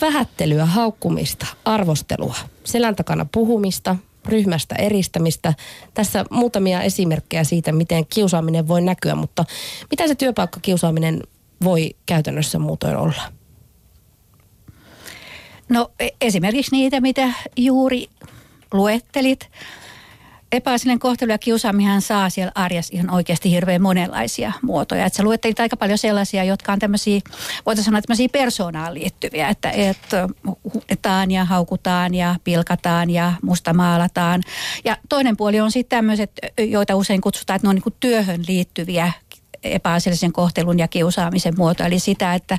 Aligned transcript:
vähättelyä, 0.00 0.66
haukkumista, 0.66 1.46
arvostelua, 1.64 2.34
selän 2.64 2.96
takana 2.96 3.26
puhumista, 3.32 3.96
ryhmästä 4.26 4.74
eristämistä. 4.74 5.54
Tässä 5.94 6.24
muutamia 6.30 6.82
esimerkkejä 6.82 7.44
siitä, 7.44 7.72
miten 7.72 8.06
kiusaaminen 8.06 8.68
voi 8.68 8.80
näkyä, 8.80 9.14
mutta 9.14 9.44
mitä 9.90 10.08
se 10.08 10.14
työpaikkakiusaaminen 10.14 11.22
voi 11.64 11.90
käytännössä 12.06 12.58
muutoin 12.58 12.96
olla? 12.96 13.22
No 15.68 15.90
e- 16.00 16.08
esimerkiksi 16.20 16.76
niitä, 16.76 17.00
mitä 17.00 17.32
juuri 17.56 18.08
luettelit. 18.72 19.50
Epäasiallinen 20.52 20.98
kohtelu 20.98 21.30
ja 21.30 21.38
kiusaamihan 21.38 22.02
saa 22.02 22.30
siellä 22.30 22.52
arjessa 22.54 22.94
ihan 22.94 23.10
oikeasti 23.10 23.50
hirveän 23.50 23.82
monenlaisia 23.82 24.52
muotoja. 24.62 25.06
Että 25.06 25.16
sä 25.16 25.22
luettelit 25.22 25.60
aika 25.60 25.76
paljon 25.76 25.98
sellaisia, 25.98 26.44
jotka 26.44 26.72
on 26.72 26.78
tämmöisiä, 26.78 27.20
voitaisiin 27.66 27.84
sanoa 27.84 28.02
tämmöisiä 28.02 28.28
persoonaan 28.32 28.94
liittyviä, 28.94 29.48
että 29.48 29.70
et, 29.70 29.98
huudetaan 30.74 31.30
ja 31.30 31.44
haukutaan 31.44 32.14
ja 32.14 32.34
pilkataan 32.44 33.10
ja 33.10 33.32
mustamaalataan. 33.42 34.42
Ja 34.84 34.96
toinen 35.08 35.36
puoli 35.36 35.60
on 35.60 35.70
sitten 35.70 35.96
tämmöiset, 35.96 36.32
joita 36.58 36.96
usein 36.96 37.20
kutsutaan, 37.20 37.56
että 37.56 37.66
ne 37.66 37.70
on 37.70 37.74
niin 37.74 37.96
työhön 38.00 38.44
liittyviä 38.48 39.12
epäasiallisen 39.62 40.32
kohtelun 40.32 40.78
ja 40.78 40.88
kiusaamisen 40.88 41.54
muoto. 41.56 41.84
Eli 41.84 41.98
sitä, 41.98 42.34
että 42.34 42.58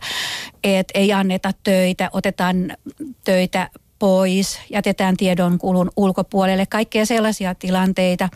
et 0.64 0.88
ei 0.94 1.14
anneta 1.14 1.52
töitä, 1.64 2.10
otetaan 2.14 2.78
töitä 3.24 3.70
pois, 4.00 4.60
jätetään 4.70 5.18
tiedon 5.18 5.58
kulun 5.58 5.92
ulkopuolelle. 5.98 6.66
Kaikkea 6.66 7.06
sellaisia 7.06 7.56
tilanteita, 7.56 8.30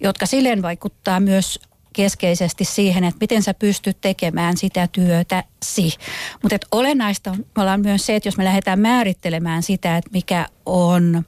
jotka 0.00 0.26
silleen 0.26 0.62
vaikuttaa 0.62 1.20
myös 1.20 1.60
keskeisesti 1.92 2.64
siihen, 2.64 3.04
että 3.04 3.18
miten 3.20 3.42
sä 3.42 3.54
pystyt 3.54 4.00
tekemään 4.00 4.56
sitä 4.56 4.88
työtäsi. 4.92 5.94
Mutta 6.42 6.56
olennaista 6.72 7.30
on, 7.30 7.80
myös 7.80 8.06
se, 8.06 8.16
että 8.16 8.28
jos 8.28 8.36
me 8.36 8.44
lähdetään 8.44 8.80
määrittelemään 8.80 9.62
sitä, 9.62 9.96
että 9.96 10.10
mikä 10.12 10.46
on 10.66 11.24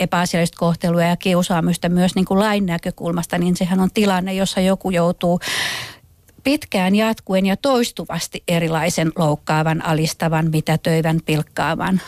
epäasiallista 0.00 0.58
kohtelua 0.58 1.02
ja 1.02 1.16
kiusaamista 1.16 1.88
myös 1.88 2.14
niin 2.14 2.24
kuin 2.24 2.40
lain 2.40 2.66
näkökulmasta, 2.66 3.38
niin 3.38 3.56
sehän 3.56 3.80
on 3.80 3.90
tilanne, 3.94 4.34
jossa 4.34 4.60
joku 4.60 4.90
joutuu 4.90 5.40
pitkään 6.44 6.94
jatkuen 6.94 7.46
ja 7.46 7.56
toistuvasti 7.56 8.42
erilaisen 8.48 9.12
loukkaavan, 9.16 9.84
alistavan, 9.84 10.50
mitätöivän, 10.50 11.20
pilkkaavan 11.26 12.00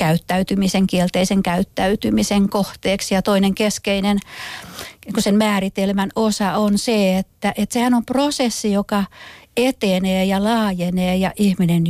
käyttäytymisen, 0.00 0.86
kielteisen 0.86 1.42
käyttäytymisen 1.42 2.48
kohteeksi. 2.48 3.14
Ja 3.14 3.22
toinen 3.22 3.54
keskeinen 3.54 4.18
sen 5.18 5.34
määritelmän 5.34 6.10
osa 6.16 6.52
on 6.52 6.78
se, 6.78 7.18
että, 7.18 7.52
että 7.56 7.72
sehän 7.72 7.94
on 7.94 8.04
prosessi, 8.04 8.72
joka 8.72 9.04
etenee 9.56 10.24
ja 10.24 10.44
laajenee 10.44 11.16
ja 11.16 11.32
ihminen 11.36 11.84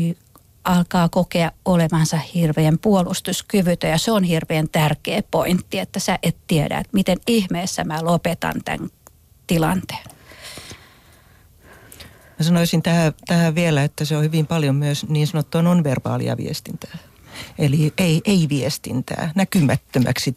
alkaa 0.64 1.08
kokea 1.08 1.52
olevansa 1.64 2.16
hirveän 2.34 2.78
puolustuskyvytön 2.78 3.90
ja 3.90 3.98
se 3.98 4.12
on 4.12 4.24
hirveän 4.24 4.68
tärkeä 4.72 5.22
pointti, 5.30 5.78
että 5.78 6.00
sä 6.00 6.18
et 6.22 6.36
tiedä, 6.46 6.78
että 6.78 6.90
miten 6.92 7.18
ihmeessä 7.26 7.84
mä 7.84 8.04
lopetan 8.04 8.54
tämän 8.64 8.90
tilanteen. 9.46 10.04
Mä 12.38 12.44
sanoisin 12.44 12.82
tähän, 12.82 13.12
tähän 13.26 13.54
vielä, 13.54 13.84
että 13.84 14.04
se 14.04 14.16
on 14.16 14.22
hyvin 14.22 14.46
paljon 14.46 14.74
myös 14.74 15.08
niin 15.08 15.26
sanottua 15.26 15.62
nonverbaalia 15.62 16.36
viestintää. 16.36 17.09
Eli 17.58 17.92
ei, 17.98 18.20
ei 18.24 18.46
viestintää, 18.48 19.32
näkymättömäksi 19.34 20.34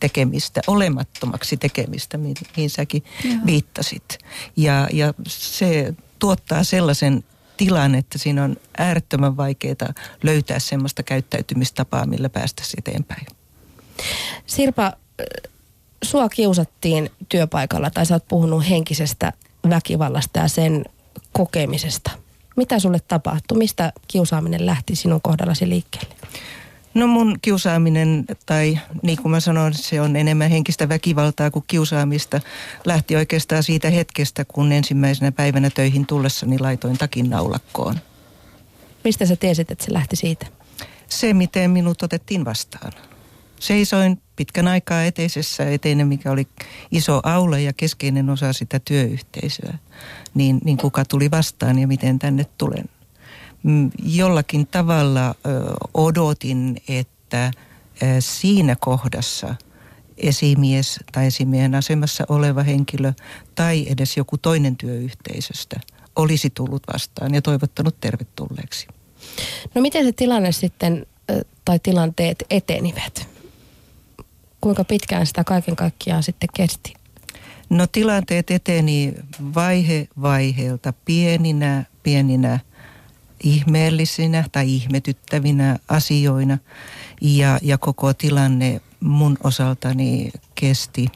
tekemistä, 0.00 0.60
olemattomaksi 0.66 1.56
tekemistä, 1.56 2.18
mihin 2.18 2.70
säkin 2.70 3.04
Joo. 3.24 3.34
viittasit. 3.46 4.18
Ja, 4.56 4.88
ja 4.92 5.14
se 5.28 5.94
tuottaa 6.18 6.64
sellaisen 6.64 7.24
tilan, 7.56 7.94
että 7.94 8.18
siinä 8.18 8.44
on 8.44 8.56
äärettömän 8.78 9.36
vaikeaa 9.36 9.94
löytää 10.22 10.58
sellaista 10.58 11.02
käyttäytymistapaa, 11.02 12.06
millä 12.06 12.28
päästä 12.28 12.62
eteenpäin. 12.78 13.26
Sirpa, 14.46 14.92
sua 16.04 16.28
kiusattiin 16.28 17.10
työpaikalla 17.28 17.90
tai 17.90 18.06
sä 18.06 18.14
oot 18.14 18.28
puhunut 18.28 18.68
henkisestä 18.68 19.32
väkivallasta 19.70 20.38
ja 20.38 20.48
sen 20.48 20.84
kokemisesta. 21.32 22.10
Mitä 22.60 22.78
sulle 22.78 22.98
tapahtui? 23.08 23.58
Mistä 23.58 23.92
kiusaaminen 24.08 24.66
lähti 24.66 24.96
sinun 24.96 25.20
kohdallasi 25.20 25.68
liikkeelle? 25.68 26.14
No 26.94 27.06
mun 27.06 27.38
kiusaaminen, 27.42 28.24
tai 28.46 28.78
niin 29.02 29.22
kuin 29.22 29.30
mä 29.30 29.40
sanoin, 29.40 29.74
se 29.74 30.00
on 30.00 30.16
enemmän 30.16 30.50
henkistä 30.50 30.88
väkivaltaa 30.88 31.50
kuin 31.50 31.64
kiusaamista, 31.66 32.40
lähti 32.84 33.16
oikeastaan 33.16 33.62
siitä 33.62 33.90
hetkestä, 33.90 34.44
kun 34.44 34.72
ensimmäisenä 34.72 35.32
päivänä 35.32 35.70
töihin 35.70 36.06
tullessani 36.06 36.58
laitoin 36.58 36.98
takin 36.98 37.30
naulakkoon. 37.30 38.00
Mistä 39.04 39.26
sä 39.26 39.36
tiesit, 39.36 39.70
että 39.70 39.84
se 39.84 39.92
lähti 39.92 40.16
siitä? 40.16 40.46
Se, 41.08 41.34
miten 41.34 41.70
minut 41.70 42.02
otettiin 42.02 42.44
vastaan. 42.44 42.92
Seisoin 43.60 44.22
pitkän 44.36 44.68
aikaa 44.68 45.04
eteisessä 45.04 45.70
eteinen, 45.70 46.08
mikä 46.08 46.30
oli 46.30 46.46
iso 46.90 47.20
aula 47.22 47.58
ja 47.58 47.72
keskeinen 47.72 48.30
osa 48.30 48.52
sitä 48.52 48.80
työyhteisöä. 48.84 49.78
Niin, 50.34 50.60
niin 50.64 50.76
kuka 50.76 51.04
tuli 51.04 51.30
vastaan 51.30 51.78
ja 51.78 51.86
miten 51.86 52.18
tänne 52.18 52.46
tulen. 52.58 52.84
Mm, 53.62 53.90
jollakin 54.02 54.66
tavalla 54.66 55.34
odotin, 55.94 56.76
että 56.88 57.50
siinä 58.20 58.76
kohdassa 58.80 59.54
esimies 60.16 61.00
tai 61.12 61.26
esimiehen 61.26 61.74
asemassa 61.74 62.24
oleva 62.28 62.62
henkilö 62.62 63.12
tai 63.54 63.86
edes 63.88 64.16
joku 64.16 64.38
toinen 64.38 64.76
työyhteisöstä 64.76 65.80
olisi 66.16 66.50
tullut 66.50 66.82
vastaan 66.92 67.34
ja 67.34 67.42
toivottanut 67.42 68.00
tervetulleeksi. 68.00 68.86
No 69.74 69.82
miten 69.82 70.04
se 70.04 70.12
tilanne 70.12 70.52
sitten 70.52 71.06
tai 71.64 71.78
tilanteet 71.78 72.44
etenivät? 72.50 73.30
kuinka 74.60 74.84
pitkään 74.84 75.26
sitä 75.26 75.44
kaiken 75.44 75.76
kaikkiaan 75.76 76.22
sitten 76.22 76.48
kesti? 76.54 76.94
No 77.70 77.86
tilanteet 77.86 78.50
eteni 78.50 79.14
vaihe 79.54 80.08
vaiheelta 80.22 80.92
pieninä, 81.04 81.84
pieninä 82.02 82.60
ihmeellisinä 83.42 84.44
tai 84.52 84.74
ihmetyttävinä 84.74 85.78
asioina. 85.88 86.58
Ja, 87.20 87.58
ja 87.62 87.78
koko 87.78 88.14
tilanne 88.14 88.80
mun 89.00 89.38
osaltani 89.44 90.30
kesti 90.54 91.06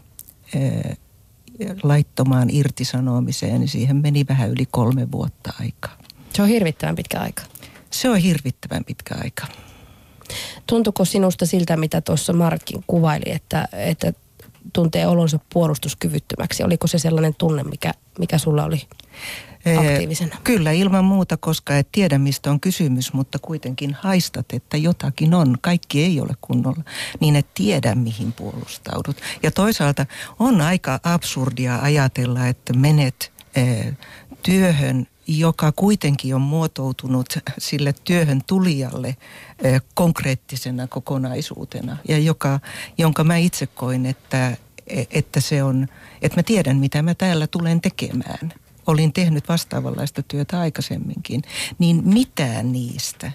laittomaan 1.83 2.51
irtisanomiseen, 2.51 3.61
niin 3.61 3.69
siihen 3.69 3.97
meni 3.97 4.27
vähän 4.29 4.51
yli 4.51 4.67
kolme 4.71 5.13
vuotta 5.13 5.53
aikaa. 5.61 5.99
Se 6.33 6.43
on 6.43 6.49
hirvittävän 6.49 6.97
pitkä 6.97 7.21
aika. 7.21 7.43
Se 7.91 8.09
on 8.09 8.17
hirvittävän 8.17 8.85
pitkä 8.85 9.15
aika. 9.25 9.47
Tuntuko 10.67 11.05
sinusta 11.05 11.47
siltä, 11.47 11.77
mitä 11.77 12.01
tuossa 12.01 12.33
Markkin 12.33 12.85
kuvaili, 12.87 13.25
että, 13.27 13.69
että 13.73 14.13
tuntee 14.75 15.07
olonsa 15.07 15.39
puolustuskyvyttömäksi? 15.53 16.62
Oliko 16.62 16.87
se 16.87 16.99
sellainen 16.99 17.35
tunne, 17.39 17.62
mikä, 17.62 17.95
mikä 18.19 18.39
sulla 18.39 18.65
oli 18.65 18.83
aktiivisena? 19.79 20.37
Kyllä, 20.45 20.73
ilman 20.73 21.05
muuta, 21.05 21.37
koska 21.37 21.77
et 21.79 21.89
tiedä 21.93 22.19
mistä 22.19 22.51
on 22.51 22.61
kysymys, 22.61 23.12
mutta 23.12 23.39
kuitenkin 23.39 23.97
haistat, 24.01 24.47
että 24.53 24.77
jotakin 24.77 25.35
on. 25.35 25.57
Kaikki 25.61 26.05
ei 26.05 26.21
ole 26.21 26.35
kunnolla, 26.41 26.83
niin 27.21 27.37
et 27.37 27.47
tiedä 27.55 27.95
mihin 27.95 28.33
puolustaudut. 28.33 29.17
Ja 29.43 29.51
toisaalta 29.51 30.07
on 30.39 30.61
aika 30.61 31.01
absurdia 31.05 31.79
ajatella, 31.83 32.47
että 32.47 32.73
menet 32.73 33.33
työhön 34.43 35.06
joka 35.27 35.73
kuitenkin 35.73 36.35
on 36.35 36.41
muotoutunut 36.41 37.39
sille 37.59 37.95
työhön 38.05 38.41
tulijalle 38.47 39.17
konkreettisena 39.95 40.87
kokonaisuutena 40.87 41.97
ja 42.09 42.19
joka, 42.19 42.61
jonka 42.99 43.25
mä 43.25 43.37
itse 43.37 43.67
koin, 43.67 44.06
että, 44.06 44.56
että 44.87 45.41
se 45.41 45.62
on, 45.62 45.87
että 46.22 46.39
mä 46.39 46.43
tiedän 46.43 46.77
mitä 46.77 47.03
mä 47.03 47.15
täällä 47.15 47.47
tulen 47.47 47.81
tekemään. 47.81 48.53
Olin 48.87 49.12
tehnyt 49.12 49.49
vastaavanlaista 49.49 50.22
työtä 50.22 50.61
aikaisemminkin, 50.61 51.43
niin 51.78 52.03
mitään 52.05 52.72
niistä 52.72 53.33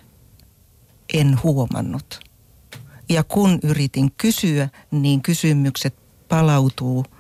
en 1.14 1.40
huomannut. 1.44 2.20
Ja 3.10 3.24
kun 3.24 3.60
yritin 3.64 4.12
kysyä, 4.18 4.70
niin 4.92 5.22
kysymykset 5.22 5.96
palautuu– 6.28 7.06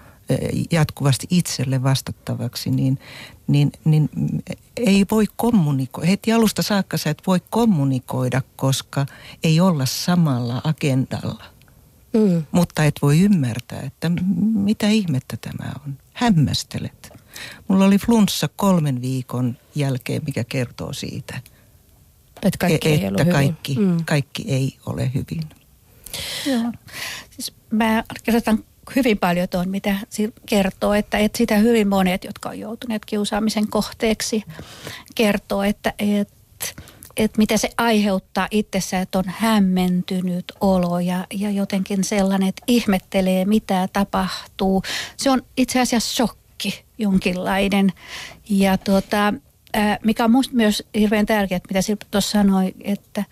jatkuvasti 0.72 1.28
itselle 1.30 1.84
vastattavaksi, 1.84 2.72
niin, 2.72 3.00
niin, 3.48 3.72
niin 3.86 4.10
ei 4.78 5.06
voi 5.12 5.26
kommunikoida. 5.36 6.10
Heti 6.10 6.34
alusta 6.34 6.62
saakka 6.62 6.98
sä 6.98 7.10
et 7.10 7.22
voi 7.28 7.40
kommunikoida, 7.50 8.42
koska 8.56 9.06
ei 9.44 9.60
olla 9.60 9.86
samalla 9.86 10.62
agendalla. 10.64 11.44
Mm. 12.14 12.44
Mutta 12.52 12.84
et 12.84 12.96
voi 13.02 13.20
ymmärtää, 13.20 13.80
että 13.80 14.12
mitä 14.54 14.88
ihmettä 14.88 15.38
tämä 15.38 15.72
on. 15.86 15.98
Hämmästelet. 16.14 17.14
Mulla 17.68 17.86
oli 17.86 17.98
flunssa 17.98 18.50
kolmen 18.56 19.02
viikon 19.02 19.58
jälkeen, 19.76 20.22
mikä 20.26 20.44
kertoo 20.44 20.94
siitä. 20.94 21.42
Että 22.42 22.58
kaikki, 22.60 23.06
että 23.06 23.24
ei, 23.24 23.32
kaikki, 23.32 23.76
mm. 23.80 24.06
kaikki 24.06 24.44
ei 24.48 24.78
ole 24.86 25.12
hyvin. 25.14 25.44
Joo. 26.46 26.72
Siis 27.30 27.54
mä 27.72 28.04
kirjoitan 28.24 28.64
hyvin 28.96 29.18
paljon 29.18 29.50
tuon, 29.50 29.70
mitä 29.70 29.96
kertoo, 30.46 30.94
että, 30.94 31.18
että 31.18 31.38
sitä 31.38 31.58
hyvin 31.58 31.88
monet, 31.88 32.24
jotka 32.24 32.50
on 32.50 32.60
joutuneet 32.60 33.06
kiusaamisen 33.06 33.68
kohteeksi, 33.68 34.44
kertoo, 35.16 35.64
että, 35.64 35.94
että 36.00 36.84
että 37.20 37.38
mitä 37.38 37.58
se 37.58 37.70
aiheuttaa 37.78 38.48
itsessä, 38.52 39.00
että 39.00 39.20
on 39.20 39.26
hämmentynyt 39.28 40.46
olo 40.62 41.00
ja, 41.00 41.28
ja 41.34 41.52
jotenkin 41.52 42.04
sellainen, 42.04 42.50
että 42.50 42.64
ihmettelee 42.68 43.46
mitä 43.46 43.90
tapahtuu. 43.94 44.84
Se 45.18 45.30
on 45.30 45.42
itse 45.58 45.80
asiassa 45.80 46.16
shokki 46.16 46.84
jonkinlainen. 46.98 47.94
Ja 48.50 48.78
tuota, 48.78 49.34
mikä 50.04 50.24
on 50.24 50.32
minusta 50.32 50.56
myös 50.56 50.84
hirveän 50.96 51.26
tärkeää, 51.26 51.62
mitä 51.70 51.82
Sirpa 51.82 52.06
tuossa 52.12 52.32
sanoi, 52.32 52.74
että, 52.82 53.24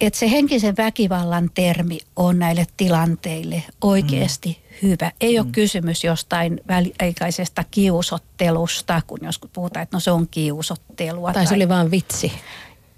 että 0.00 0.18
se 0.18 0.30
henkisen 0.30 0.76
väkivallan 0.76 1.50
termi 1.54 1.98
on 2.16 2.38
näille 2.38 2.66
tilanteille 2.76 3.62
oikeasti 3.80 4.48
mm. 4.48 4.88
hyvä. 4.88 5.12
Ei 5.20 5.38
mm. 5.38 5.44
ole 5.44 5.52
kysymys 5.52 6.04
jostain 6.04 6.60
väliaikaisesta 6.68 7.64
kiusottelusta, 7.70 9.02
kun 9.06 9.18
joskus 9.22 9.50
puhutaan, 9.52 9.82
että 9.82 9.96
no 9.96 10.00
se 10.00 10.10
on 10.10 10.28
kiusottelua. 10.28 11.32
Tai, 11.32 11.34
tai 11.34 11.46
se 11.46 11.54
oli 11.54 11.68
vain 11.68 11.90
vitsi. 11.90 12.32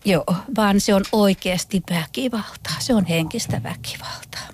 Joo, 0.05 0.25
vaan 0.57 0.81
se 0.81 0.95
on 0.95 1.03
oikeasti 1.13 1.83
väkivaltaa. 1.91 2.75
Se 2.79 2.95
on 2.95 3.07
henkistä 3.07 3.63
väkivaltaa. 3.63 4.49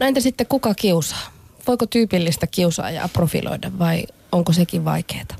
No 0.00 0.06
entä 0.06 0.20
sitten 0.20 0.46
kuka 0.46 0.74
kiusaa? 0.74 1.32
Voiko 1.66 1.86
tyypillistä 1.86 2.46
kiusaajaa 2.46 3.08
profiloida 3.08 3.78
vai 3.78 4.04
onko 4.32 4.52
sekin 4.52 4.84
vaikeaa? 4.84 5.36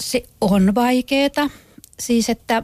Se 0.00 0.22
on 0.40 0.74
vaikeaa. 0.74 1.50
Siis 2.00 2.28
että, 2.28 2.62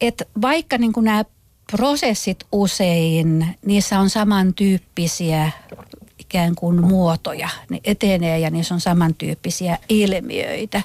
että 0.00 0.24
vaikka 0.42 0.78
niin 0.78 0.92
kuin 0.92 1.04
nämä 1.04 1.24
prosessit 1.70 2.44
usein, 2.52 3.56
niissä 3.66 3.98
on 3.98 4.10
samantyyppisiä 4.10 5.50
ikään 6.30 6.54
kuin 6.54 6.80
muotoja, 6.80 7.48
ne 7.70 7.80
etenee 7.84 8.38
ja 8.38 8.50
niissä 8.50 8.74
on 8.74 8.80
samantyyppisiä 8.80 9.78
ilmiöitä, 9.88 10.82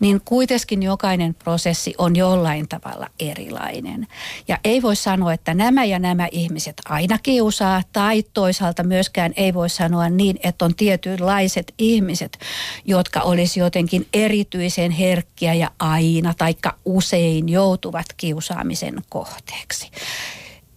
niin 0.00 0.20
kuitenkin 0.24 0.82
jokainen 0.82 1.34
prosessi 1.34 1.94
on 1.98 2.16
jollain 2.16 2.68
tavalla 2.68 3.08
erilainen. 3.20 4.06
Ja 4.48 4.58
ei 4.64 4.82
voi 4.82 4.96
sanoa, 4.96 5.32
että 5.32 5.54
nämä 5.54 5.84
ja 5.84 5.98
nämä 5.98 6.28
ihmiset 6.30 6.76
aina 6.84 7.18
kiusaa, 7.18 7.82
tai 7.92 8.24
toisaalta 8.34 8.82
myöskään 8.82 9.32
ei 9.36 9.54
voi 9.54 9.68
sanoa 9.68 10.08
niin, 10.08 10.38
että 10.42 10.64
on 10.64 10.74
tietynlaiset 10.74 11.74
ihmiset, 11.78 12.38
jotka 12.84 13.20
olisi 13.20 13.60
jotenkin 13.60 14.06
erityisen 14.14 14.90
herkkiä 14.90 15.54
ja 15.54 15.70
aina 15.78 16.34
taikka 16.34 16.74
usein 16.84 17.48
joutuvat 17.48 18.06
kiusaamisen 18.16 19.02
kohteeksi 19.08 19.90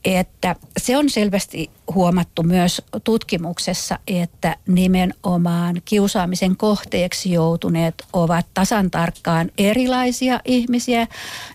että 0.05 0.55
se 0.77 0.97
on 0.97 1.09
selvästi 1.09 1.69
huomattu 1.93 2.43
myös 2.43 2.81
tutkimuksessa, 3.03 3.99
että 4.07 4.55
nimenomaan 4.67 5.81
kiusaamisen 5.85 6.57
kohteeksi 6.57 7.31
joutuneet 7.31 8.05
ovat 8.13 8.45
tasan 8.53 8.91
tarkkaan 8.91 9.51
erilaisia 9.57 10.39
ihmisiä, 10.45 11.07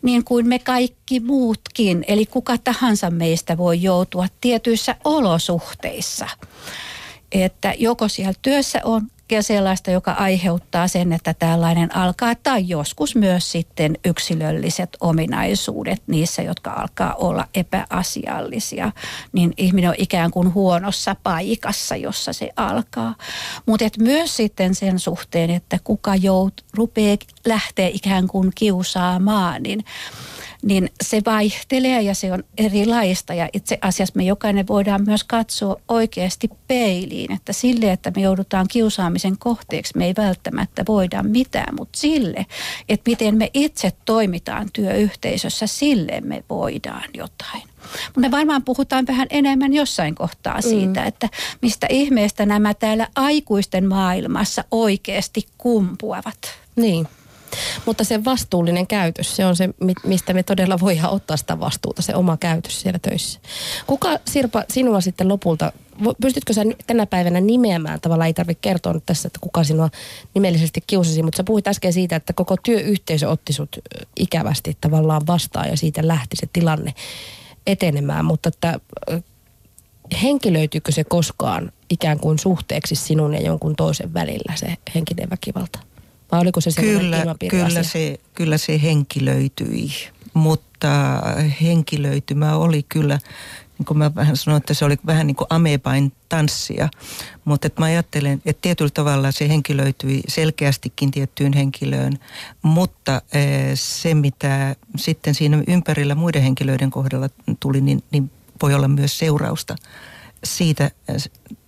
niin 0.03 0.25
kuin 0.25 0.49
me 0.49 0.59
kaikki 0.59 1.21
muutkin. 1.21 2.05
Eli 2.09 2.27
kuka 2.27 2.59
tahansa 2.59 3.11
meistä 3.11 3.59
voi 3.59 3.83
joutua 3.83 4.27
tietyissä 4.41 4.97
olosuhteissa 5.05 6.29
että 7.35 7.75
joko 7.79 8.09
siellä 8.09 8.33
työssä 8.43 8.81
on 8.85 9.07
kaikkea 9.25 9.43
sellaista, 9.43 9.91
joka 9.91 10.13
aiheuttaa 10.13 10.89
sen, 10.89 11.13
että 11.13 11.35
tällainen 11.35 11.97
alkaa, 11.97 12.35
tai 12.35 12.69
joskus 12.69 13.17
myös 13.17 13.53
sitten 13.53 13.99
yksilölliset 14.05 14.97
ominaisuudet 15.01 16.03
niissä, 16.07 16.43
jotka 16.43 16.71
alkaa 16.71 17.15
olla 17.15 17.49
epäasiallisia, 17.55 18.93
niin 19.33 19.53
ihminen 19.57 19.91
on 19.91 19.97
ikään 19.99 20.31
kuin 20.31 20.55
huonossa 20.55 21.17
paikassa, 21.23 21.97
jossa 21.97 22.33
se 22.33 22.51
alkaa. 22.57 23.15
Mutta 23.67 23.85
myös 23.99 24.37
sitten 24.37 24.75
sen 24.75 24.99
suhteen, 24.99 25.51
että 25.51 25.79
kuka 25.85 26.17
jout, 26.17 26.65
rupeaa 26.75 27.17
lähteä 27.47 27.89
ikään 27.89 28.29
kuin 28.29 28.53
kiusaamaan, 28.55 29.63
niin 29.63 29.85
niin 30.65 30.91
se 31.03 31.23
vaihtelee 31.27 32.03
ja 32.03 32.15
se 32.15 32.33
on 32.33 32.45
erilaista. 32.59 33.35
Ja 33.35 33.49
itse 33.53 33.79
asiassa 33.81 34.13
me 34.17 34.25
jokainen 34.25 34.67
voidaan 34.67 35.05
myös 35.07 35.25
katsoa 35.25 35.77
oikeasti 35.89 36.51
peiliin, 36.69 37.33
että 37.33 37.53
sille, 37.53 37.93
että 37.93 38.13
me 38.17 38.23
joudutaan 38.23 38.67
kiusaamisen 38.69 39.39
kohteeksi, 39.39 39.97
me 39.97 40.07
ei 40.07 40.15
välttämättä 40.17 40.85
voida 40.89 41.23
mitään, 41.23 41.75
mutta 41.75 41.99
sille, 41.99 42.47
että 42.89 43.11
miten 43.11 43.37
me 43.37 43.51
itse 43.55 43.93
toimitaan 44.05 44.69
työyhteisössä, 44.73 45.67
sille 45.67 46.21
me 46.21 46.45
voidaan 46.51 47.11
jotain. 47.15 47.63
Mutta 48.07 48.21
me 48.21 48.31
varmaan 48.31 48.63
puhutaan 48.63 49.07
vähän 49.07 49.27
enemmän 49.31 49.75
jossain 49.75 50.15
kohtaa 50.15 50.61
siitä, 50.61 51.01
mm. 51.01 51.07
että 51.07 51.29
mistä 51.63 51.87
ihmeestä 51.91 52.47
nämä 52.47 52.75
täällä 52.75 53.09
aikuisten 53.17 53.89
maailmassa 53.89 54.65
oikeasti 54.71 55.47
kumpuavat. 55.59 56.39
Niin. 56.77 57.09
Mutta 57.87 58.05
se 58.05 58.25
vastuullinen 58.25 58.87
käytös, 58.87 59.37
se 59.37 59.47
on 59.47 59.57
se, 59.57 59.69
mistä 60.05 60.33
me 60.33 60.43
todella 60.43 60.81
voidaan 60.81 61.13
ottaa 61.13 61.37
sitä 61.37 61.61
vastuuta, 61.61 62.03
se 62.03 62.15
oma 62.15 62.37
käytös 62.37 62.81
siellä 62.81 62.99
töissä. 62.99 63.41
Kuka 63.87 64.19
Sirpa 64.25 64.65
sinua 64.71 65.01
sitten 65.01 65.29
lopulta, 65.29 65.73
pystytkö 66.21 66.53
sä 66.53 66.63
tänä 66.87 67.07
päivänä 67.07 67.41
nimeämään, 67.41 68.01
tavallaan 68.01 68.27
ei 68.27 68.35
tarvitse 68.35 68.61
kertoa 68.61 68.93
nyt 68.93 69.07
tässä, 69.07 69.27
että 69.27 69.39
kuka 69.41 69.65
sinua 69.65 69.91
nimellisesti 70.35 70.81
kiusasi, 70.87 71.23
mutta 71.23 71.37
sä 71.37 71.45
puhuit 71.45 71.69
äsken 71.69 71.93
siitä, 71.93 72.17
että 72.17 72.33
koko 72.33 72.57
työyhteisö 72.63 73.29
otti 73.29 73.53
sut 73.53 73.77
ikävästi 74.17 74.77
tavallaan 74.81 75.27
vastaan 75.27 75.69
ja 75.69 75.77
siitä 75.77 76.09
lähti 76.09 76.37
se 76.37 76.47
tilanne 76.53 76.95
etenemään, 77.67 78.25
mutta 78.25 78.49
että 78.49 78.81
henkilöityykö 80.23 80.93
se 80.93 81.05
koskaan 81.05 81.73
ikään 81.91 82.19
kuin 82.19 82.39
suhteeksi 82.39 82.95
sinun 82.95 83.35
ja 83.35 83.41
jonkun 83.41 83.77
toisen 83.77 84.15
välillä 84.15 84.57
se 84.57 84.77
henkinen 84.95 85.31
väkivalta? 85.31 85.79
Vai 86.35 86.41
oliko 86.41 86.61
se 86.61 86.71
kyllä, 86.81 87.25
kyllä 87.51 87.83
se, 87.83 88.21
kyllä 88.35 88.59
se 88.59 88.83
henkilöityi, 88.83 89.91
mutta 90.35 91.23
henkilöitymä 91.63 92.57
oli 92.57 92.83
kyllä, 92.89 93.19
niin 93.79 93.87
kuin 93.87 93.99
mä 93.99 94.15
vähän 94.15 94.37
sanoin, 94.37 94.61
että 94.61 94.75
se 94.75 94.85
oli 94.85 94.97
vähän 95.07 95.27
niin 95.27 95.37
kuin 95.37 95.47
amebain 95.51 96.13
tanssia. 96.29 96.89
Mutta 97.45 97.67
että 97.67 97.83
mä 97.83 97.87
ajattelen, 97.87 98.43
että 98.45 98.63
tietyllä 98.63 98.91
tavalla 98.95 99.33
se 99.33 99.49
henkilöityi 99.49 100.21
selkeästikin 100.29 101.11
tiettyyn 101.11 101.53
henkilöön, 101.53 102.13
mutta 102.63 103.23
eh, 103.33 103.71
se 103.75 104.15
mitä 104.15 104.77
sitten 104.97 105.35
siinä 105.35 105.63
ympärillä 105.69 106.15
muiden 106.15 106.43
henkilöiden 106.43 106.91
kohdalla 106.91 107.29
tuli, 107.61 107.81
niin, 107.81 108.03
niin 108.11 108.31
voi 108.63 108.75
olla 108.75 108.89
myös 108.89 109.19
seurausta 109.19 109.77
siitä 110.45 110.91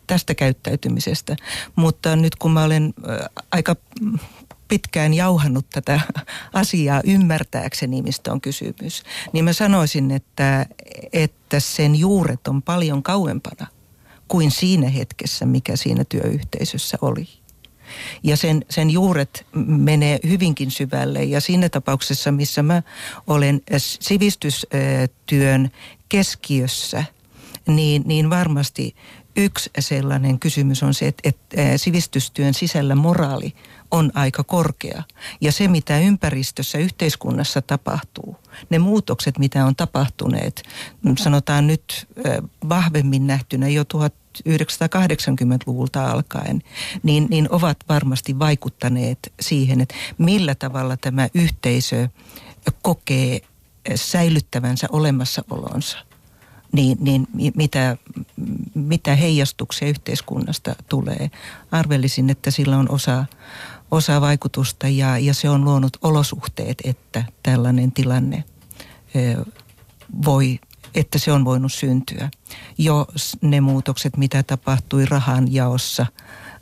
tästä 0.06 0.34
käyttäytymisestä. 0.34 1.36
Mutta 1.76 2.16
nyt 2.16 2.36
kun 2.36 2.50
mä 2.50 2.64
olen 2.64 2.94
eh, 3.08 3.28
aika 3.52 3.76
pitkään 4.68 5.14
jauhannut 5.14 5.66
tätä 5.72 6.00
asiaa 6.52 7.00
ymmärtääkseni, 7.04 8.02
mistä 8.02 8.32
on 8.32 8.40
kysymys, 8.40 9.02
niin 9.32 9.44
mä 9.44 9.52
sanoisin, 9.52 10.10
että, 10.10 10.66
että 11.12 11.60
sen 11.60 11.94
juuret 11.94 12.48
on 12.48 12.62
paljon 12.62 13.02
kauempana 13.02 13.66
kuin 14.28 14.50
siinä 14.50 14.88
hetkessä, 14.88 15.46
mikä 15.46 15.76
siinä 15.76 16.04
työyhteisössä 16.08 16.98
oli. 17.02 17.28
Ja 18.22 18.36
sen, 18.36 18.64
sen 18.70 18.90
juuret 18.90 19.46
menee 19.66 20.18
hyvinkin 20.28 20.70
syvälle 20.70 21.24
ja 21.24 21.40
siinä 21.40 21.68
tapauksessa, 21.68 22.32
missä 22.32 22.62
mä 22.62 22.82
olen 23.26 23.60
sivistystyön 23.78 25.70
keskiössä, 26.08 27.04
niin, 27.66 28.02
niin 28.06 28.30
varmasti 28.30 28.94
yksi 29.36 29.70
sellainen 29.78 30.38
kysymys 30.38 30.82
on 30.82 30.94
se, 30.94 31.06
että, 31.06 31.28
että 31.28 31.78
sivistystyön 31.78 32.54
sisällä 32.54 32.94
moraali 32.94 33.54
on 33.90 34.10
aika 34.14 34.44
korkea. 34.44 35.02
Ja 35.40 35.52
se, 35.52 35.68
mitä 35.68 35.98
ympäristössä, 35.98 36.78
yhteiskunnassa 36.78 37.62
tapahtuu, 37.62 38.36
ne 38.70 38.78
muutokset, 38.78 39.38
mitä 39.38 39.64
on 39.64 39.76
tapahtuneet, 39.76 40.62
sanotaan 41.18 41.66
nyt 41.66 42.08
vahvemmin 42.68 43.26
nähtynä 43.26 43.68
jo 43.68 43.82
1980-luvulta 43.82 46.10
alkaen, 46.10 46.62
niin, 47.02 47.26
niin 47.30 47.48
ovat 47.50 47.76
varmasti 47.88 48.38
vaikuttaneet 48.38 49.32
siihen, 49.40 49.80
että 49.80 49.94
millä 50.18 50.54
tavalla 50.54 50.96
tämä 50.96 51.28
yhteisö 51.34 52.08
kokee 52.82 53.40
säilyttävänsä 53.94 54.86
olemassaolonsa 54.92 55.98
niin, 56.72 56.98
niin 57.00 57.26
mitä, 57.56 57.96
mitä 58.74 59.16
heijastuksia 59.16 59.88
yhteiskunnasta 59.88 60.76
tulee. 60.88 61.30
Arvelisin, 61.70 62.30
että 62.30 62.50
sillä 62.50 62.78
on 62.78 62.90
osa, 62.90 63.24
osa 63.90 64.20
vaikutusta 64.20 64.88
ja, 64.88 65.18
ja 65.18 65.34
se 65.34 65.50
on 65.50 65.64
luonut 65.64 65.96
olosuhteet, 66.02 66.78
että 66.84 67.24
tällainen 67.42 67.92
tilanne 67.92 68.44
voi, 70.24 70.58
että 70.94 71.18
se 71.18 71.32
on 71.32 71.44
voinut 71.44 71.72
syntyä. 71.72 72.30
Jo 72.78 73.06
ne 73.40 73.60
muutokset, 73.60 74.16
mitä 74.16 74.42
tapahtui 74.42 75.06
rahan 75.06 75.52
jaossa, 75.54 76.06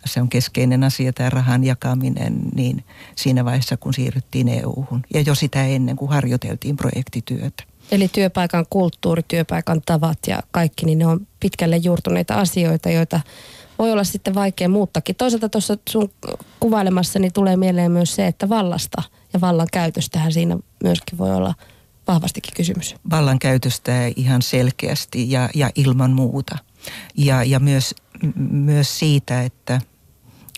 se 0.04 0.20
on 0.20 0.28
keskeinen 0.28 0.84
asia 0.84 1.12
tämä 1.12 1.30
rahan 1.30 1.64
jakaminen, 1.64 2.40
niin 2.54 2.84
siinä 3.16 3.44
vaiheessa 3.44 3.76
kun 3.76 3.94
siirryttiin 3.94 4.48
EU-hun 4.48 5.02
ja 5.14 5.20
jo 5.20 5.34
sitä 5.34 5.66
ennen 5.66 5.96
kuin 5.96 6.10
harjoiteltiin 6.10 6.76
projektityötä. 6.76 7.64
Eli 7.90 8.08
työpaikan 8.08 8.66
kulttuuri, 8.70 9.22
työpaikan 9.28 9.82
tavat 9.86 10.18
ja 10.26 10.42
kaikki, 10.50 10.86
niin 10.86 10.98
ne 10.98 11.06
on 11.06 11.26
pitkälle 11.40 11.76
juurtuneita 11.76 12.34
asioita, 12.34 12.90
joita 12.90 13.20
voi 13.78 13.92
olla 13.92 14.04
sitten 14.04 14.34
vaikea 14.34 14.68
muuttakin. 14.68 15.16
Toisaalta 15.16 15.48
tuossa 15.48 15.76
sun 15.88 16.10
kuvailemassani 16.60 17.30
tulee 17.30 17.56
mieleen 17.56 17.92
myös 17.92 18.14
se, 18.14 18.26
että 18.26 18.48
vallasta 18.48 19.02
ja 19.32 19.40
vallan 19.40 19.68
käytöstähän 19.72 20.32
siinä 20.32 20.58
myöskin 20.82 21.18
voi 21.18 21.34
olla 21.34 21.54
vahvastikin 22.08 22.54
kysymys. 22.56 22.94
Vallan 23.10 23.38
käytöstä 23.38 23.92
ihan 24.16 24.42
selkeästi 24.42 25.30
ja, 25.30 25.48
ja 25.54 25.70
ilman 25.74 26.10
muuta. 26.10 26.58
Ja, 27.16 27.44
ja 27.44 27.60
myös, 27.60 27.94
myös 28.50 28.98
siitä, 28.98 29.42
että– 29.42 29.80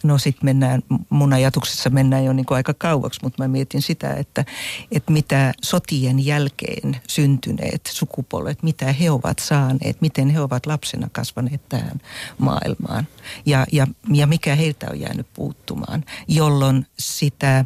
no 0.06 0.18
sitten 0.18 0.44
mennään, 0.44 0.82
mun 1.10 1.32
ajatuksessa 1.32 1.90
mennään 1.90 2.24
jo 2.24 2.32
niin 2.32 2.46
kuin 2.46 2.56
aika 2.56 2.74
kauaksi, 2.74 3.20
mutta 3.22 3.42
mä 3.42 3.48
mietin 3.48 3.82
sitä, 3.82 4.14
että, 4.14 4.44
että 4.92 5.12
mitä 5.12 5.52
sotien 5.62 6.26
jälkeen 6.26 7.00
syntyneet 7.08 7.90
sukupolvet, 7.92 8.62
mitä 8.62 8.92
he 8.92 9.10
ovat 9.10 9.38
saaneet, 9.38 10.00
miten 10.00 10.30
he 10.30 10.40
ovat 10.40 10.66
lapsena 10.66 11.08
kasvaneet 11.12 11.68
tähän 11.68 12.00
maailmaan. 12.38 13.06
Ja, 13.46 13.66
ja, 13.72 13.86
ja 14.12 14.26
mikä 14.26 14.54
heiltä 14.54 14.86
on 14.90 15.00
jäänyt 15.00 15.26
puuttumaan, 15.34 16.04
jolloin 16.28 16.86
sitä 16.98 17.58
e, 17.58 17.64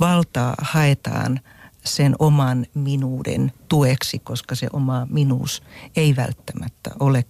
valtaa 0.00 0.54
haetaan 0.58 1.40
sen 1.84 2.14
oman 2.18 2.66
minuuden 2.74 3.52
tueksi, 3.68 4.18
koska 4.18 4.54
se 4.54 4.66
oma 4.72 5.06
minuus 5.10 5.62
ei 5.96 6.16
välttämättä 6.16 6.90
ole 7.00 7.24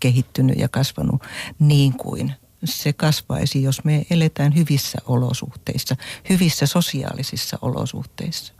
kehittynyt 0.00 0.58
ja 0.58 0.68
kasvanut 0.68 1.22
niin 1.58 1.92
kuin 1.92 2.32
se 2.64 2.92
kasvaisi, 2.92 3.62
jos 3.62 3.84
me 3.84 4.06
eletään 4.10 4.54
hyvissä 4.54 4.98
olosuhteissa, 5.06 5.96
hyvissä 6.28 6.66
sosiaalisissa 6.66 7.58
olosuhteissa. 7.62 8.52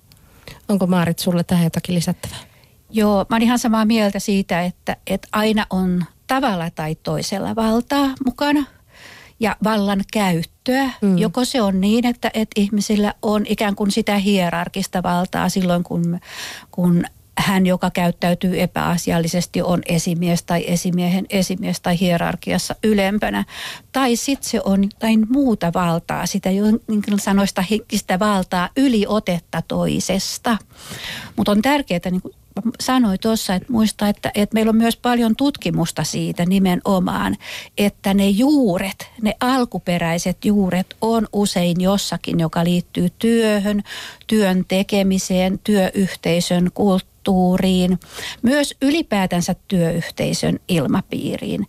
Onko 0.68 0.86
Maarit 0.86 1.18
sulle 1.18 1.44
tähän 1.44 1.64
jotakin 1.64 1.94
lisättävää? 1.94 2.38
Joo, 2.90 3.26
mä 3.30 3.36
olen 3.36 3.42
ihan 3.42 3.58
samaa 3.58 3.84
mieltä 3.84 4.18
siitä, 4.18 4.62
että, 4.62 4.96
että 5.06 5.28
aina 5.32 5.66
on 5.70 6.04
tavalla 6.26 6.70
tai 6.70 6.94
toisella 6.94 7.56
valtaa 7.56 8.14
mukana 8.24 8.64
ja 9.40 9.56
vallan 9.64 10.00
käyttöä. 10.12 10.90
Mm. 11.02 11.18
Joko 11.18 11.44
se 11.44 11.62
on 11.62 11.80
niin, 11.80 12.06
että, 12.06 12.30
että 12.34 12.60
ihmisillä 12.60 13.14
on 13.22 13.46
ikään 13.46 13.76
kuin 13.76 13.90
sitä 13.90 14.18
hierarkista 14.18 15.02
valtaa 15.02 15.48
silloin, 15.48 15.84
kun, 15.84 16.20
kun 16.70 17.04
hän, 17.38 17.66
joka 17.66 17.90
käyttäytyy 17.90 18.60
epäasiallisesti, 18.60 19.62
on 19.62 19.82
esimies 19.86 20.42
tai 20.42 20.64
esimiehen 20.66 21.26
esimies 21.30 21.80
tai 21.80 22.00
hierarkiassa 22.00 22.74
ylempänä. 22.84 23.44
Tai 23.92 24.16
sitten 24.16 24.50
se 24.50 24.60
on 24.64 24.84
jotain 24.84 25.26
muuta 25.30 25.72
valtaa, 25.74 26.26
sitä 26.26 26.48
niin 26.48 27.20
sanoista 27.20 27.62
henkistä 27.70 28.18
valtaa, 28.18 28.68
yliotetta 28.76 29.62
toisesta. 29.68 30.58
Mutta 31.36 31.52
on 31.52 31.62
tärkeää, 31.62 32.00
niin 32.10 32.22
kuin 32.22 32.34
sanoi 32.80 33.18
tuossa, 33.18 33.54
että 33.54 33.72
muista, 33.72 34.08
että, 34.08 34.30
että 34.34 34.54
meillä 34.54 34.70
on 34.70 34.76
myös 34.76 34.96
paljon 34.96 35.36
tutkimusta 35.36 36.04
siitä 36.04 36.46
nimenomaan, 36.46 37.36
että 37.78 38.14
ne 38.14 38.28
juuret, 38.28 39.10
ne 39.22 39.34
alkuperäiset 39.40 40.44
juuret 40.44 40.96
on 41.00 41.28
usein 41.32 41.80
jossakin, 41.80 42.40
joka 42.40 42.64
liittyy 42.64 43.08
työhön, 43.18 43.82
työn 44.26 44.64
tekemiseen, 44.68 45.58
työyhteisön 45.64 46.70
kulttuuriin 46.74 47.07
kulttuuriin, 47.24 48.00
myös 48.42 48.74
ylipäätänsä 48.82 49.54
työyhteisön 49.68 50.58
ilmapiiriin. 50.68 51.66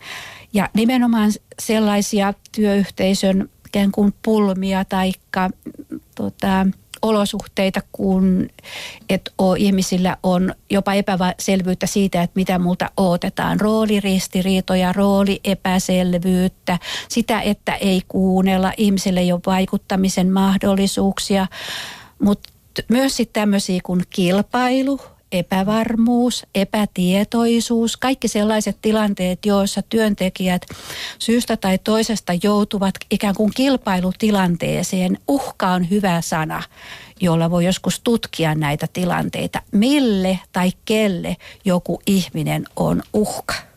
Ja 0.54 0.70
nimenomaan 0.74 1.32
sellaisia 1.62 2.34
työyhteisön 2.52 3.50
ikään 3.68 3.92
kuin 3.92 4.14
pulmia 4.26 4.86
tai 4.86 5.12
tota, 6.16 6.68
olosuhteita, 7.02 7.82
kun 7.92 8.50
et 9.10 9.34
o, 9.38 9.54
ihmisillä 9.54 10.18
on 10.24 10.54
jopa 10.70 10.94
epäselvyyttä 10.94 11.88
siitä, 11.88 12.24
että 12.24 12.40
mitä 12.40 12.60
multa 12.60 12.92
odotetaan. 12.98 13.60
Rooliristiriitoja, 13.60 14.94
rooliepäselvyyttä, 14.94 16.80
sitä, 17.10 17.42
että 17.42 17.76
ei 17.76 18.02
kuunnella, 18.08 18.74
ihmisille 18.78 19.34
ole 19.34 19.42
vaikuttamisen 19.46 20.32
mahdollisuuksia, 20.32 21.48
mutta 22.24 22.50
myös 22.90 23.18
sitten 23.18 23.42
tämmöisiä 23.42 23.80
kuin 23.84 24.04
kilpailu, 24.10 25.00
epävarmuus, 25.32 26.46
epätietoisuus, 26.56 27.98
kaikki 27.98 28.28
sellaiset 28.28 28.78
tilanteet, 28.82 29.46
joissa 29.46 29.82
työntekijät 29.82 30.62
syystä 31.20 31.58
tai 31.58 31.78
toisesta 31.78 32.34
joutuvat 32.44 32.96
ikään 33.12 33.36
kuin 33.36 33.52
kilpailutilanteeseen. 33.56 35.18
Uhka 35.28 35.68
on 35.68 35.90
hyvä 35.90 36.22
sana, 36.22 36.64
jolla 37.22 37.52
voi 37.52 37.66
joskus 37.66 38.00
tutkia 38.00 38.56
näitä 38.56 38.88
tilanteita. 38.94 39.62
Mille 39.72 40.40
tai 40.52 40.72
kelle 40.86 41.38
joku 41.66 42.02
ihminen 42.08 42.66
on 42.76 43.04
uhka? 43.14 43.69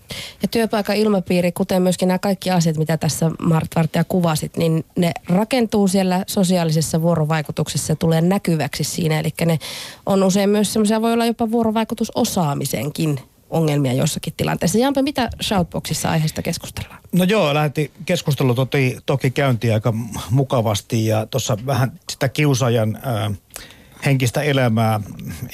Ja 0.42 0.48
työpaikan 0.48 0.96
ilmapiiri, 0.96 1.52
kuten 1.52 1.82
myöskin 1.82 2.08
nämä 2.08 2.18
kaikki 2.18 2.50
asiat, 2.50 2.76
mitä 2.76 2.96
tässä 2.96 3.30
Mart 3.38 3.68
Vartija 3.76 4.04
kuvasit, 4.04 4.56
niin 4.56 4.84
ne 4.96 5.12
rakentuu 5.28 5.88
siellä 5.88 6.24
sosiaalisessa 6.26 7.02
vuorovaikutuksessa 7.02 7.92
ja 7.92 7.96
tulee 7.96 8.20
näkyväksi 8.20 8.84
siinä. 8.84 9.20
Eli 9.20 9.30
ne 9.46 9.58
on 10.06 10.22
usein 10.22 10.50
myös 10.50 10.72
semmoisia, 10.72 11.02
voi 11.02 11.12
olla 11.12 11.26
jopa 11.26 11.50
vuorovaikutusosaamisenkin 11.50 13.20
ongelmia 13.52 13.92
jossakin 13.92 14.32
tilanteessa. 14.36 14.78
Jampe, 14.78 15.02
mitä 15.02 15.30
Shoutboxissa 15.42 16.10
aiheesta 16.10 16.42
keskustellaan? 16.42 17.00
No 17.12 17.24
joo, 17.24 17.54
lähti 17.54 17.90
keskustelu 18.04 18.54
toki, 18.54 18.96
toki 19.06 19.30
käyntiin 19.30 19.74
aika 19.74 19.94
mukavasti 20.30 21.06
ja 21.06 21.26
tuossa 21.26 21.58
vähän 21.66 21.92
sitä 22.10 22.28
kiusaajan 22.28 22.96
äh, 22.96 23.32
henkistä 24.04 24.42
elämää 24.42 25.00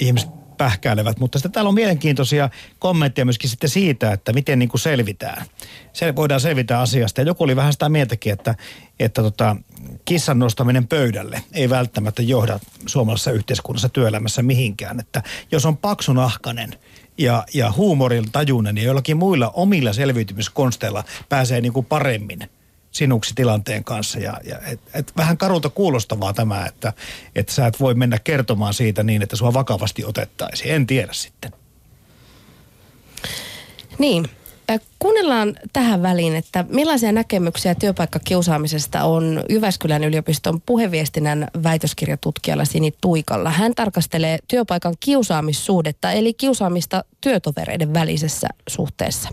ihmiset 0.01 0.31
pähkäilevät, 0.59 1.19
mutta 1.19 1.39
sitten 1.39 1.53
täällä 1.53 1.69
on 1.69 1.75
mielenkiintoisia 1.75 2.51
kommentteja 2.79 3.25
myöskin 3.25 3.51
sitten 3.51 3.71
siitä, 3.71 4.13
että 4.13 4.33
miten 4.33 4.59
niin 4.59 4.69
kuin 4.69 4.81
selvitään. 4.81 5.47
Se 5.93 6.17
voidaan 6.17 6.41
selvitä 6.41 6.81
asiasta. 6.81 7.21
Ja 7.21 7.27
joku 7.27 7.45
oli 7.45 7.57
vähän 7.57 7.73
sitä 7.73 7.89
mieltäkin, 7.89 8.33
että, 8.33 8.55
että 8.99 9.23
tota, 9.23 9.57
kissan 10.05 10.39
nostaminen 10.39 10.89
pöydälle 10.89 11.43
ei 11.53 11.71
välttämättä 11.71 12.23
johda 12.23 12.61
suomalaisessa 12.87 13.31
yhteiskunnassa 13.31 13.89
työelämässä 13.89 14.43
mihinkään. 14.43 15.01
Että 15.01 15.23
jos 15.53 15.67
on 15.67 15.77
paksunahkanen 15.77 16.75
ja, 17.19 17.45
ja 17.55 17.73
huumorin 17.73 18.33
tajunen 18.33 18.77
ja 18.77 18.83
jollakin 18.83 19.17
muilla 19.17 19.51
omilla 19.51 19.93
selviytymiskonsteilla 19.93 21.05
pääsee 21.29 21.61
niin 21.61 21.73
kuin 21.73 21.87
paremmin– 21.87 22.39
sinuksi 22.99 23.35
tilanteen 23.35 23.85
kanssa. 23.85 24.19
Ja, 24.19 24.41
ja 24.45 24.59
et, 24.67 24.81
et 24.95 25.13
vähän 25.17 25.39
karulta 25.39 25.71
kuulostavaa 25.71 26.33
tämä, 26.33 26.67
että 26.67 26.93
et 27.35 27.49
sä 27.49 27.67
et 27.67 27.81
voi 27.81 27.95
mennä 27.95 28.19
kertomaan 28.19 28.75
siitä 28.75 29.03
niin, 29.03 29.23
että 29.23 29.37
sua 29.37 29.55
vakavasti 29.55 30.05
otettaisiin. 30.05 30.75
En 30.75 30.87
tiedä 30.87 31.13
sitten. 31.13 31.53
Niin. 33.99 34.31
Kuunnellaan 34.99 35.55
tähän 35.73 36.03
väliin, 36.03 36.37
että 36.37 36.65
millaisia 36.69 37.13
näkemyksiä 37.13 37.75
työpaikkakiusaamisesta 37.75 39.05
on 39.05 39.45
Jyväskylän 39.49 40.05
yliopiston 40.05 40.61
puheviestinnän 40.67 41.49
väitöskirjatutkijalla 41.63 42.65
Sini 42.65 42.95
Tuikalla. 43.01 43.51
Hän 43.51 43.75
tarkastelee 43.75 44.39
työpaikan 44.49 44.95
kiusaamissuhdetta, 45.01 46.13
eli 46.13 46.35
kiusaamista 46.35 47.05
työtovereiden 47.21 47.95
välisessä 47.95 48.49
suhteessa. 48.69 49.29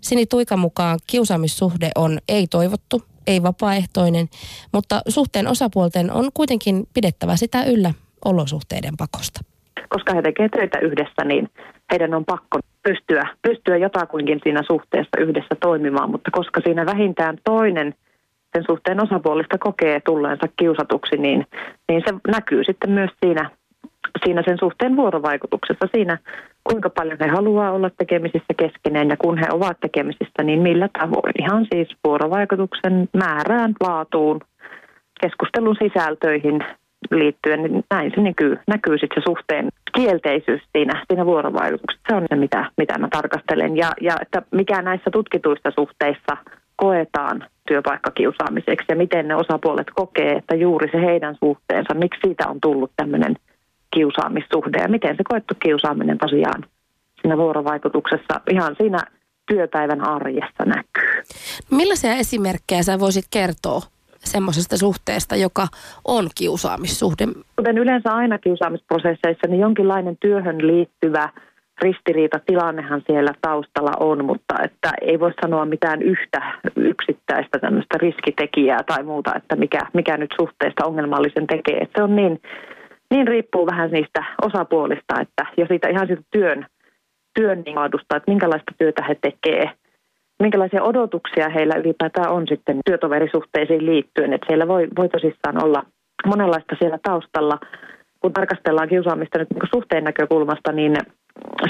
Sini 0.00 0.26
Tuikan 0.26 0.58
mukaan 0.58 0.98
kiusaamissuhde 1.06 1.90
on 1.94 2.18
ei-toivottu, 2.28 3.04
ei 3.26 3.42
vapaaehtoinen, 3.42 4.28
mutta 4.72 5.02
suhteen 5.08 5.48
osapuolten 5.48 6.12
on 6.12 6.30
kuitenkin 6.34 6.88
pidettävä 6.94 7.36
sitä 7.36 7.64
yllä 7.64 7.94
olosuhteiden 8.24 8.96
pakosta. 8.96 9.40
Koska 9.88 10.14
he 10.14 10.22
tekevät 10.22 10.50
töitä 10.50 10.78
yhdessä, 10.78 11.24
niin 11.24 11.48
heidän 11.90 12.14
on 12.14 12.24
pakko 12.24 12.58
pystyä, 12.82 13.28
pystyä 13.42 13.76
jotakuinkin 13.76 14.40
siinä 14.42 14.62
suhteessa 14.66 15.20
yhdessä 15.20 15.54
toimimaan, 15.60 16.10
mutta 16.10 16.30
koska 16.30 16.60
siinä 16.64 16.86
vähintään 16.86 17.38
toinen 17.44 17.94
sen 18.54 18.64
suhteen 18.66 19.02
osapuolista 19.02 19.58
kokee 19.58 20.00
tulleensa 20.00 20.46
kiusatuksi, 20.56 21.16
niin, 21.16 21.46
niin 21.88 22.02
se 22.06 22.14
näkyy 22.28 22.64
sitten 22.64 22.90
myös 22.90 23.10
siinä, 23.24 23.50
siinä 24.24 24.42
sen 24.46 24.58
suhteen 24.58 24.96
vuorovaikutuksessa, 24.96 25.88
siinä 25.94 26.18
kuinka 26.64 26.90
paljon 26.90 27.18
he 27.20 27.26
haluaa 27.28 27.72
olla 27.72 27.90
tekemisissä 27.90 28.54
keskenään 28.56 29.08
ja 29.08 29.16
kun 29.16 29.38
he 29.38 29.46
ovat 29.52 29.80
tekemisissä, 29.80 30.42
niin 30.42 30.60
millä 30.60 30.88
tavoin. 30.98 31.32
Ihan 31.42 31.66
siis 31.72 31.88
vuorovaikutuksen 32.04 33.08
määrään, 33.16 33.74
laatuun, 33.80 34.40
keskustelun 35.20 35.76
sisältöihin 35.82 36.64
liittyen, 37.10 37.62
niin 37.62 37.84
näin 37.90 38.12
se 38.14 38.20
näkyy, 38.20 38.58
näkyy 38.66 38.98
sitten 38.98 39.22
se 39.22 39.24
suhteen 39.28 39.68
kielteisyys 39.94 40.62
siinä, 40.72 41.04
siinä 41.08 41.26
vuorovaikutuksessa. 41.26 42.02
Se 42.08 42.14
on 42.14 42.26
se, 42.28 42.36
mitä, 42.36 42.70
mitä 42.76 42.98
mä 42.98 43.08
tarkastelen. 43.08 43.76
Ja, 43.76 43.92
ja 44.00 44.16
että 44.22 44.42
mikä 44.50 44.82
näissä 44.82 45.10
tutkituissa 45.10 45.70
suhteissa 45.74 46.36
koetaan 46.76 47.46
työpaikkakiusaamiseksi 47.68 48.86
ja 48.88 48.96
miten 48.96 49.28
ne 49.28 49.34
osapuolet 49.34 49.90
kokee, 49.94 50.32
että 50.32 50.54
juuri 50.54 50.88
se 50.92 51.00
heidän 51.00 51.36
suhteensa, 51.44 51.94
miksi 51.94 52.20
siitä 52.24 52.48
on 52.48 52.60
tullut 52.60 52.92
tämmöinen 52.96 53.36
kiusaamissuhde 53.94 54.78
ja 54.78 54.88
miten 54.88 55.16
se 55.16 55.22
koettu 55.28 55.54
kiusaaminen 55.62 56.18
tosiaan 56.18 56.64
siinä 57.20 57.36
vuorovaikutuksessa 57.36 58.40
ihan 58.50 58.76
siinä 58.78 58.98
työpäivän 59.46 60.00
arjessa 60.00 60.64
näkyy. 60.66 61.22
Millaisia 61.70 62.14
esimerkkejä 62.14 62.82
sä 62.82 63.00
voisit 63.00 63.24
kertoa 63.30 63.80
semmoisesta 64.24 64.76
suhteesta, 64.76 65.36
joka 65.36 65.66
on 66.04 66.28
kiusaamissuhde? 66.34 67.24
Kuten 67.56 67.78
yleensä 67.78 68.14
aina 68.14 68.38
kiusaamisprosesseissa, 68.38 69.46
niin 69.48 69.60
jonkinlainen 69.60 70.16
työhön 70.20 70.66
liittyvä 70.66 71.28
ristiriitatilannehan 71.82 73.02
siellä 73.06 73.32
taustalla 73.40 73.92
on, 74.00 74.24
mutta 74.24 74.54
että 74.62 74.92
ei 75.00 75.20
voi 75.20 75.32
sanoa 75.40 75.64
mitään 75.64 76.02
yhtä 76.02 76.52
yksittäistä 76.76 77.58
tämmöistä 77.58 77.98
riskitekijää 77.98 78.82
tai 78.86 79.02
muuta, 79.02 79.34
että 79.36 79.56
mikä, 79.56 79.80
mikä 79.92 80.16
nyt 80.16 80.34
suhteesta 80.40 80.86
ongelmallisen 80.86 81.46
tekee. 81.46 81.78
Että 81.78 81.98
se 81.98 82.02
on 82.02 82.16
niin, 82.16 82.40
niin 83.10 83.28
riippuu 83.28 83.66
vähän 83.66 83.90
niistä 83.90 84.24
osapuolista, 84.42 85.20
että 85.20 85.46
jo 85.56 85.66
siitä 85.66 85.88
ihan 85.88 86.06
siitä 86.06 86.22
työn, 86.30 86.66
työn 87.34 87.62
laadusta, 87.74 88.16
että 88.16 88.30
minkälaista 88.30 88.72
työtä 88.78 89.04
he 89.04 89.14
tekee, 89.14 89.70
minkälaisia 90.40 90.82
odotuksia 90.82 91.48
heillä 91.48 91.74
ylipäätään 91.74 92.30
on 92.30 92.46
sitten 92.48 92.78
työtoverisuhteisiin 92.86 93.86
liittyen, 93.86 94.32
että 94.32 94.46
siellä 94.46 94.68
voi, 94.68 94.88
voi 94.98 95.08
tosissaan 95.08 95.64
olla 95.64 95.82
monenlaista 96.26 96.76
siellä 96.78 96.98
taustalla. 97.02 97.58
Kun 98.20 98.32
tarkastellaan 98.32 98.88
kiusaamista 98.88 99.38
nyt 99.38 99.50
niin 99.50 99.68
suhteen 99.74 100.04
näkökulmasta, 100.04 100.72
niin 100.72 100.96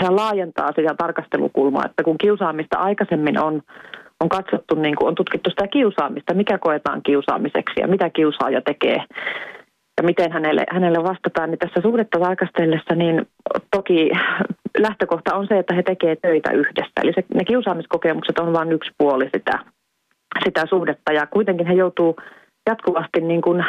se 0.01 0.11
laajentaa 0.11 0.73
sitä 0.77 0.95
tarkastelukulmaa, 0.99 1.85
että 1.87 2.03
kun 2.03 2.19
kiusaamista 2.19 2.79
aikaisemmin 2.79 3.43
on, 3.43 3.63
on 4.21 4.29
katsottu, 4.29 4.75
niin 4.75 4.97
kuin 4.97 5.09
on 5.09 5.15
tutkittu 5.15 5.51
sitä 5.51 5.67
kiusaamista, 5.67 6.35
mikä 6.35 6.59
koetaan 6.59 7.03
kiusaamiseksi 7.03 7.81
ja 7.81 7.89
mitä 7.89 8.11
kiusaaja 8.11 8.61
tekee 8.63 9.05
ja 10.01 10.05
miten 10.05 10.33
hänelle, 10.33 10.65
hänelle 10.71 10.99
vastataan, 11.03 11.51
niin 11.51 11.59
tässä 11.59 11.81
suhdetta 11.81 12.19
tarkastellessa, 12.19 12.95
niin 12.95 13.27
toki 13.77 14.11
lähtökohta 14.79 15.35
on 15.35 15.47
se, 15.47 15.59
että 15.59 15.75
he 15.75 15.83
tekevät 15.83 16.19
töitä 16.23 16.51
yhdessä. 16.53 17.01
Eli 17.03 17.13
se, 17.13 17.25
ne 17.35 17.45
kiusaamiskokemukset 17.45 18.39
on 18.39 18.53
vain 18.53 18.73
yksi 18.73 18.91
puoli 18.99 19.25
sitä, 19.25 19.59
sitä 20.45 20.67
suhdetta 20.67 21.13
ja 21.13 21.27
kuitenkin 21.27 21.67
he 21.67 21.75
joutuu 21.75 22.17
jatkuvasti 22.67 23.21
niin 23.21 23.43
kuin 23.43 23.65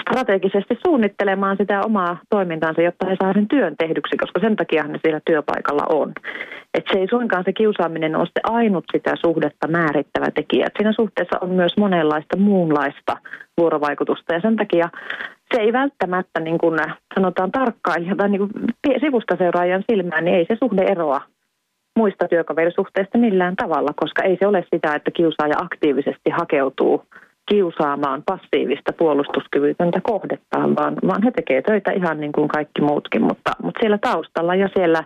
strategisesti 0.00 0.78
suunnittelemaan 0.86 1.56
sitä 1.56 1.82
omaa 1.84 2.18
toimintaansa, 2.30 2.82
jotta 2.82 3.06
he 3.06 3.16
saa 3.22 3.32
sen 3.32 3.48
työn 3.48 3.74
tehdyksi, 3.78 4.16
koska 4.16 4.40
sen 4.40 4.56
takia 4.56 4.84
ne 4.84 4.98
siellä 5.02 5.20
työpaikalla 5.24 5.86
on. 5.88 6.12
Et 6.74 6.84
se 6.92 6.98
ei 6.98 7.08
suinkaan 7.10 7.44
se 7.44 7.52
kiusaaminen 7.52 8.16
ole 8.16 8.26
se 8.26 8.40
ainut 8.44 8.84
sitä 8.92 9.16
suhdetta 9.16 9.68
määrittävä 9.68 10.30
tekijä. 10.30 10.66
Et 10.66 10.72
siinä 10.76 10.92
suhteessa 10.92 11.38
on 11.40 11.50
myös 11.50 11.72
monenlaista 11.78 12.36
muunlaista 12.36 13.16
vuorovaikutusta 13.60 14.34
ja 14.34 14.40
sen 14.40 14.56
takia 14.56 14.88
se 15.54 15.60
ei 15.60 15.72
välttämättä 15.72 16.40
niin 16.40 16.58
kuin 16.58 16.78
sanotaan 17.14 17.52
tarkkailija 17.52 18.16
tai 18.16 18.28
niin 18.28 18.48
sivusta 19.00 19.36
seuraajan 19.36 19.84
silmään, 19.90 20.24
niin 20.24 20.36
ei 20.36 20.46
se 20.48 20.56
suhde 20.62 20.82
eroa 20.82 21.20
muista 21.98 22.28
työkaverisuhteista 22.28 23.18
millään 23.18 23.56
tavalla, 23.56 23.92
koska 23.96 24.22
ei 24.22 24.36
se 24.40 24.46
ole 24.46 24.64
sitä, 24.74 24.94
että 24.94 25.10
kiusaaja 25.10 25.54
aktiivisesti 25.58 26.30
hakeutuu 26.30 27.04
kiusaamaan 27.50 28.22
passiivista 28.26 28.92
puolustuskyvytöntä 28.92 30.00
kohdettaan, 30.02 30.76
vaan, 30.76 30.94
vaan 31.06 31.22
he 31.22 31.30
tekevät 31.30 31.64
töitä 31.64 31.92
ihan 31.92 32.20
niin 32.20 32.32
kuin 32.32 32.48
kaikki 32.48 32.82
muutkin, 32.82 33.22
mutta, 33.22 33.50
mutta 33.62 33.80
siellä 33.80 33.98
taustalla 33.98 34.54
ja 34.54 34.68
siellä 34.74 35.04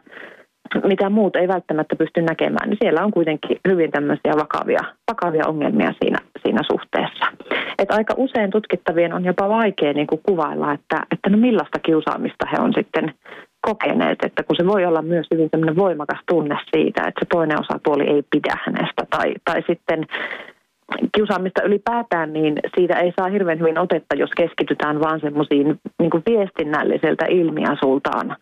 mitä 0.85 1.11
muut 1.11 1.37
ei 1.37 1.49
välttämättä 1.49 1.97
pysty 1.97 2.23
näkemään, 2.23 2.71
niin 2.71 2.78
siellä 2.83 3.04
on 3.04 3.11
kuitenkin 3.11 3.61
hyvin 3.68 3.90
tämmöisiä 3.90 4.33
vakavia, 4.37 4.80
vakavia 5.11 5.47
ongelmia 5.47 5.92
siinä, 6.02 6.18
siinä 6.42 6.61
suhteessa. 6.73 7.26
Et 7.78 7.90
aika 7.90 8.14
usein 8.16 8.50
tutkittavien 8.50 9.12
on 9.12 9.25
jopa 9.25 9.49
vaikea 9.49 9.92
niin 9.92 10.06
kuin 10.06 10.21
kuvailla, 10.23 10.73
että, 10.73 11.02
että 11.12 11.30
no 11.30 11.37
millaista 11.37 11.78
kiusaamista 11.78 12.47
he 12.52 12.56
on 12.59 12.73
sitten 12.73 13.14
kokeneet, 13.61 14.18
että 14.23 14.42
kun 14.42 14.56
se 14.56 14.66
voi 14.66 14.85
olla 14.85 15.02
myös 15.02 15.26
hyvin 15.35 15.50
tämmöinen 15.50 15.76
voimakas 15.76 16.21
tunne 16.28 16.56
siitä, 16.76 17.02
että 17.09 17.21
se 17.21 17.26
toinen 17.33 17.61
osapuoli 17.61 18.04
ei 18.04 18.23
pidä 18.30 18.56
hänestä 18.66 19.06
tai, 19.11 19.35
tai 19.44 19.62
sitten 19.66 20.06
kiusaamista 21.16 21.62
ylipäätään, 21.62 22.33
niin 22.33 22.54
siitä 22.76 23.00
ei 23.00 23.12
saa 23.16 23.28
hirveän 23.28 23.59
hyvin 23.59 23.78
otetta, 23.78 24.16
jos 24.16 24.30
keskitytään 24.37 25.00
vaan 25.00 25.21
semmoisiin 25.21 25.80
niin 25.99 26.23
viestinnälliseltä 26.26 27.26
ilmiasultaan 27.28 28.37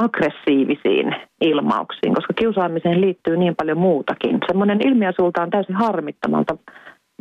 aggressiivisiin 0.00 1.14
ilmauksiin, 1.40 2.14
koska 2.14 2.32
kiusaamiseen 2.32 3.00
liittyy 3.00 3.36
niin 3.36 3.56
paljon 3.56 3.78
muutakin. 3.78 4.38
Semmoinen 4.46 4.86
ilmiasultaan 4.86 5.50
täysin 5.50 5.74
harmittamalta 5.74 6.56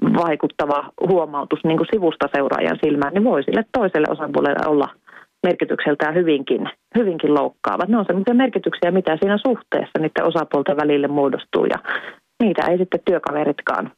vaikuttava 0.01 0.89
huomautus 1.09 1.59
niin 1.63 1.77
kuin 1.77 1.87
sivusta 1.91 2.27
seuraajan 2.35 2.79
silmään, 2.83 3.13
niin 3.13 3.23
voi 3.23 3.43
sille 3.43 3.65
toiselle 3.71 4.07
osapuolelle 4.09 4.67
olla 4.67 4.87
merkitykseltään 5.43 6.15
hyvinkin, 6.15 6.69
hyvinkin 6.97 7.33
loukkaavat. 7.33 7.89
Ne 7.89 7.97
on 7.97 8.05
sellaisia 8.05 8.33
merkityksiä, 8.33 8.91
mitä 8.91 9.17
siinä 9.19 9.37
suhteessa 9.47 9.99
niiden 9.99 10.25
osapuolten 10.25 10.77
välille 10.77 11.07
muodostuu 11.07 11.65
ja 11.65 11.77
niitä 12.43 12.67
ei 12.67 12.77
sitten 12.77 12.99
työkaveritkaan 13.05 13.91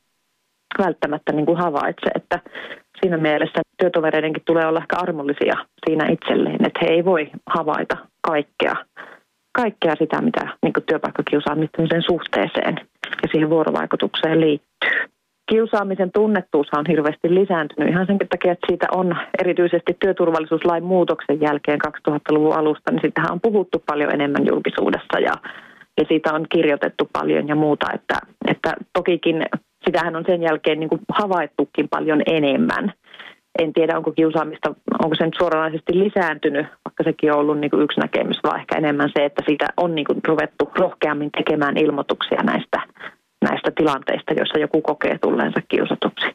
välttämättä 0.80 1.32
niin 1.32 1.46
kuin 1.46 1.58
havaitse, 1.58 2.10
että 2.16 2.40
siinä 3.02 3.18
mielessä 3.18 3.62
työtovereidenkin 3.78 4.44
tulee 4.46 4.68
olla 4.68 4.80
ehkä 4.80 4.96
armollisia 4.98 5.56
siinä 5.86 6.08
itselleen, 6.08 6.66
että 6.66 6.80
he 6.82 6.88
ei 6.88 7.06
voi 7.06 7.32
havaita 7.46 7.98
kaikkea, 8.22 8.76
kaikkea 9.58 9.96
sitä, 10.00 10.22
mitä 10.22 10.48
niin 10.64 10.74
kuin 10.74 10.84
työpaikkakiusaamisen 10.84 12.04
suhteeseen 12.12 12.76
ja 13.22 13.28
siihen 13.32 13.50
vuorovaikutukseen 13.50 14.42
liittyy. 14.42 15.14
Kiusaamisen 15.52 16.12
tunnettuus 16.12 16.68
on 16.78 16.86
hirveästi 16.88 17.36
lisääntynyt 17.36 17.90
ihan 17.90 18.06
sen 18.06 18.18
takia, 18.30 18.52
että 18.52 18.68
siitä 18.70 18.88
on 18.92 19.16
erityisesti 19.40 19.98
työturvallisuuslain 20.00 20.84
muutoksen 20.84 21.42
jälkeen 21.42 21.80
2000-luvun 21.88 22.56
alusta, 22.56 22.92
niin 22.92 23.02
sitähän 23.02 23.32
on 23.32 23.42
puhuttu 23.42 23.84
paljon 23.86 24.14
enemmän 24.14 24.48
julkisuudessa 24.48 25.20
ja, 25.20 25.34
ja 25.98 26.06
siitä 26.08 26.34
on 26.34 26.46
kirjoitettu 26.50 27.10
paljon 27.14 27.48
ja 27.48 27.56
muuta, 27.56 27.86
että, 27.94 28.18
että 28.48 28.74
tokikin 28.94 29.46
sitähän 29.86 30.16
on 30.16 30.24
sen 30.28 30.42
jälkeen 30.42 30.80
niin 30.80 30.90
kuin 30.90 31.02
havaittukin 31.10 31.90
paljon 31.90 32.22
enemmän. 32.26 32.94
En 33.60 33.74
tiedä, 33.74 33.98
onko 33.98 34.12
kiusaamista, 34.12 34.76
onko 35.04 35.16
se 35.16 35.26
nyt 35.26 35.36
suoranaisesti 35.38 36.00
lisääntynyt, 36.00 36.66
vaikka 36.86 37.04
sekin 37.04 37.34
on 37.34 37.40
ollut 37.40 37.60
niin 37.60 37.72
kuin 37.72 37.84
yksi 37.84 38.00
näkemys, 38.00 38.38
vaan 38.44 38.60
ehkä 38.60 38.78
enemmän 38.78 39.10
se, 39.16 39.26
että 39.26 39.44
siitä 39.46 39.68
on 39.78 39.96
niin 39.96 40.06
kuin 40.06 40.20
ruvettu 40.28 40.72
rohkeammin 40.80 41.32
tekemään 41.32 41.78
ilmoituksia 41.78 42.44
näistä, 42.44 42.82
näistä 43.42 43.72
tilanteista, 43.76 44.34
joissa 44.34 44.60
joku 44.60 44.82
kokee 44.82 45.18
tulleensa 45.22 45.62
kiusatuksi. 45.68 46.26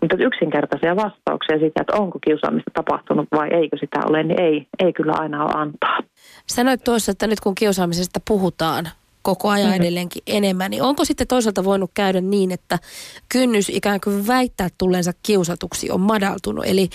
Mutta 0.00 0.16
yksinkertaisia 0.18 0.96
vastauksia 0.96 1.58
siitä, 1.58 1.80
että 1.80 1.96
onko 1.96 2.18
kiusaamista 2.18 2.70
tapahtunut 2.74 3.28
vai 3.36 3.48
eikö 3.48 3.76
sitä 3.80 4.00
ole, 4.08 4.22
niin 4.22 4.40
ei, 4.40 4.66
ei 4.78 4.92
kyllä 4.92 5.12
aina 5.12 5.44
ole 5.44 5.52
antaa. 5.54 5.98
Sanoit 6.46 6.84
tuossa, 6.84 7.12
että 7.12 7.26
nyt 7.26 7.40
kun 7.40 7.54
kiusaamisesta 7.54 8.20
puhutaan, 8.28 8.84
koko 9.24 9.48
ajan 9.48 9.66
mm-hmm. 9.66 9.82
edelleenkin 9.82 10.22
enemmän, 10.26 10.70
niin 10.70 10.82
onko 10.82 11.04
sitten 11.04 11.26
toisaalta 11.26 11.64
voinut 11.64 11.90
käydä 11.94 12.20
niin, 12.20 12.52
että 12.52 12.78
kynnys 13.32 13.68
ikään 13.68 14.00
kuin 14.04 14.26
väittää 14.26 14.68
tulleensa 14.78 15.12
kiusatuksi 15.22 15.90
on 15.90 16.00
madaltunut? 16.00 16.64
Eli 16.66 16.88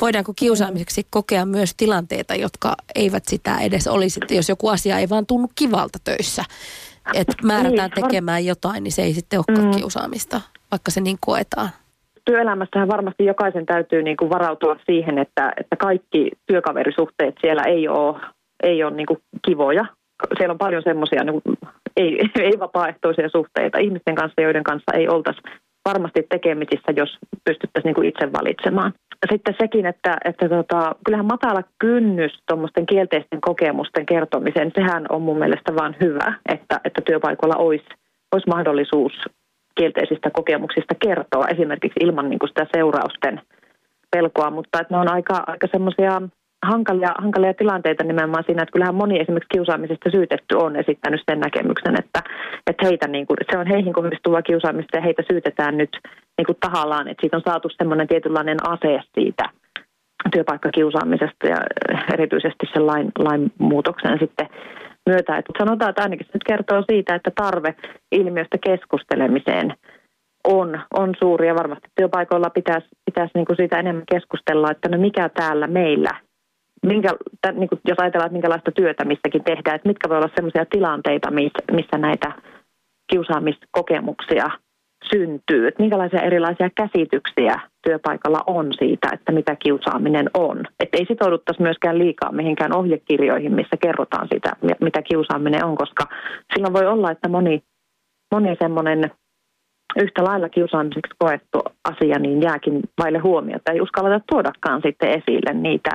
voidaanko 0.00 0.32
kiusaamiseksi 0.36 1.06
kokea 1.10 1.46
myös 1.46 1.74
tilanteita, 1.76 2.34
jotka 2.34 2.74
eivät 2.94 3.24
sitä 3.26 3.58
edes 3.58 3.86
olisi, 3.86 4.20
että 4.22 4.34
jos 4.34 4.48
joku 4.48 4.68
asia 4.68 4.98
ei 4.98 5.08
vaan 5.08 5.26
tunnu 5.26 5.48
kivalta 5.54 5.98
töissä, 6.04 6.44
että 7.14 7.34
määrätään 7.42 7.90
niin, 7.96 8.04
tekemään 8.04 8.44
jotain, 8.46 8.82
niin 8.82 8.92
se 8.92 9.02
ei 9.02 9.12
sitten 9.12 9.38
olekaan 9.38 9.68
mm. 9.68 9.76
kiusaamista, 9.76 10.40
vaikka 10.70 10.90
se 10.90 11.00
niin 11.00 11.18
koetaan 11.20 11.70
työelämässähän 12.24 12.88
varmasti 12.88 13.24
jokaisen 13.24 13.66
täytyy 13.66 14.02
niin 14.02 14.16
kuin 14.16 14.30
varautua 14.30 14.76
siihen, 14.86 15.18
että, 15.18 15.52
että 15.56 15.76
kaikki 15.76 16.30
työkaverisuhteet 16.46 17.34
siellä 17.40 17.62
ei 17.62 17.88
ole, 17.88 18.20
ei 18.62 18.84
ole 18.84 18.96
niin 18.96 19.06
kuin 19.06 19.18
kivoja 19.46 19.86
siellä 20.38 20.52
on 20.52 20.58
paljon 20.58 20.82
semmoisia 20.82 21.24
niin 21.24 21.42
ei, 21.96 22.20
ei 22.48 22.58
vapaaehtoisia 22.58 23.28
suhteita 23.28 23.78
ihmisten 23.78 24.14
kanssa, 24.14 24.42
joiden 24.42 24.64
kanssa 24.64 24.92
ei 24.94 25.08
oltaisi 25.08 25.40
varmasti 25.88 26.26
tekemisissä, 26.28 26.92
jos 26.96 27.18
pystyttäisiin 27.44 27.94
niin 27.94 28.08
itse 28.08 28.32
valitsemaan. 28.32 28.92
Sitten 29.32 29.54
sekin, 29.60 29.86
että, 29.86 30.16
että 30.24 30.48
tota, 30.48 30.94
kyllähän 31.04 31.26
matala 31.26 31.62
kynnys 31.78 32.32
tuommoisten 32.48 32.86
kielteisten 32.86 33.40
kokemusten 33.40 34.06
kertomiseen, 34.06 34.72
sehän 34.74 35.06
on 35.08 35.22
mun 35.22 35.38
mielestä 35.38 35.74
vaan 35.74 35.96
hyvä, 36.00 36.34
että, 36.48 36.80
että 36.84 37.02
työpaikoilla 37.06 37.56
olisi, 37.56 37.86
olisi 38.32 38.48
mahdollisuus 38.48 39.12
kielteisistä 39.74 40.30
kokemuksista 40.30 40.94
kertoa 40.94 41.48
esimerkiksi 41.48 42.00
ilman 42.00 42.30
niin 42.30 42.38
kuin 42.38 42.48
sitä 42.48 42.66
seurausten 42.76 43.40
pelkoa, 44.10 44.50
mutta 44.50 44.80
että 44.80 44.94
ne 44.94 45.00
on 45.00 45.12
aika, 45.12 45.44
aika 45.46 45.66
semmoisia 45.72 46.22
hankalia, 46.62 47.14
hankalia 47.18 47.54
tilanteita 47.54 48.04
nimenomaan 48.04 48.44
siinä, 48.46 48.62
että 48.62 48.72
kyllähän 48.72 48.94
moni 48.94 49.20
esimerkiksi 49.20 49.54
kiusaamisesta 49.54 50.10
syytetty 50.10 50.56
on 50.56 50.76
esittänyt 50.76 51.20
sen 51.30 51.40
näkemyksen, 51.40 51.98
että, 51.98 52.20
että 52.66 52.86
heitä 52.86 53.08
niin 53.08 53.26
kuin, 53.26 53.36
se 53.50 53.58
on 53.58 53.66
heihin 53.66 53.92
kohdistuvaa 53.92 54.42
kiusaamista 54.42 54.96
ja 54.96 55.02
heitä 55.02 55.22
syytetään 55.30 55.76
nyt 55.76 55.90
niin 56.38 56.46
kuin 56.46 56.58
tahallaan, 56.60 57.08
että 57.08 57.20
siitä 57.20 57.36
on 57.36 57.42
saatu 57.46 57.68
semmoinen 57.68 58.08
tietynlainen 58.08 58.68
ase 58.68 59.00
siitä 59.14 59.44
työpaikkakiusaamisesta 60.32 61.46
ja 61.46 61.56
erityisesti 62.12 62.66
sen 62.72 62.86
lain, 62.86 63.12
lain 63.18 63.52
muutoksen 63.58 64.18
sitten 64.18 64.48
myötä. 65.06 65.36
Että 65.36 65.52
sanotaan, 65.58 65.90
että 65.90 66.02
ainakin 66.02 66.26
se 66.26 66.32
nyt 66.34 66.44
kertoo 66.44 66.82
siitä, 66.90 67.14
että 67.14 67.30
tarve 67.34 67.74
ilmiöstä 68.12 68.58
keskustelemiseen 68.66 69.74
on, 70.48 70.80
on 70.94 71.14
suuri 71.18 71.46
ja 71.46 71.54
varmasti 71.54 71.88
työpaikoilla 71.94 72.50
pitäisi, 72.50 72.88
pitäisi 73.04 73.30
niin 73.34 73.46
kuin 73.46 73.56
siitä 73.56 73.78
enemmän 73.78 74.04
keskustella, 74.12 74.70
että 74.70 74.88
no 74.88 74.98
mikä 74.98 75.28
täällä 75.28 75.66
meillä– 75.66 76.10
minkä, 76.82 77.14
niin 77.52 77.68
kuin 77.68 77.80
jos 77.88 77.98
ajatellaan, 77.98 78.26
että 78.26 78.32
minkälaista 78.32 78.72
työtä 78.72 79.04
missäkin 79.04 79.44
tehdään, 79.44 79.76
että 79.76 79.88
mitkä 79.88 80.08
voi 80.08 80.16
olla 80.16 80.30
sellaisia 80.36 80.66
tilanteita, 80.66 81.30
missä 81.72 81.98
näitä 81.98 82.32
kiusaamiskokemuksia 83.10 84.50
syntyy, 85.12 85.66
että 85.66 85.82
minkälaisia 85.82 86.20
erilaisia 86.20 86.70
käsityksiä 86.70 87.60
työpaikalla 87.82 88.40
on 88.46 88.72
siitä, 88.78 89.08
että 89.12 89.32
mitä 89.32 89.56
kiusaaminen 89.56 90.30
on. 90.34 90.64
Että 90.80 90.98
ei 90.98 91.06
sitouduttaisi 91.08 91.62
myöskään 91.62 91.98
liikaa 91.98 92.32
mihinkään 92.32 92.76
ohjekirjoihin, 92.76 93.54
missä 93.54 93.76
kerrotaan 93.82 94.28
sitä, 94.34 94.56
mitä 94.80 95.02
kiusaaminen 95.02 95.64
on, 95.64 95.76
koska 95.76 96.04
silloin 96.54 96.74
voi 96.74 96.86
olla, 96.86 97.10
että 97.10 97.28
moni, 97.28 97.62
moni 98.32 98.56
semmoinen 98.58 99.10
yhtä 99.96 100.24
lailla 100.24 100.48
kiusaamiseksi 100.48 101.14
koettu 101.18 101.62
asia 101.84 102.18
niin 102.18 102.42
jääkin 102.42 102.80
vaille 102.98 103.18
huomiota. 103.18 103.72
Ei 103.72 103.80
uskalleta 103.80 104.24
tuodakaan 104.30 104.82
sitten 104.84 105.08
esille 105.08 105.52
niitä 105.52 105.90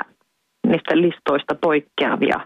niistä 0.71 1.01
listoista 1.01 1.55
poikkeavia 1.55 2.39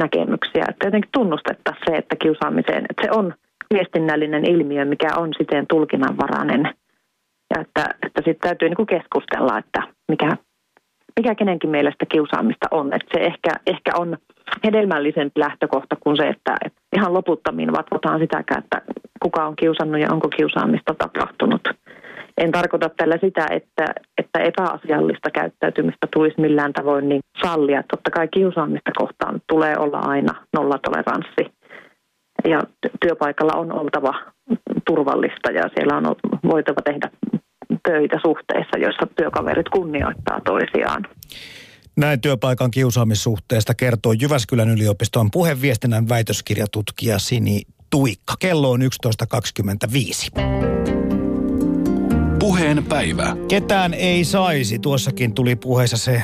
näkemyksiä. 0.00 0.64
Että 0.68 0.86
jotenkin 0.86 1.10
tunnustettaisiin 1.12 1.84
se, 1.86 1.96
että 1.96 2.16
kiusaamiseen, 2.16 2.86
että 2.90 3.02
se 3.04 3.10
on 3.10 3.34
viestinnällinen 3.74 4.44
ilmiö, 4.44 4.84
mikä 4.84 5.08
on 5.16 5.30
siten 5.38 5.66
tulkinnanvarainen. 5.66 6.74
Ja 7.54 7.60
että, 7.60 7.84
että 8.06 8.22
sitten 8.24 8.40
täytyy 8.40 8.68
niin 8.68 8.76
kuin 8.76 8.86
keskustella, 8.86 9.58
että 9.58 9.82
mikä, 10.08 10.36
mikä 11.16 11.34
kenenkin 11.34 11.70
mielestä 11.70 12.06
kiusaamista 12.06 12.66
on. 12.70 12.92
Että 12.92 13.18
se 13.18 13.24
ehkä, 13.24 13.50
ehkä 13.66 13.90
on 13.98 14.18
hedelmällisempi 14.64 15.40
lähtökohta 15.40 15.96
kuin 16.00 16.16
se, 16.16 16.28
että, 16.28 16.54
että 16.64 16.80
ihan 16.96 17.14
loputtomiin 17.14 17.72
vatvotaan 17.72 18.20
sitäkään, 18.20 18.62
että 18.64 18.82
kuka 19.22 19.46
on 19.46 19.56
kiusannut 19.56 20.00
ja 20.00 20.12
onko 20.12 20.28
kiusaamista 20.28 20.94
tapahtunut. 20.94 21.68
En 22.40 22.52
tarkoita 22.52 22.90
tällä 22.96 23.18
sitä, 23.20 23.46
että, 23.50 23.84
että 24.18 24.38
epäasiallista 24.38 25.30
käyttäytymistä 25.30 26.06
tulisi 26.14 26.40
millään 26.40 26.72
tavoin 26.72 27.08
niin 27.08 27.20
sallia. 27.42 27.82
Totta 27.90 28.10
kai 28.10 28.28
kiusaamista 28.28 28.90
kohtaan 28.98 29.40
tulee 29.48 29.78
olla 29.78 29.98
aina 29.98 30.46
nollatoleranssi. 30.52 31.44
Ja 32.44 32.60
työpaikalla 33.00 33.52
on 33.52 33.72
oltava 33.72 34.14
turvallista 34.86 35.50
ja 35.50 35.62
siellä 35.74 35.96
on 35.96 36.16
voitava 36.44 36.80
tehdä 36.84 37.10
töitä 37.88 38.18
suhteissa, 38.22 38.78
joissa 38.78 39.06
työkaverit 39.16 39.68
kunnioittaa 39.68 40.40
toisiaan. 40.44 41.06
Näin 41.96 42.20
työpaikan 42.20 42.70
kiusaamissuhteesta 42.70 43.74
kertoo 43.74 44.12
Jyväskylän 44.12 44.68
yliopiston 44.68 45.30
puheviestinnän 45.30 46.08
väitöskirjatutkija 46.08 47.18
Sini 47.18 47.62
Tuikka. 47.90 48.34
Kello 48.38 48.70
on 48.70 48.80
11.25. 48.80 50.99
Puheen 52.40 52.84
päivä. 52.84 53.36
Ketään 53.48 53.94
ei 53.94 54.24
saisi. 54.24 54.78
Tuossakin 54.78 55.34
tuli 55.34 55.56
puheessa 55.56 55.96
se 55.96 56.22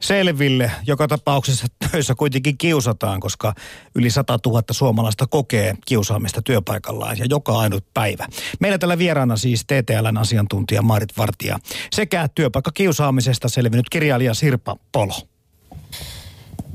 selville. 0.00 0.70
Joka 0.86 1.08
tapauksessa 1.08 1.66
töissä 1.90 2.14
kuitenkin 2.14 2.58
kiusataan, 2.58 3.20
koska 3.20 3.54
yli 3.94 4.10
100 4.10 4.38
000 4.46 4.62
suomalaista 4.70 5.26
kokee 5.26 5.74
kiusaamista 5.86 6.42
työpaikallaan 6.42 7.18
ja 7.18 7.24
joka 7.30 7.58
ainut 7.58 7.84
päivä. 7.94 8.26
Meillä 8.60 8.78
tällä 8.78 8.98
vieraana 8.98 9.36
siis 9.36 9.64
TTLn 9.64 10.18
asiantuntija 10.18 10.82
Marit 10.82 11.18
Vartija 11.18 11.58
sekä 11.90 12.28
työpaikkakiusaamisesta 12.34 13.48
selvinnyt 13.48 13.88
kirjailija 13.90 14.34
Sirpa 14.34 14.76
Polo. 14.92 15.31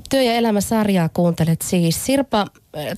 Työ- 0.10 0.22
ja 0.22 0.34
elämäsarjaa 0.34 1.10
kuuntelet 1.10 1.62
siis. 1.62 2.06
Sirpa, 2.06 2.48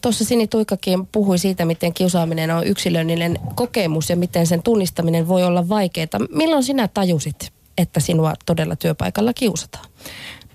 tuossa 0.01 0.25
Sini 0.25 0.47
Tuikkakin 0.47 1.07
puhui 1.07 1.39
siitä, 1.39 1.65
miten 1.65 1.93
kiusaaminen 1.93 2.51
on 2.51 2.67
yksilöllinen 2.67 3.39
kokemus 3.55 4.09
ja 4.09 4.15
miten 4.15 4.47
sen 4.47 4.63
tunnistaminen 4.63 5.27
voi 5.27 5.43
olla 5.43 5.69
vaikeaa. 5.69 6.07
Milloin 6.29 6.63
sinä 6.63 6.87
tajusit, 6.87 7.53
että 7.77 7.99
sinua 7.99 8.33
todella 8.45 8.75
työpaikalla 8.75 9.33
kiusataan? 9.33 9.85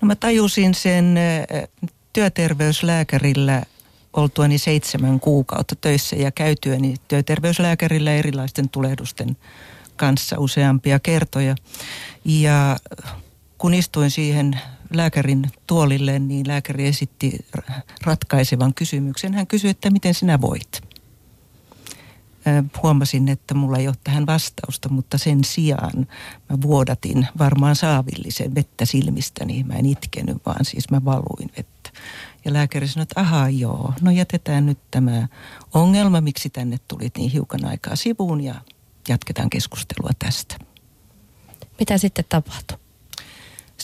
No 0.01 0.05
mä 0.05 0.15
tajusin 0.15 0.73
sen 0.73 1.19
työterveyslääkärillä 2.13 3.63
oltuani 4.13 4.57
seitsemän 4.57 5.19
kuukautta 5.19 5.75
töissä 5.75 6.15
ja 6.15 6.31
käytyäni 6.31 6.95
työterveyslääkärillä 7.07 8.13
erilaisten 8.13 8.69
tulehdusten 8.69 9.37
kanssa 9.95 10.35
useampia 10.39 10.99
kertoja. 10.99 11.55
Ja 12.25 12.77
kun 13.57 13.73
istuin 13.73 14.11
siihen 14.11 14.59
lääkärin 14.93 15.51
tuolille, 15.67 16.19
niin 16.19 16.47
lääkäri 16.47 16.87
esitti 16.87 17.45
ratkaisevan 18.01 18.73
kysymyksen. 18.73 19.33
Hän 19.33 19.47
kysyi, 19.47 19.69
että 19.69 19.89
miten 19.89 20.13
sinä 20.13 20.41
voit? 20.41 20.81
Huomasin, 22.83 23.29
että 23.29 23.53
mulla 23.53 23.77
ei 23.77 23.87
ole 23.87 23.95
tähän 24.03 24.25
vastausta, 24.25 24.89
mutta 24.89 25.17
sen 25.17 25.43
sijaan 25.43 26.07
mä 26.49 26.61
vuodatin 26.61 27.27
varmaan 27.37 27.75
saavillisen 27.75 28.55
vettä 28.55 28.85
silmistäni. 28.85 29.63
Mä 29.63 29.73
en 29.73 29.85
itkenyt, 29.85 30.37
vaan 30.45 30.65
siis 30.65 30.91
mä 30.91 31.05
valuin 31.05 31.51
vettä. 31.57 31.89
Ja 32.45 32.53
lääkäri 32.53 32.87
sanoi, 32.87 33.03
että 33.03 33.21
ahaa 33.21 33.49
joo, 33.49 33.93
no 34.01 34.11
jätetään 34.11 34.65
nyt 34.65 34.79
tämä 34.91 35.27
ongelma, 35.73 36.21
miksi 36.21 36.49
tänne 36.49 36.77
tulit 36.87 37.17
niin 37.17 37.31
hiukan 37.31 37.65
aikaa 37.65 37.95
sivuun 37.95 38.41
ja 38.41 38.55
jatketaan 39.07 39.49
keskustelua 39.49 40.11
tästä. 40.19 40.57
Mitä 41.79 41.97
sitten 41.97 42.25
tapahtui? 42.29 42.77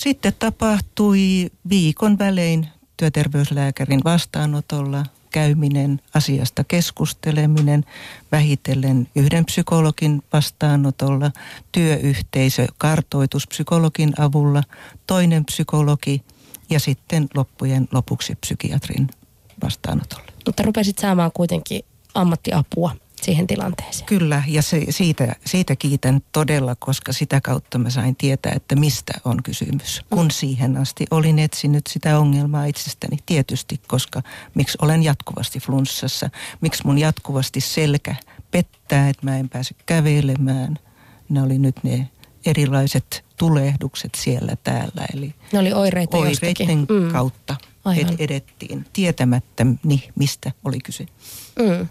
Sitten 0.04 0.34
tapahtui 0.40 1.52
viikon 1.70 2.20
välein 2.20 2.68
työterveyslääkärin 2.98 4.02
vastaanotolla 4.04 5.06
käyminen, 5.32 6.02
asiasta 6.14 6.64
keskusteleminen, 6.64 7.86
vähitellen 8.32 9.08
yhden 9.16 9.46
psykologin 9.46 10.22
vastaanotolla, 10.34 11.32
työyhteisö, 11.72 12.68
kartoitus 12.78 13.48
psykologin 13.48 14.14
avulla, 14.22 14.64
toinen 15.08 15.46
psykologi 15.46 16.22
ja 16.70 16.80
sitten 16.80 17.28
loppujen 17.36 17.88
lopuksi 17.92 18.36
psykiatrin 18.36 19.08
vastaanotolla. 19.64 20.32
Mutta 20.46 20.64
rupesit 20.64 20.98
saamaan 20.98 21.32
kuitenkin 21.34 21.82
ammattiapua 22.14 22.96
siihen 23.22 23.48
tilanteeseen. 23.48 24.06
Kyllä, 24.06 24.44
ja 24.48 24.62
se, 24.62 24.86
siitä, 24.90 25.36
siitä 25.46 25.76
kiitän 25.76 26.22
todella, 26.32 26.76
koska 26.76 27.14
sitä 27.14 27.42
kautta 27.42 27.78
mä 27.78 27.90
sain 27.90 28.16
tietää, 28.16 28.54
että 28.56 28.76
mistä 28.76 29.14
on 29.26 29.44
kysymys. 29.44 30.02
Kun 30.10 30.26
mm. 30.26 30.30
siihen 30.30 30.78
asti 30.78 31.06
olin 31.12 31.40
etsinyt 31.40 31.88
sitä 31.88 32.20
ongelmaa 32.20 32.66
itsestäni 32.66 33.18
tietysti, 33.26 33.82
koska 33.88 34.22
miksi 34.56 34.78
olen 34.82 35.04
jatkuvasti 35.04 35.60
flunssassa, 35.60 36.30
miksi 36.62 36.86
mun 36.86 36.98
jatkuvasti 36.98 37.62
selkä 37.62 38.16
pettää, 38.52 39.10
että 39.10 39.26
mä 39.26 39.38
en 39.38 39.50
pääse 39.50 39.76
kävelemään. 39.86 40.80
Ne 41.30 41.42
oli 41.42 41.58
nyt 41.58 41.76
ne 41.84 42.10
erilaiset 42.46 43.26
tulehdukset 43.38 44.16
siellä 44.16 44.56
täällä. 44.64 45.06
Eli 45.14 45.36
ne 45.52 45.60
oli 45.60 45.74
oireita 45.74 46.18
oireiden 46.18 46.80
mm. 46.80 47.12
kautta 47.12 47.56
Aivan. 47.86 48.16
edettiin 48.20 48.86
tietämättä, 48.94 49.66
mistä 50.16 50.52
oli 50.64 50.80
kyse. 50.80 51.06
Mm. 51.60 51.88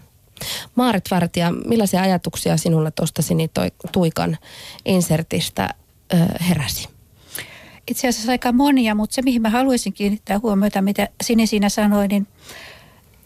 Maarit 0.75 1.05
Vartija, 1.11 1.51
millaisia 1.51 2.01
ajatuksia 2.01 2.57
sinulla 2.57 2.91
tuosta 2.91 3.21
Sini 3.21 3.49
Tuikan 3.91 4.37
insertistä 4.85 5.73
ö, 6.13 6.17
heräsi? 6.49 6.89
Itse 7.87 8.07
asiassa 8.07 8.31
aika 8.31 8.51
monia, 8.51 8.95
mutta 8.95 9.13
se 9.13 9.21
mihin 9.21 9.41
mä 9.41 9.49
haluaisin 9.49 9.93
kiinnittää 9.93 10.39
huomiota, 10.39 10.81
mitä 10.81 11.07
Sini 11.23 11.47
siinä 11.47 11.69
sanoi, 11.69 12.07
niin 12.07 12.27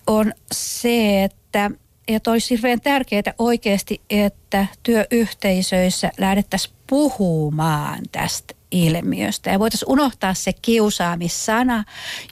on 0.07 0.33
se, 0.51 1.23
että, 1.23 1.71
että 2.07 2.31
olisi 2.31 2.49
hirveän 2.49 2.81
tärkeää 2.81 3.33
oikeasti, 3.37 4.01
että 4.09 4.67
työyhteisöissä 4.83 6.11
lähdettäisiin 6.17 6.75
puhumaan 6.87 7.99
tästä 8.11 8.53
ilmiöstä. 8.75 9.49
Ja 9.49 9.59
voitaisiin 9.59 9.91
unohtaa 9.91 10.33
se 10.33 10.53
kiusaamissana, 10.53 11.83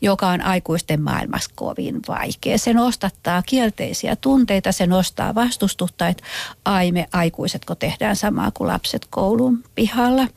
joka 0.02 0.28
on 0.28 0.42
aikuisten 0.42 1.02
maailmassa 1.02 1.52
kovin 1.56 2.00
vaikea. 2.08 2.58
Se 2.58 2.74
nostattaa 2.74 3.44
kielteisiä 3.46 4.16
tunteita, 4.16 4.72
se 4.72 4.88
nostaa 4.88 5.36
vastustusta, 5.36 6.08
että 6.08 6.24
ai 6.66 6.92
me 6.92 7.08
aikuisetko 7.14 7.76
tehdään 7.76 8.16
samaa 8.16 8.52
kuin 8.52 8.68
lapset 8.68 9.08
koulun 9.10 9.64
pihalla. 9.76 10.28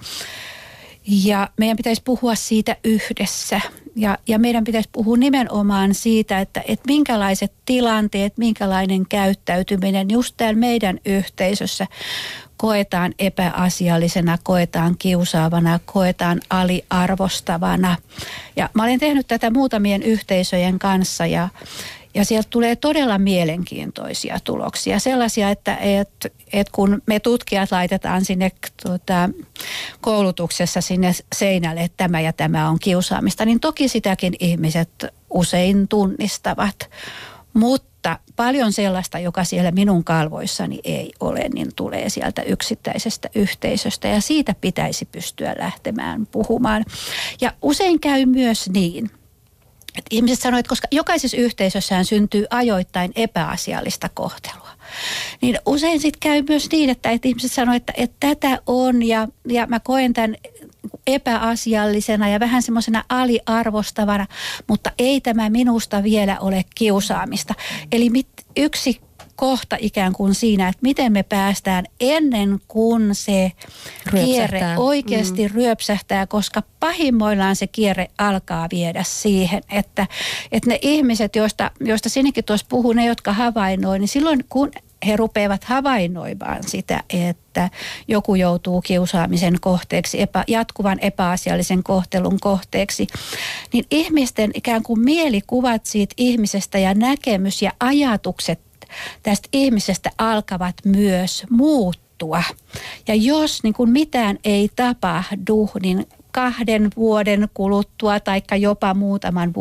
Ja 1.07 1.49
meidän 1.59 1.77
pitäisi 1.77 2.03
puhua 2.05 2.35
siitä 2.35 2.77
yhdessä. 2.85 3.61
Ja, 3.97 4.19
ja 4.29 4.39
meidän 4.39 4.65
pitäisi 4.65 4.89
puhua 4.93 5.17
nimenomaan 5.17 5.95
siitä, 5.95 6.41
että, 6.41 6.63
että 6.69 6.87
minkälaiset 6.87 7.53
tilanteet, 7.67 8.39
minkälainen 8.39 9.07
käyttäytyminen 9.09 10.11
just 10.11 10.35
täällä 10.37 10.61
meidän 10.61 10.99
yhteisössä 11.07 11.87
koetaan 12.57 13.15
epäasiallisena, 13.19 14.39
koetaan 14.43 14.97
kiusaavana, 14.99 15.81
koetaan 15.85 16.41
aliarvostavana. 16.51 17.97
Ja 18.57 18.71
mä 18.75 18.83
olen 18.83 19.01
tehnyt 19.01 19.29
tätä 19.29 19.51
muutamien 19.51 20.03
yhteisöjen 20.03 20.79
kanssa 20.79 21.27
ja, 21.27 21.49
ja 22.15 22.25
sieltä 22.25 22.49
tulee 22.51 22.77
todella 22.77 23.19
mielenkiintoisia 23.19 24.39
tuloksia. 24.45 24.99
Sellaisia, 24.99 25.51
että 25.51 25.77
et, 25.77 26.33
et 26.53 26.71
kun 26.71 27.03
me 27.07 27.21
tutkijat 27.21 27.73
laitetaan 27.73 28.25
sinne 28.25 28.53
tuota, 28.83 29.31
koulutuksessa 30.01 30.81
sinne 30.81 31.13
seinälle, 31.35 31.81
että 31.81 31.97
tämä 31.97 32.21
ja 32.21 32.33
tämä 32.33 32.69
on 32.69 32.79
kiusaamista, 32.79 33.45
niin 33.45 33.61
toki 33.61 33.89
sitäkin 33.89 34.35
ihmiset 34.41 34.91
usein 35.31 35.89
tunnistavat. 35.89 36.91
Mutta 37.55 37.96
mutta 38.11 38.33
paljon 38.37 38.73
sellaista, 38.73 39.19
joka 39.19 39.45
siellä 39.45 39.71
minun 39.71 40.05
kalvoissani 40.05 40.81
ei 40.85 41.13
ole, 41.21 41.49
niin 41.55 41.69
tulee 41.77 42.09
sieltä 42.09 42.43
yksittäisestä 42.43 43.29
yhteisöstä 43.35 44.09
ja 44.09 44.21
siitä 44.21 44.55
pitäisi 44.61 45.05
pystyä 45.05 45.55
lähtemään 45.59 46.27
puhumaan. 46.27 46.85
Ja 47.41 47.53
usein 47.63 48.01
käy 48.01 48.27
myös 48.27 48.71
niin, 48.71 49.11
että 49.89 50.09
ihmiset 50.11 50.41
sanoivat, 50.41 50.61
että 50.61 50.69
koska 50.69 50.89
jokaisessa 50.91 51.37
yhteisössään 51.37 52.05
syntyy 52.05 52.47
ajoittain 52.51 53.13
epäasiallista 53.17 54.09
kohtelua. 54.15 54.71
Niin 55.41 55.59
usein 55.67 56.01
sitten 56.01 56.21
käy 56.21 56.43
myös 56.49 56.69
niin, 56.73 56.91
että, 56.91 57.11
että 57.11 57.29
ihmiset 57.29 57.53
sanoo, 57.53 57.75
että, 57.75 57.93
että 57.97 58.17
tätä 58.29 58.59
on 58.67 59.03
ja, 59.03 59.29
ja 59.49 59.67
mä 59.67 59.81
koen 59.81 60.13
tämän 60.13 60.37
epäasiallisena 61.07 62.29
ja 62.29 62.41
vähän 62.41 62.63
semmoisena 62.63 63.05
aliarvostavana, 63.09 64.27
mutta 64.69 64.91
ei 64.99 65.21
tämä 65.21 65.51
minusta 65.51 66.03
vielä 66.03 66.37
ole 66.41 66.65
kiusaamista. 66.75 67.55
Eli 67.93 68.11
mit, 68.11 68.29
yksi 68.57 69.01
kohta 69.37 69.77
ikään 69.81 70.13
kuin 70.13 70.35
siinä, 70.35 70.69
että 70.69 70.79
miten 70.83 71.13
me 71.13 71.23
päästään 71.23 71.85
ennen 72.01 72.61
kuin 72.69 73.15
se 73.15 73.53
kierre 74.11 74.61
oikeasti 74.77 75.49
mm. 75.49 75.55
ryöpsähtää, 75.55 76.27
koska 76.27 76.63
pahimmoillaan 76.81 77.57
se 77.57 77.67
kierre 77.67 78.09
alkaa 78.19 78.69
viedä 78.73 79.03
siihen, 79.03 79.63
että, 79.71 80.07
että 80.53 80.71
ne 80.71 80.79
ihmiset, 80.83 81.37
joista, 81.37 81.71
joista 81.81 82.09
sinnekin 82.09 82.45
tuossa 82.45 82.67
puhuu, 82.69 82.93
ne 82.93 83.05
jotka 83.05 83.33
havainnoi, 83.33 83.99
niin 83.99 84.09
silloin 84.09 84.45
kun 84.49 84.71
he 85.07 85.17
rupeavat 85.17 85.65
havainnoimaan 85.65 86.63
sitä, 86.63 87.03
että 87.11 87.71
joku 88.09 88.35
joutuu 88.35 88.81
kiusaamisen 88.81 89.61
kohteeksi, 89.61 90.21
epä, 90.21 90.45
jatkuvan 90.47 90.99
epäasiallisen 91.01 91.83
kohtelun 91.83 92.41
kohteeksi, 92.41 93.07
niin 93.73 93.85
ihmisten 93.91 94.51
ikään 94.55 94.83
kuin 94.83 95.01
mielikuvat 95.01 95.87
siitä 95.87 96.15
ihmisestä 96.17 96.79
ja 96.79 96.95
näkemys 96.95 97.63
ja 97.63 97.73
ajatukset 97.81 98.61
tästä 99.23 99.49
ihmisestä 99.53 100.11
alkavat 100.19 100.75
myös 100.85 101.45
muuttua. 101.51 102.43
Ja 103.09 103.15
jos 103.15 103.63
niin 103.63 103.75
kuin 103.75 103.91
mitään 103.91 104.39
ei 104.45 104.71
tapahdu, 104.77 105.71
niin 105.83 106.07
kahden 106.33 106.91
vuoden 106.97 107.49
kuluttua 107.55 108.21
tai 108.21 108.43
jopa 108.59 108.95
muutaman 108.95 109.53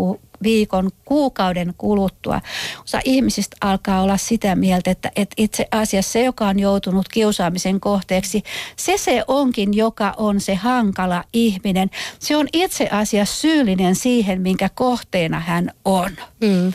viikon, 0.46 0.92
kuukauden 1.06 1.74
kuluttua. 1.78 2.42
Osa 2.84 3.00
ihmisistä 3.06 3.58
alkaa 3.62 4.02
olla 4.02 4.18
sitä 4.18 4.56
mieltä, 4.56 4.92
että, 4.92 5.12
että 5.16 5.34
itse 5.38 5.68
asiassa 5.72 6.12
se, 6.12 6.24
joka 6.24 6.48
on 6.48 6.60
joutunut 6.60 7.10
kiusaamisen 7.10 7.80
kohteeksi, 7.80 8.44
se 8.76 8.98
se 8.98 9.24
onkin, 9.28 9.74
joka 9.74 10.14
on 10.18 10.42
se 10.42 10.56
hankala 10.56 11.24
ihminen. 11.34 11.90
Se 12.20 12.36
on 12.36 12.48
itse 12.54 12.88
asiassa 12.92 13.42
syyllinen 13.42 13.96
siihen, 13.96 14.42
minkä 14.42 14.70
kohteena 14.76 15.40
hän 15.40 15.72
on. 15.86 16.12
Mm. 16.42 16.74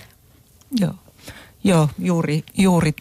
Joo. 0.81 0.95
Joo, 1.65 1.89
juuri, 1.99 2.45
juuri 2.59 2.93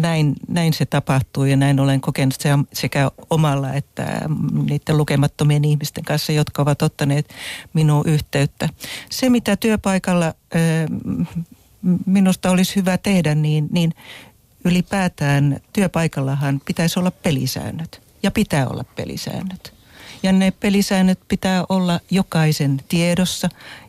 näin, 0.00 0.34
näin 0.48 0.72
se 0.72 0.86
tapahtuu 0.86 1.44
ja 1.44 1.56
näin 1.56 1.80
olen 1.80 2.00
kokenut 2.00 2.34
se 2.38 2.48
sekä 2.72 3.10
omalla 3.30 3.72
että 3.72 4.20
niiden 4.66 4.96
lukemattomien 4.96 5.64
ihmisten 5.64 6.04
kanssa, 6.04 6.32
jotka 6.32 6.62
ovat 6.62 6.82
ottaneet 6.82 7.28
minuun 7.72 8.08
yhteyttä. 8.08 8.68
Se, 9.10 9.30
mitä 9.30 9.56
työpaikalla 9.56 10.34
minusta 12.06 12.50
olisi 12.50 12.76
hyvä 12.76 12.98
tehdä, 12.98 13.34
niin, 13.34 13.68
niin 13.70 13.94
ylipäätään 14.64 15.60
työpaikallahan 15.72 16.60
pitäisi 16.64 16.98
olla 16.98 17.10
pelisäännöt 17.10 18.02
ja 18.22 18.30
pitää 18.30 18.68
olla 18.68 18.84
pelisäännöt. 18.84 19.74
Ja 20.22 20.32
ne 20.32 20.50
pelisäännöt 20.50 21.20
pitää 21.28 21.64
olla 21.68 22.00
jokaisen 22.10 22.80
tiedossa 22.88 23.48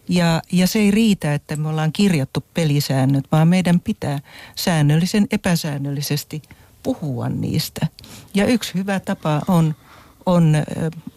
ja, 0.10 0.42
ja 0.52 0.68
se 0.68 0.80
ei 0.80 0.92
riitä, 0.92 1.34
että 1.34 1.56
me 1.56 1.70
ollaan 1.70 1.92
kirjattu 1.94 2.44
pelisäännöt, 2.54 3.26
vaan 3.32 3.48
meidän 3.48 3.80
pitää 3.80 4.20
säännöllisen 4.56 5.28
epäsäännöllisesti 5.32 6.42
puhua 6.84 7.30
niistä. 7.30 7.88
Ja 8.34 8.46
yksi 8.46 8.74
hyvä 8.74 9.00
tapa 9.00 9.42
on, 9.48 9.76
on 10.26 10.56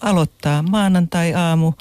aloittaa 0.00 0.62
maanantai-aamu 0.62 1.72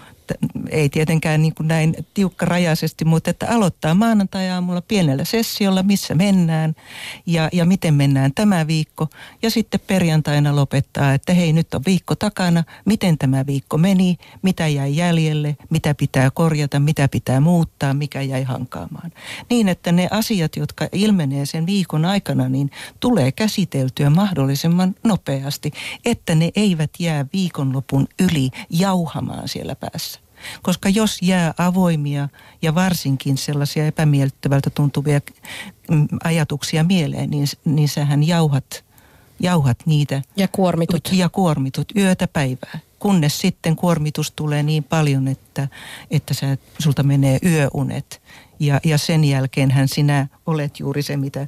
ei 0.69 0.89
tietenkään 0.89 1.41
niin 1.41 1.55
kuin 1.55 1.67
näin 1.67 1.95
tiukkarajaisesti, 2.13 3.05
mutta 3.05 3.29
että 3.29 3.47
aloittaa 3.49 3.93
maanantai-aamulla 3.93 4.81
pienellä 4.81 5.25
sessiolla, 5.25 5.83
missä 5.83 6.15
mennään 6.15 6.75
ja, 7.25 7.49
ja 7.53 7.65
miten 7.65 7.93
mennään 7.93 8.31
tämä 8.35 8.67
viikko. 8.67 9.07
Ja 9.41 9.49
sitten 9.49 9.79
perjantaina 9.87 10.55
lopettaa, 10.55 11.13
että 11.13 11.33
hei 11.33 11.53
nyt 11.53 11.73
on 11.73 11.81
viikko 11.85 12.15
takana, 12.15 12.63
miten 12.85 13.17
tämä 13.17 13.45
viikko 13.45 13.77
meni, 13.77 14.17
mitä 14.41 14.67
jäi 14.67 14.95
jäljelle, 14.95 15.57
mitä 15.69 15.93
pitää 15.93 16.31
korjata, 16.31 16.79
mitä 16.79 17.07
pitää 17.07 17.39
muuttaa, 17.39 17.93
mikä 17.93 18.21
jäi 18.21 18.43
hankaamaan. 18.43 19.11
Niin, 19.49 19.69
että 19.69 19.91
ne 19.91 20.07
asiat, 20.11 20.55
jotka 20.55 20.87
ilmenee 20.91 21.45
sen 21.45 21.65
viikon 21.65 22.05
aikana, 22.05 22.49
niin 22.49 22.71
tulee 22.99 23.31
käsiteltyä 23.31 24.09
mahdollisimman 24.09 24.95
nopeasti, 25.03 25.71
että 26.05 26.35
ne 26.35 26.51
eivät 26.55 26.91
jää 26.99 27.25
viikonlopun 27.33 28.07
yli 28.19 28.49
jauhamaan 28.69 29.47
siellä 29.47 29.75
päässä. 29.75 30.14
Koska 30.61 30.89
jos 30.89 31.21
jää 31.21 31.53
avoimia 31.57 32.29
ja 32.61 32.75
varsinkin 32.75 33.37
sellaisia 33.37 33.87
epämiellyttävältä 33.87 34.69
tuntuvia 34.69 35.21
mm, 35.91 36.07
ajatuksia 36.23 36.83
mieleen, 36.83 37.29
niin, 37.29 37.47
niin 37.65 37.89
sähän 37.89 38.27
jauhat, 38.27 38.83
jauhat 39.39 39.77
niitä. 39.85 40.21
Ja 40.35 40.47
kuormitut. 40.47 41.09
Ja 41.11 41.29
kuormitut 41.29 41.87
yötä 41.97 42.27
päivää. 42.27 42.79
Kunnes 42.99 43.41
sitten 43.41 43.75
kuormitus 43.75 44.31
tulee 44.31 44.63
niin 44.63 44.83
paljon, 44.83 45.27
että, 45.27 45.67
että 46.11 46.33
sä, 46.33 46.57
sulta 46.79 47.03
menee 47.03 47.39
yöunet. 47.45 48.21
Ja, 48.59 48.79
ja 48.83 48.97
sen 48.97 49.23
jälkeenhän 49.23 49.87
sinä 49.87 50.27
olet 50.45 50.79
juuri 50.79 51.01
se, 51.01 51.17
mitä, 51.17 51.47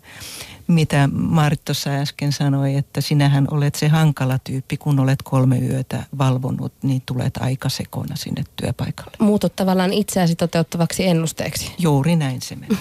mitä 0.67 1.10
Maarit 1.12 1.65
tuossa 1.65 1.89
äsken 1.89 2.32
sanoi, 2.32 2.76
että 2.76 3.02
sinähän 3.02 3.48
olet 3.52 3.76
se 3.76 3.88
hankala 3.88 4.39
tyyppi, 4.43 4.78
kun 4.78 5.00
olet 5.00 5.22
kolme 5.24 5.60
yötä 5.60 6.04
valvonut, 6.17 6.74
niin 6.84 7.02
tulet 7.06 7.38
aika 7.38 7.70
sekona 7.70 8.15
sinne 8.15 8.43
työpaikalle. 8.56 9.12
Muutut 9.20 9.56
tavallaan 9.56 9.93
itseäsi 9.93 10.36
toteuttavaksi 10.36 11.08
ennusteeksi. 11.08 11.72
Juuri 11.78 12.15
näin 12.15 12.41
se 12.41 12.56
menee. 12.56 12.78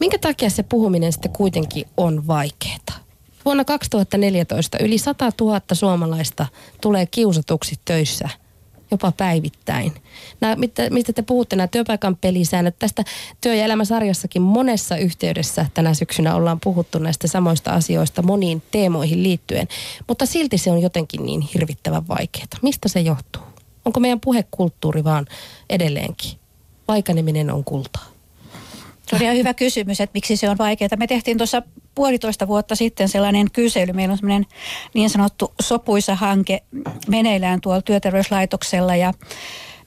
Minkä 0.00 0.18
takia 0.18 0.50
se 0.50 0.62
puhuminen 0.62 1.12
sitten 1.12 1.32
kuitenkin 1.32 1.84
on 1.96 2.26
vaikeaa? 2.26 3.00
Vuonna 3.44 3.64
2014 3.64 4.78
yli 4.80 4.98
100 4.98 5.30
000 5.40 5.60
suomalaista 5.72 6.46
tulee 6.80 7.06
kiusatuksi 7.06 7.80
töissä– 7.84 8.28
jopa 8.90 9.12
päivittäin. 9.12 9.92
Nämä, 10.40 10.56
mitä, 10.56 10.90
mistä 10.90 11.12
te 11.12 11.22
puhutte, 11.22 11.56
nämä 11.56 11.66
työpaikan 11.66 12.16
pelisäännöt, 12.16 12.78
tästä 12.78 13.04
työ- 13.40 13.54
ja 13.54 13.64
elämäsarjassakin 13.64 14.42
monessa 14.42 14.96
yhteydessä 14.96 15.66
tänä 15.74 15.94
syksynä 15.94 16.34
ollaan 16.34 16.60
puhuttu 16.60 16.98
näistä 16.98 17.28
samoista 17.28 17.70
asioista 17.70 18.22
moniin 18.22 18.62
teemoihin 18.70 19.22
liittyen, 19.22 19.68
mutta 20.08 20.26
silti 20.26 20.58
se 20.58 20.70
on 20.70 20.82
jotenkin 20.82 21.26
niin 21.26 21.40
hirvittävän 21.40 22.08
vaikeaa. 22.08 22.46
Mistä 22.62 22.88
se 22.88 23.00
johtuu? 23.00 23.42
Onko 23.84 24.00
meidän 24.00 24.20
puhekulttuuri 24.20 25.04
vaan 25.04 25.26
edelleenkin? 25.70 26.30
Vaikaneminen 26.88 27.50
on 27.50 27.64
kultaa. 27.64 28.06
Se 29.06 29.16
on 29.16 29.22
ihan 29.22 29.36
hyvä 29.36 29.54
kysymys, 29.54 30.00
että 30.00 30.14
miksi 30.14 30.36
se 30.36 30.50
on 30.50 30.58
vaikeaa. 30.58 30.96
Me 30.96 31.06
tehtiin 31.06 31.38
tuossa 31.38 31.62
puolitoista 31.94 32.48
vuotta 32.48 32.74
sitten 32.74 33.08
sellainen 33.08 33.50
kysely. 33.50 33.92
Meillä 33.92 34.12
on 34.12 34.18
sellainen 34.18 34.46
niin 34.94 35.10
sanottu 35.10 35.54
sopuisa 35.60 36.14
hanke 36.14 36.62
meneillään 37.08 37.60
tuolla 37.60 37.82
työterveyslaitoksella 37.82 38.96
ja 38.96 39.12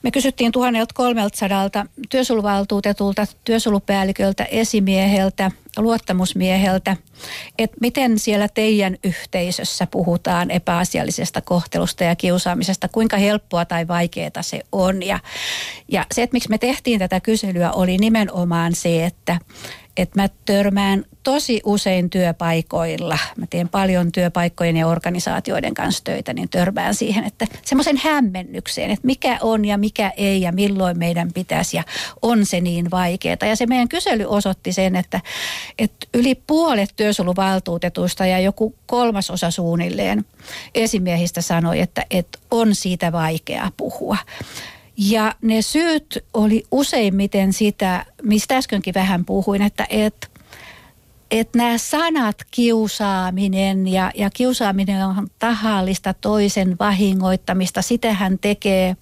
me 0.04 0.10
kysyttiin 0.10 0.52
1300 0.52 1.86
työsuluvaltuutetulta, 2.10 3.26
työsulupäälliköltä, 3.44 4.44
esimieheltä, 4.44 5.50
luottamusmieheltä, 5.76 6.96
että 7.58 7.76
miten 7.80 8.18
siellä 8.18 8.48
teidän 8.48 8.96
yhteisössä 9.04 9.86
puhutaan 9.86 10.50
epäasiallisesta 10.50 11.40
kohtelusta 11.40 12.04
ja 12.04 12.16
kiusaamisesta, 12.16 12.88
kuinka 12.88 13.16
helppoa 13.16 13.64
tai 13.64 13.88
vaikeaa 13.88 14.30
se 14.40 14.60
on. 14.72 15.02
Ja, 15.02 15.18
ja 15.88 16.06
se, 16.12 16.22
että 16.22 16.34
miksi 16.34 16.50
me 16.50 16.58
tehtiin 16.58 16.98
tätä 16.98 17.20
kyselyä, 17.20 17.72
oli 17.72 17.98
nimenomaan 17.98 18.74
se, 18.74 19.04
että 19.04 19.38
että 19.96 20.22
mä 20.22 20.28
törmään 20.44 21.04
tosi 21.22 21.60
usein 21.64 22.10
työpaikoilla, 22.10 23.18
mä 23.36 23.46
teen 23.50 23.68
paljon 23.68 24.12
työpaikkojen 24.12 24.76
ja 24.76 24.86
organisaatioiden 24.86 25.74
kanssa 25.74 26.04
töitä, 26.04 26.34
niin 26.34 26.48
törmään 26.48 26.94
siihen, 26.94 27.24
että 27.24 27.46
semmoisen 27.64 27.96
hämmennykseen, 27.96 28.90
että 28.90 29.06
mikä 29.06 29.38
on 29.40 29.64
ja 29.64 29.78
mikä 29.78 30.12
ei 30.16 30.40
ja 30.40 30.52
milloin 30.52 30.98
meidän 30.98 31.32
pitäisi 31.32 31.76
ja 31.76 31.82
on 32.22 32.46
se 32.46 32.60
niin 32.60 32.90
vaikeaa. 32.90 33.36
Ja 33.40 33.56
se 33.56 33.66
meidän 33.66 33.88
kysely 33.88 34.24
osoitti 34.28 34.72
sen, 34.72 34.96
että, 34.96 35.20
että 35.78 36.06
yli 36.14 36.34
puolet 36.34 36.90
työsuluvaltuutetuista 36.96 38.26
ja 38.26 38.38
joku 38.38 38.74
kolmasosa 38.86 39.50
suunnilleen 39.50 40.24
esimiehistä 40.74 41.42
sanoi, 41.42 41.80
että, 41.80 42.06
että 42.10 42.38
on 42.50 42.74
siitä 42.74 43.12
vaikea 43.12 43.72
puhua. 43.76 44.16
Ja 44.96 45.34
ne 45.42 45.62
syyt 45.62 46.24
oli 46.34 46.64
useimmiten 46.70 47.52
sitä, 47.52 48.06
mistä 48.22 48.56
äskenkin 48.56 48.94
vähän 48.94 49.24
puhuin, 49.24 49.62
että 49.62 49.86
et, 49.90 50.30
et 51.30 51.54
nämä 51.54 51.78
sanat 51.78 52.36
kiusaaminen 52.50 53.88
ja, 53.88 54.10
ja 54.14 54.30
kiusaaminen 54.30 55.06
on 55.06 55.28
tahallista 55.38 56.14
toisen 56.14 56.76
vahingoittamista. 56.80 57.82
Sitähän 57.82 58.38
tekee 58.38 58.96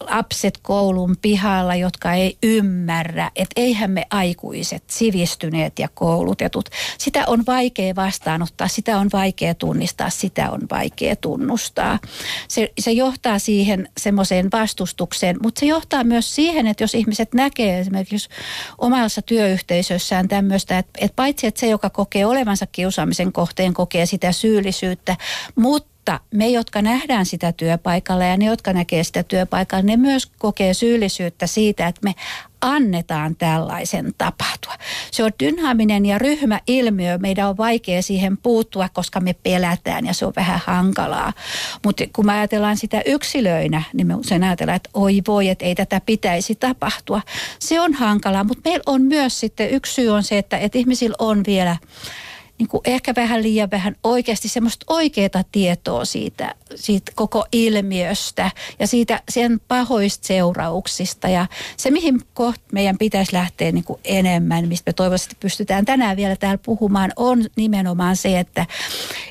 lapset 0.00 0.58
koulun 0.62 1.16
pihalla, 1.22 1.74
jotka 1.74 2.12
ei 2.12 2.38
ymmärrä, 2.42 3.30
että 3.36 3.60
eihän 3.60 3.90
me 3.90 4.06
aikuiset, 4.10 4.84
sivistyneet 4.86 5.78
ja 5.78 5.88
koulutetut, 5.94 6.68
sitä 6.98 7.24
on 7.26 7.44
vaikea 7.46 7.94
vastaanottaa, 7.96 8.68
sitä 8.68 8.98
on 8.98 9.08
vaikea 9.12 9.54
tunnistaa, 9.54 10.10
sitä 10.10 10.50
on 10.50 10.60
vaikea 10.70 11.16
tunnustaa. 11.16 11.98
Se, 12.48 12.72
se 12.78 12.92
johtaa 12.92 13.38
siihen 13.38 13.88
semmoiseen 13.96 14.48
vastustukseen, 14.52 15.36
mutta 15.42 15.60
se 15.60 15.66
johtaa 15.66 16.04
myös 16.04 16.34
siihen, 16.34 16.66
että 16.66 16.84
jos 16.84 16.94
ihmiset 16.94 17.34
näkee 17.34 17.78
esimerkiksi 17.78 18.28
omassa 18.78 19.22
työyhteisössään 19.22 20.28
tämmöistä, 20.28 20.78
että, 20.78 20.92
että 21.00 21.16
paitsi 21.16 21.46
että 21.46 21.60
se, 21.60 21.66
joka 21.66 21.90
kokee 21.90 22.26
olevansa 22.26 22.66
kiusaamisen 22.66 23.32
kohteen, 23.32 23.74
kokee 23.74 24.06
sitä 24.06 24.32
syyllisyyttä, 24.32 25.16
mutta 25.56 25.97
mutta 26.12 26.36
me, 26.36 26.48
jotka 26.48 26.82
nähdään 26.82 27.26
sitä 27.26 27.52
työpaikalla 27.52 28.24
ja 28.24 28.36
ne, 28.36 28.44
jotka 28.44 28.72
näkee 28.72 29.04
sitä 29.04 29.22
työpaikalla, 29.22 29.82
ne 29.82 29.96
myös 29.96 30.26
kokee 30.26 30.74
syyllisyyttä 30.74 31.46
siitä, 31.46 31.86
että 31.86 32.00
me 32.04 32.14
annetaan 32.60 33.36
tällaisen 33.36 34.12
tapahtua. 34.18 34.74
Se 35.10 35.24
on 35.24 35.30
dynaaminen 35.40 36.06
ja 36.06 36.18
ryhmäilmiö. 36.18 37.18
Meidän 37.18 37.48
on 37.48 37.56
vaikea 37.56 38.02
siihen 38.02 38.36
puuttua, 38.36 38.88
koska 38.88 39.20
me 39.20 39.34
pelätään 39.42 40.06
ja 40.06 40.14
se 40.14 40.26
on 40.26 40.32
vähän 40.36 40.60
hankalaa. 40.66 41.32
Mutta 41.84 42.04
kun 42.12 42.26
me 42.26 42.32
ajatellaan 42.32 42.76
sitä 42.76 43.02
yksilöinä, 43.06 43.82
niin 43.92 44.06
me 44.06 44.14
usein 44.14 44.44
ajatellaan, 44.44 44.76
että 44.76 44.90
oi 44.94 45.22
voi, 45.26 45.48
että 45.48 45.64
ei 45.64 45.74
tätä 45.74 46.00
pitäisi 46.06 46.54
tapahtua. 46.54 47.22
Se 47.58 47.80
on 47.80 47.94
hankalaa, 47.94 48.44
mutta 48.44 48.70
meillä 48.70 48.84
on 48.86 49.02
myös 49.02 49.40
sitten 49.40 49.70
yksi 49.70 49.94
syy 49.94 50.08
on 50.08 50.22
se, 50.22 50.38
että, 50.38 50.58
että 50.58 50.78
ihmisillä 50.78 51.16
on 51.18 51.42
vielä 51.46 51.76
niin 52.58 52.68
kuin 52.68 52.80
ehkä 52.84 53.14
vähän 53.16 53.42
liian 53.42 53.70
vähän 53.70 53.96
oikeasti 54.04 54.48
semmoista 54.48 54.86
oikeaa 54.88 55.44
tietoa 55.52 56.04
siitä, 56.04 56.54
siitä 56.74 57.12
koko 57.14 57.46
ilmiöstä 57.52 58.50
ja 58.78 58.86
siitä 58.86 59.22
sen 59.28 59.60
pahoista 59.68 60.26
seurauksista. 60.26 61.28
Ja 61.28 61.46
se, 61.76 61.90
mihin 61.90 62.20
kohta 62.34 62.64
meidän 62.72 62.98
pitäisi 62.98 63.32
lähteä 63.32 63.72
niin 63.72 63.84
kuin 63.84 64.00
enemmän, 64.04 64.68
mistä 64.68 64.88
me 64.88 64.92
toivottavasti 64.92 65.36
pystytään 65.40 65.84
tänään 65.84 66.16
vielä 66.16 66.36
täällä 66.36 66.58
puhumaan, 66.64 67.12
on 67.16 67.44
nimenomaan 67.56 68.16
se, 68.16 68.38
että, 68.38 68.66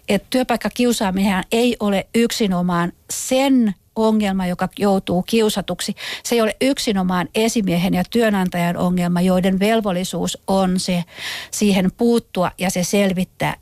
että 0.10 0.28
työpaikkakiusaaminen 0.30 1.44
ei 1.52 1.78
ole 1.80 2.08
yksinomaan 2.16 2.92
sen 3.10 3.76
ongelma, 3.98 4.48
joka 4.48 4.70
joutuu 4.80 5.24
kiusatuksi. 5.24 5.96
Se 6.24 6.36
ei 6.36 6.42
ole 6.42 6.56
yksinomaan 6.62 7.30
esimiehen 7.36 7.94
ja 7.94 8.04
työnantajan 8.10 8.78
ongelma, 8.78 9.22
joiden 9.22 9.60
velvollisuus 9.60 10.38
on 10.48 10.80
se 10.80 11.04
siihen 11.52 11.92
puuttua 11.98 12.52
ja 12.58 12.70
se 12.70 12.84
selvittää 12.84 13.56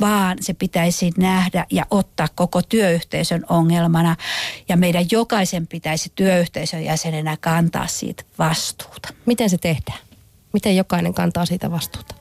vaan 0.00 0.38
se 0.40 0.54
pitäisi 0.54 1.10
nähdä 1.18 1.66
ja 1.70 1.86
ottaa 1.90 2.28
koko 2.34 2.62
työyhteisön 2.62 3.44
ongelmana. 3.48 4.16
Ja 4.68 4.76
meidän 4.76 5.04
jokaisen 5.10 5.66
pitäisi 5.66 6.12
työyhteisön 6.14 6.84
jäsenenä 6.84 7.36
kantaa 7.40 7.86
siitä 7.86 8.22
vastuuta. 8.38 9.08
Miten 9.26 9.50
se 9.50 9.58
tehdään? 9.58 9.98
Miten 10.52 10.76
jokainen 10.76 11.14
kantaa 11.14 11.46
siitä 11.46 11.70
vastuuta? 11.70 12.14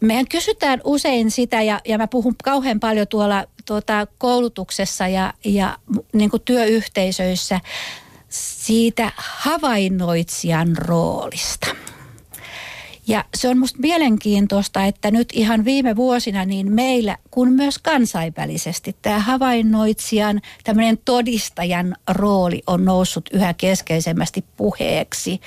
Meidän 0.00 0.28
kysytään 0.28 0.80
usein 0.84 1.30
sitä, 1.30 1.62
ja, 1.62 1.80
ja 1.84 1.98
mä 1.98 2.06
puhun 2.06 2.34
kauhean 2.44 2.80
paljon 2.80 3.08
tuolla 3.08 3.44
tuota, 3.66 4.06
koulutuksessa 4.18 5.08
ja, 5.08 5.34
ja 5.44 5.78
niin 6.12 6.30
kuin 6.30 6.42
työyhteisöissä 6.44 7.60
siitä 8.28 9.12
havainnoitsijan 9.16 10.76
roolista. 10.76 11.66
Ja 13.08 13.24
se 13.36 13.48
on 13.48 13.58
musta 13.58 13.78
mielenkiintoista, 13.78 14.84
että 14.84 15.10
nyt 15.10 15.28
ihan 15.32 15.64
viime 15.64 15.96
vuosina 15.96 16.44
niin 16.44 16.72
meillä 16.72 17.16
kuin 17.30 17.52
myös 17.52 17.78
kansainvälisesti 17.78 18.96
tämä 19.02 19.18
havainnoitsijan, 19.18 20.40
tämmöinen 20.64 20.98
todistajan 21.04 21.96
rooli 22.10 22.62
on 22.66 22.84
noussut 22.84 23.28
yhä 23.32 23.54
keskeisemmästi 23.54 24.44
puheeksi. 24.56 25.40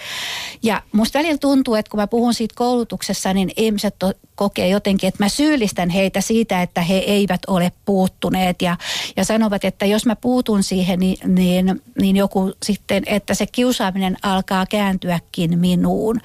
Ja 0.64 0.84
musta 0.92 1.20
välillä 1.20 1.38
tuntuu, 1.38 1.76
että 1.76 1.90
kun 1.90 2.00
mä 2.00 2.08
puhun 2.08 2.34
siitä 2.34 2.56
koulutuksessa, 2.58 3.34
niin 3.34 3.52
ihmiset 3.58 3.96
kokee 4.40 4.68
jotenkin, 4.68 5.08
että 5.08 5.24
mä 5.24 5.30
syyllistän 5.30 5.90
heitä 5.90 6.22
siitä, 6.22 6.62
että 6.62 6.82
he 6.82 6.96
eivät 6.98 7.42
ole 7.48 7.72
puuttuneet 7.86 8.62
ja, 8.62 8.78
ja 9.18 9.26
sanovat, 9.26 9.66
että 9.66 9.86
jos 9.86 10.06
mä 10.06 10.16
puutun 10.16 10.64
siihen, 10.64 11.00
niin, 11.00 11.18
niin, 11.36 11.82
niin 12.02 12.16
joku 12.16 12.54
sitten, 12.66 13.04
että 13.06 13.34
se 13.34 13.46
kiusaaminen 13.52 14.18
alkaa 14.24 14.66
kääntyäkin 14.66 15.60
minuun. 15.60 16.22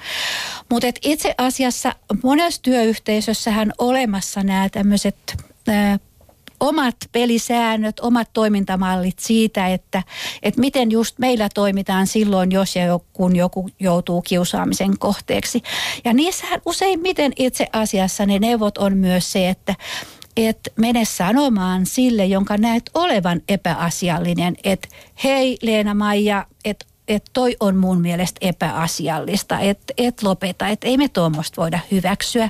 Mutta 0.69 0.87
itse 1.01 1.35
asiassa 1.37 1.95
monessa 2.23 2.61
työyhteisössähän 2.61 3.71
olemassa 3.77 4.43
nämä 4.43 4.69
tämmöiset 4.69 5.37
omat 6.59 6.95
pelisäännöt, 7.11 7.99
omat 7.99 8.29
toimintamallit 8.33 9.19
siitä, 9.19 9.67
että, 9.67 10.03
että 10.43 10.59
miten 10.59 10.91
just 10.91 11.19
meillä 11.19 11.49
toimitaan 11.53 12.07
silloin, 12.07 12.51
jos 12.51 12.75
ja 12.75 12.99
kun 13.13 13.35
joku 13.35 13.69
joutuu 13.79 14.21
kiusaamisen 14.21 14.99
kohteeksi. 14.99 15.61
Ja 16.05 16.13
niissähän 16.13 16.61
useimmiten 16.65 17.33
itse 17.35 17.67
asiassa 17.73 18.25
ne 18.25 18.39
neuvot 18.39 18.77
on 18.77 18.97
myös 18.97 19.31
se, 19.31 19.49
että 19.49 19.75
et 20.37 20.59
mene 20.75 21.05
sanomaan 21.05 21.85
sille, 21.85 22.25
jonka 22.25 22.57
näet 22.57 22.83
olevan 22.93 23.41
epäasiallinen, 23.49 24.55
että 24.63 24.87
hei 25.23 25.57
Leena-Maija, 25.61 26.45
että 26.65 26.85
että 27.07 27.31
toi 27.33 27.55
on 27.59 27.75
mun 27.75 28.01
mielestä 28.01 28.37
epäasiallista, 28.41 29.59
että 29.59 29.93
et 29.97 30.23
lopeta, 30.23 30.67
että 30.67 30.87
ei 30.87 30.97
me 30.97 31.07
tuommoista 31.07 31.61
voida 31.61 31.79
hyväksyä 31.91 32.49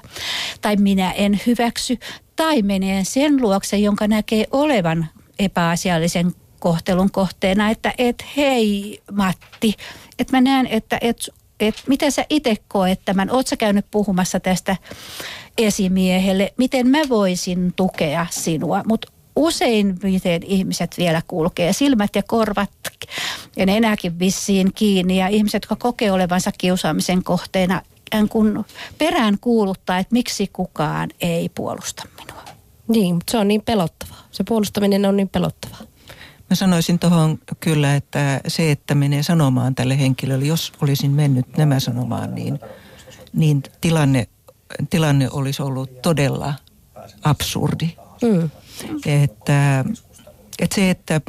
tai 0.62 0.76
minä 0.76 1.12
en 1.12 1.42
hyväksy. 1.48 1.98
Tai 2.36 2.62
menee 2.62 3.04
sen 3.04 3.42
luokse, 3.42 3.78
jonka 3.78 4.08
näkee 4.08 4.46
olevan 4.52 5.08
epäasiallisen 5.40 6.34
kohtelun 6.60 7.12
kohteena, 7.12 7.70
että 7.70 7.94
et 7.98 8.26
hei 8.38 9.00
Matti, 9.12 9.74
että 10.20 10.38
mä 10.38 10.42
näen, 10.42 10.68
että 10.68 10.98
et, 11.02 11.30
et, 11.60 11.76
miten 11.88 12.12
sä 12.12 12.26
itse 12.30 12.56
koet 12.68 13.02
tämän, 13.06 13.32
oot 13.32 13.48
sä 13.48 13.58
käynyt 13.58 13.86
puhumassa 13.92 14.40
tästä 14.40 14.76
esimiehelle, 15.58 16.54
miten 16.58 16.88
mä 16.88 17.00
voisin 17.10 17.74
tukea 17.76 18.26
sinua, 18.30 18.84
mutta 18.88 19.12
usein 19.36 20.00
miten 20.04 20.44
ihmiset 20.44 20.96
vielä 20.98 21.22
kulkee, 21.28 21.74
silmät 21.74 22.16
ja 22.16 22.24
korvat 22.24 22.70
ja 23.58 23.66
nenäkin 23.66 24.20
vissiin 24.20 24.74
kiinni 24.74 25.20
ja 25.20 25.28
ihmiset, 25.28 25.64
jotka 25.64 25.76
kokee 25.76 26.12
olevansa 26.12 26.52
kiusaamisen 26.58 27.24
kohteena, 27.24 27.82
kun 28.30 28.66
perään 28.98 29.38
kuuluttaa, 29.42 29.98
että 29.98 30.14
miksi 30.14 30.48
kukaan 30.54 31.10
ei 31.22 31.50
puolusta 31.50 32.04
minua. 32.20 32.44
Niin, 32.88 33.16
mutta 33.16 33.32
se 33.32 33.38
on 33.38 33.48
niin 33.48 33.62
pelottavaa. 33.62 34.28
Se 34.32 34.44
puolustaminen 34.44 35.06
on 35.06 35.18
niin 35.18 35.30
pelottavaa. 35.30 35.80
Mä 36.50 36.56
sanoisin 36.56 37.00
tuohon 37.00 37.40
kyllä, 37.60 37.96
että 37.96 38.42
se, 38.48 38.72
että 38.72 38.96
menee 38.96 39.24
sanomaan 39.24 39.76
tälle 39.76 40.00
henkilölle, 40.00 40.46
jos 40.46 40.74
olisin 40.82 41.12
mennyt 41.12 41.58
nämä 41.58 41.80
sanomaan, 41.80 42.36
niin, 42.36 42.60
niin 43.34 43.64
tilanne, 43.82 44.28
tilanne 44.90 45.30
olisi 45.32 45.62
ollut 45.62 46.02
todella 46.02 46.54
absurdi. 47.24 47.96
Mm. 48.22 48.50
Että, 49.06 49.86
että 50.60 50.76
se, 50.76 50.90
että 50.90 51.22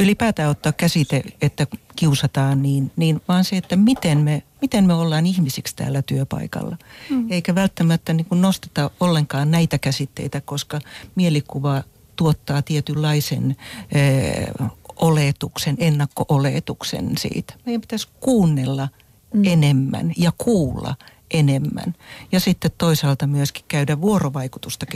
ylipäätään 0.00 0.50
ottaa 0.50 0.72
käsite, 0.72 1.22
että 1.42 1.66
kiusataan, 1.96 2.62
niin, 2.62 2.92
niin 2.96 3.20
vaan 3.28 3.44
se, 3.44 3.56
että 3.56 3.76
miten 3.76 4.18
me, 4.18 4.42
miten 4.62 4.84
me 4.84 4.94
ollaan 4.94 5.26
ihmisiksi 5.26 5.76
täällä 5.76 6.02
työpaikalla. 6.02 6.76
Mm. 7.10 7.26
Eikä 7.30 7.54
välttämättä 7.54 8.12
niin 8.12 8.24
kuin 8.24 8.40
nosteta 8.40 8.90
ollenkaan 9.00 9.50
näitä 9.50 9.78
käsitteitä, 9.78 10.40
koska 10.40 10.80
mielikuva 11.14 11.82
tuottaa 12.16 12.62
tietynlaisen 12.62 13.56
ö, 13.96 14.66
oletuksen, 14.96 15.76
ennakko-oletuksen 15.78 17.10
siitä. 17.18 17.54
Meidän 17.66 17.80
pitäisi 17.80 18.08
kuunnella 18.20 18.88
mm. 19.34 19.44
enemmän 19.44 20.12
ja 20.16 20.32
kuulla 20.38 20.94
enemmän. 21.30 21.94
Ja 22.32 22.40
sitten 22.40 22.70
toisaalta 22.78 23.26
myöskin 23.26 23.64
käydä 23.68 24.00
vuorovaikutusta, 24.00 24.86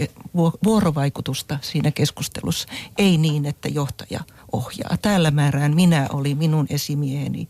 vuorovaikutusta 0.64 1.58
siinä 1.62 1.90
keskustelussa. 1.90 2.68
Ei 2.98 3.18
niin, 3.18 3.46
että 3.46 3.68
johtaja 3.68 4.20
ohjaa. 4.52 4.96
Täällä 5.02 5.30
määrään 5.30 5.74
minä 5.74 6.06
oli 6.12 6.34
minun 6.34 6.66
esimieheni, 6.70 7.48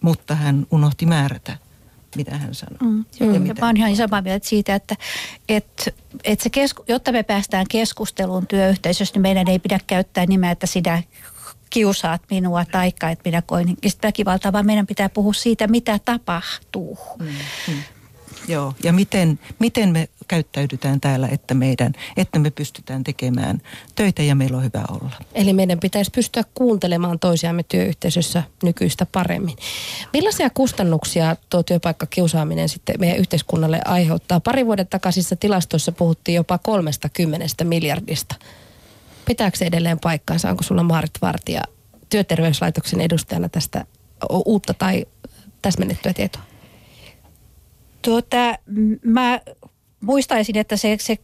mutta 0.00 0.34
hän 0.34 0.66
unohti 0.70 1.06
määrätä 1.06 1.58
mitä 2.16 2.38
hän 2.38 2.54
sanoi. 2.54 2.78
Mm. 2.80 3.04
Ja 3.20 3.40
mm. 3.40 3.60
Mä 3.60 3.66
oon 3.66 3.76
ihan 3.76 3.96
samaa 3.96 4.22
mieltä 4.22 4.48
siitä, 4.48 4.74
että, 4.74 4.96
että, 5.48 5.90
että 6.24 6.42
se 6.42 6.50
kesku, 6.50 6.84
jotta 6.88 7.12
me 7.12 7.22
päästään 7.22 7.66
keskusteluun 7.70 8.46
työyhteisössä, 8.46 9.14
niin 9.14 9.22
meidän 9.22 9.48
ei 9.48 9.58
pidä 9.58 9.80
käyttää 9.86 10.26
nimeä, 10.26 10.50
että 10.50 10.66
sinä 10.66 11.02
kiusaat 11.70 12.22
minua 12.30 12.64
taikka 12.64 13.10
että 13.10 13.28
minä 13.28 13.42
koin 13.42 13.66
henkistä 13.66 14.08
väkivaltaa, 14.08 14.52
vaan 14.52 14.66
meidän 14.66 14.86
pitää 14.86 15.08
puhua 15.08 15.32
siitä, 15.32 15.66
mitä 15.66 16.00
tapahtuu. 16.04 16.98
Mm, 17.18 17.26
mm. 17.68 17.82
Joo, 18.48 18.74
ja 18.82 18.92
miten, 18.92 19.38
miten 19.58 19.92
me 19.92 20.08
käyttäydytään 20.28 21.00
täällä, 21.00 21.28
että, 21.28 21.54
meidän, 21.54 21.92
että 22.16 22.38
me 22.38 22.50
pystytään 22.50 23.04
tekemään 23.04 23.62
töitä 23.94 24.22
ja 24.22 24.34
meillä 24.34 24.56
on 24.56 24.64
hyvä 24.64 24.84
olla. 24.90 25.10
Eli 25.34 25.52
meidän 25.52 25.80
pitäisi 25.80 26.10
pystyä 26.10 26.44
kuuntelemaan 26.54 27.18
toisiamme 27.18 27.62
työyhteisössä 27.62 28.42
nykyistä 28.62 29.06
paremmin. 29.12 29.56
Millaisia 30.12 30.50
kustannuksia 30.50 31.36
tuo 31.50 31.62
työpaikkakiusaaminen 31.62 32.68
sitten 32.68 33.00
meidän 33.00 33.18
yhteiskunnalle 33.18 33.80
aiheuttaa? 33.84 34.40
Pari 34.40 34.66
vuoden 34.66 34.86
takaisissa 34.86 35.36
tilastoissa 35.36 35.92
puhuttiin 35.92 36.36
jopa 36.36 36.58
30 36.58 37.64
miljardista 37.64 38.34
Pitääkö 39.26 39.56
se 39.56 39.64
edelleen 39.64 39.98
paikkaansa? 40.00 40.50
Onko 40.50 40.62
sulla 40.62 40.82
Maarit 40.82 41.10
Vartija 41.22 41.62
työterveyslaitoksen 42.08 43.00
edustajana 43.00 43.48
tästä 43.48 43.84
uutta 44.44 44.74
tai 44.74 45.06
täsmennettyä 45.62 46.12
tietoa? 46.12 46.42
Tuota, 48.02 48.58
mä 49.02 49.40
muistaisin, 50.00 50.56
että 50.56 50.76
se, 50.76 50.96
se 51.00 51.16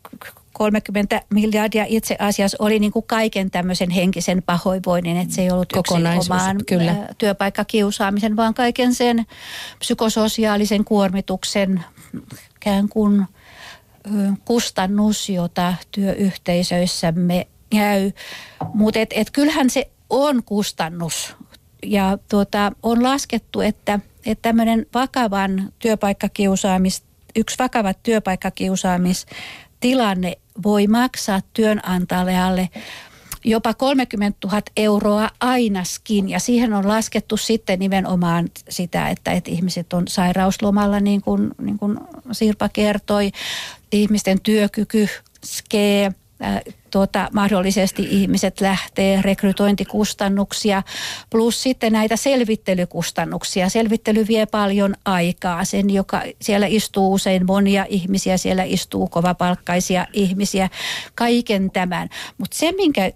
30 0.52 1.22
miljardia 1.30 1.84
itse 1.88 2.16
asiassa 2.18 2.56
oli 2.60 2.78
niin 2.78 2.92
kuin 2.92 3.04
kaiken 3.06 3.50
tämmöisen 3.50 3.90
henkisen 3.90 4.42
pahoinvoinnin, 4.42 5.16
että 5.16 5.34
se 5.34 5.42
ei 5.42 5.50
ollut 5.50 5.72
omaan 5.72 6.56
kyllä. 6.68 7.08
työpaikkakiusaamisen, 7.18 8.36
vaan 8.36 8.54
kaiken 8.54 8.94
sen 8.94 9.26
psykososiaalisen 9.78 10.84
kuormituksen 10.84 11.84
ikään 12.56 12.88
kuin 12.88 13.26
kustannus, 14.44 15.28
jota 15.28 15.74
työyhteisöissämme 15.90 17.46
käy. 17.72 18.12
Mutta 18.74 19.00
et, 19.00 19.10
et 19.12 19.30
kyllähän 19.30 19.70
se 19.70 19.90
on 20.10 20.42
kustannus 20.44 21.36
ja 21.86 22.18
tuota, 22.30 22.72
on 22.82 23.02
laskettu, 23.02 23.60
että, 23.60 24.00
että 24.26 24.42
tämmöinen 24.42 24.86
vakavan 24.94 25.72
työpaikkakiusaamis, 25.78 27.02
yksi 27.36 27.56
vakava 27.58 27.94
työpaikkakiusaamistilanne 27.94 30.36
voi 30.62 30.86
maksaa 30.86 31.40
työnantajalle 31.54 32.68
jopa 33.44 33.74
30 33.74 34.38
000 34.44 34.62
euroa 34.76 35.30
ainaskin. 35.40 36.28
Ja 36.28 36.40
siihen 36.40 36.72
on 36.72 36.88
laskettu 36.88 37.36
sitten 37.36 37.78
nimenomaan 37.78 38.48
sitä, 38.68 39.08
että, 39.08 39.32
että 39.32 39.50
ihmiset 39.50 39.92
on 39.92 40.08
sairauslomalla, 40.08 41.00
niin 41.00 41.22
kuin, 41.22 41.50
niin 41.60 41.78
kuin 41.78 41.98
Sirpa 42.32 42.68
kertoi. 42.68 43.30
Ihmisten 43.92 44.40
työkyky 44.40 45.08
skee, 45.44 46.12
tuota, 46.90 47.28
mahdollisesti 47.32 48.06
ihmiset 48.10 48.60
lähtee, 48.60 49.22
rekrytointikustannuksia, 49.22 50.82
plus 51.30 51.62
sitten 51.62 51.92
näitä 51.92 52.16
selvittelykustannuksia. 52.16 53.68
Selvittely 53.68 54.26
vie 54.28 54.46
paljon 54.46 54.94
aikaa. 55.04 55.64
Sen, 55.64 55.90
joka, 55.90 56.22
siellä 56.40 56.66
istuu 56.66 57.12
usein 57.12 57.46
monia 57.46 57.86
ihmisiä, 57.88 58.36
siellä 58.36 58.62
istuu 58.62 59.08
kovapalkkaisia 59.08 60.06
ihmisiä, 60.12 60.68
kaiken 61.14 61.70
tämän. 61.70 62.08
Mutta 62.38 62.56
se, 62.56 62.72
minkä, 62.72 63.12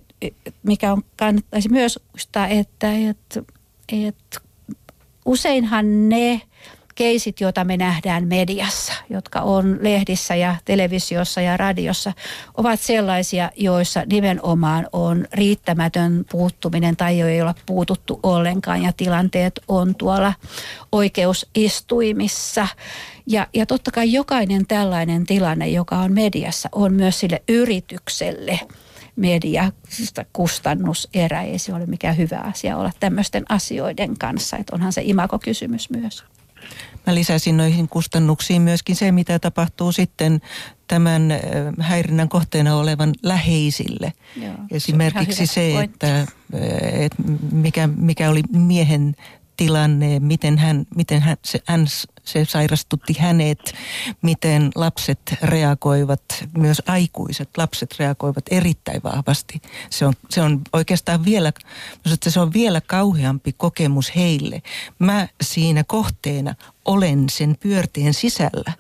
mikä 0.63 0.93
on, 0.93 1.03
kannattaisi 1.17 1.69
myös 1.69 1.99
muistaa, 2.13 2.49
että, 2.49 2.93
että, 2.93 3.43
että 3.89 4.41
useinhan 5.25 6.09
ne 6.09 6.43
keisit, 6.97 7.41
joita 7.41 7.65
me 7.65 7.77
nähdään 7.77 8.29
mediassa, 8.29 8.93
jotka 9.11 9.41
on 9.41 9.79
lehdissä 9.81 10.35
ja 10.35 10.57
televisiossa 10.65 11.41
ja 11.41 11.57
radiossa, 11.57 12.13
ovat 12.57 12.81
sellaisia, 12.81 13.51
joissa 13.57 14.03
nimenomaan 14.11 14.87
on 14.93 15.27
riittämätön 15.33 16.25
puuttuminen 16.31 16.97
tai 16.97 17.19
jo 17.19 17.27
ei 17.27 17.43
ole 17.43 17.55
puututtu 17.67 18.21
ollenkaan 18.23 18.83
ja 18.83 18.93
tilanteet 18.93 19.61
on 19.69 19.95
tuolla 19.95 20.33
oikeusistuimissa. 20.93 22.69
Ja, 23.27 23.47
ja 23.55 23.67
totta 23.67 23.91
kai 23.91 24.13
jokainen 24.13 24.67
tällainen 24.67 25.27
tilanne, 25.27 25.69
joka 25.69 25.97
on 25.97 26.13
mediassa, 26.13 26.69
on 26.73 26.95
myös 26.95 27.21
sille 27.21 27.43
yritykselle 27.49 28.61
media 29.17 29.73
kustannuserä. 30.33 31.43
Ei 31.43 31.59
se 31.59 31.75
ole 31.75 31.87
mikään 31.87 32.17
hyvä 32.17 32.39
asia 32.39 32.77
olla 32.77 32.91
tämmöisten 33.01 33.45
asioiden 33.49 34.19
kanssa. 34.19 34.57
Että 34.57 34.75
onhan 34.75 34.93
se 34.93 35.03
imako-kysymys 35.05 35.91
myös. 35.91 36.25
Mä 37.07 37.15
lisäsin 37.15 37.57
noihin 37.57 37.89
kustannuksiin 37.89 38.63
myöskin 38.63 38.97
se, 38.97 39.13
mitä 39.13 39.39
tapahtuu 39.39 39.93
sitten 39.93 40.41
tämän 40.89 41.23
häirinnän 41.81 42.29
kohteena 42.29 42.77
olevan 42.77 43.13
läheisille. 43.23 44.13
Joo, 44.37 44.55
Esimerkiksi 44.71 45.47
se, 45.47 45.53
se 45.53 45.81
että, 45.81 46.27
että 46.93 47.23
mikä, 47.53 47.87
mikä 47.87 48.31
oli 48.31 48.43
miehen 48.53 49.17
tilanne, 49.57 50.21
miten, 50.21 50.59
hän, 50.59 50.87
miten 50.97 51.23
hän, 51.23 51.37
se, 51.45 51.61
hän, 51.65 51.87
se 52.25 52.45
sairastutti 52.45 53.17
hänet, 53.19 53.75
miten 54.23 54.71
lapset 54.75 55.21
reagoivat, 55.43 56.23
myös 56.59 56.83
aikuiset 56.87 57.49
lapset 57.57 57.95
reagoivat 57.99 58.45
erittäin 58.51 59.01
vahvasti. 59.05 59.63
Se 59.91 60.07
on, 60.07 60.13
se 60.31 60.43
on 60.43 60.61
oikeastaan 60.73 61.25
vielä, 61.25 61.53
että 62.13 62.31
se 62.31 62.41
on 62.41 62.53
vielä 62.53 62.81
kauheampi 62.81 63.53
kokemus 63.53 64.17
heille. 64.17 64.63
Mä 64.99 65.29
siinä 65.43 65.85
kohteena 65.85 66.55
olen 66.85 67.29
sen 67.31 67.57
pyörteen 67.61 68.15
sisällä 68.15 68.73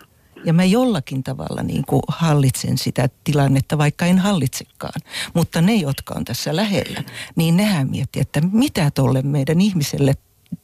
ja 0.44 0.52
mä 0.52 0.64
jollakin 0.64 1.22
tavalla 1.22 1.62
niin 1.62 1.84
kuin 1.86 2.02
hallitsen 2.08 2.78
sitä 2.78 3.08
tilannetta, 3.24 3.78
vaikka 3.78 4.06
en 4.06 4.18
hallitsekaan. 4.18 5.00
Mutta 5.34 5.60
ne, 5.60 5.74
jotka 5.74 6.14
on 6.16 6.24
tässä 6.24 6.56
lähellä, 6.56 7.02
niin 7.36 7.56
nehän 7.56 7.90
miettii, 7.90 8.22
että 8.22 8.40
mitä 8.52 8.90
tuolle 8.90 9.22
meidän 9.22 9.60
ihmiselle 9.60 10.14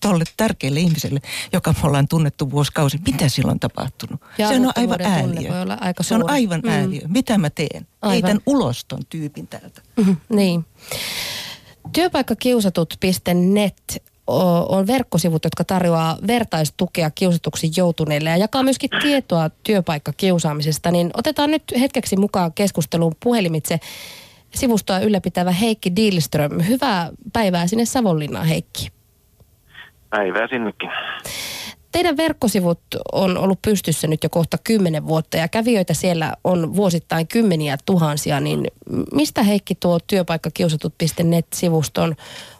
tuolle 0.00 0.24
tärkeälle 0.36 0.80
ihmiselle, 0.80 1.20
joka 1.52 1.72
me 1.72 1.88
ollaan 1.88 2.08
tunnettu 2.08 2.50
vuosikausi, 2.50 2.98
mitä 3.06 3.28
silloin 3.28 3.54
on 3.54 3.60
tapahtunut? 3.60 4.20
Ja 4.38 4.48
se 4.48 4.54
on 4.54 4.72
aivan 4.76 5.02
ääliö. 5.02 5.50
Voi 5.50 5.62
olla 5.62 5.78
aika 5.80 6.02
se 6.02 6.14
on 6.14 6.30
aivan 6.30 6.60
mm. 6.60 6.70
ääliö. 6.70 7.00
Mitä 7.08 7.38
mä 7.38 7.50
teen? 7.50 7.86
Aivan. 8.02 8.12
Heitän 8.12 8.40
ulos 8.46 8.84
ton 8.84 9.02
tyypin 9.08 9.46
täältä. 9.46 9.82
Mm, 9.96 10.16
niin. 10.28 10.64
Työpaikkakiusatut.net 11.92 14.02
on 14.68 14.86
verkkosivut, 14.86 15.44
jotka 15.44 15.64
tarjoaa 15.64 16.18
vertaistukea 16.26 17.10
kiusatuksi 17.10 17.70
joutuneille 17.76 18.30
ja 18.30 18.36
jakaa 18.36 18.62
myöskin 18.62 18.90
tietoa 19.02 19.50
työpaikkakiusaamisesta. 19.62 20.90
Niin 20.90 21.10
otetaan 21.14 21.50
nyt 21.50 21.62
hetkeksi 21.80 22.16
mukaan 22.16 22.52
keskusteluun 22.52 23.16
puhelimitse 23.22 23.80
sivustoa 24.54 24.98
ylläpitävä 24.98 25.52
Heikki 25.52 25.96
Dielström. 25.96 26.60
Hyvää 26.68 27.10
päivää 27.32 27.66
sinne 27.66 27.84
Savonlinnaan, 27.84 28.46
Heikki. 28.46 28.90
Päivää 30.12 30.46
sinnekin. 30.46 30.90
Teidän 31.92 32.16
verkkosivut 32.16 32.80
on 33.12 33.38
ollut 33.38 33.62
pystyssä 33.62 34.08
nyt 34.08 34.24
jo 34.24 34.30
kohta 34.30 34.56
kymmenen 34.64 35.06
vuotta 35.06 35.36
ja 35.36 35.48
kävijöitä 35.48 35.94
siellä 35.94 36.32
on 36.44 36.76
vuosittain 36.76 37.28
kymmeniä 37.28 37.76
tuhansia, 37.86 38.40
niin 38.40 38.66
mistä 39.12 39.42
Heikki 39.42 39.74
tuo 39.74 39.98
työpaikkakiusatut.net-sivuston 40.06 42.14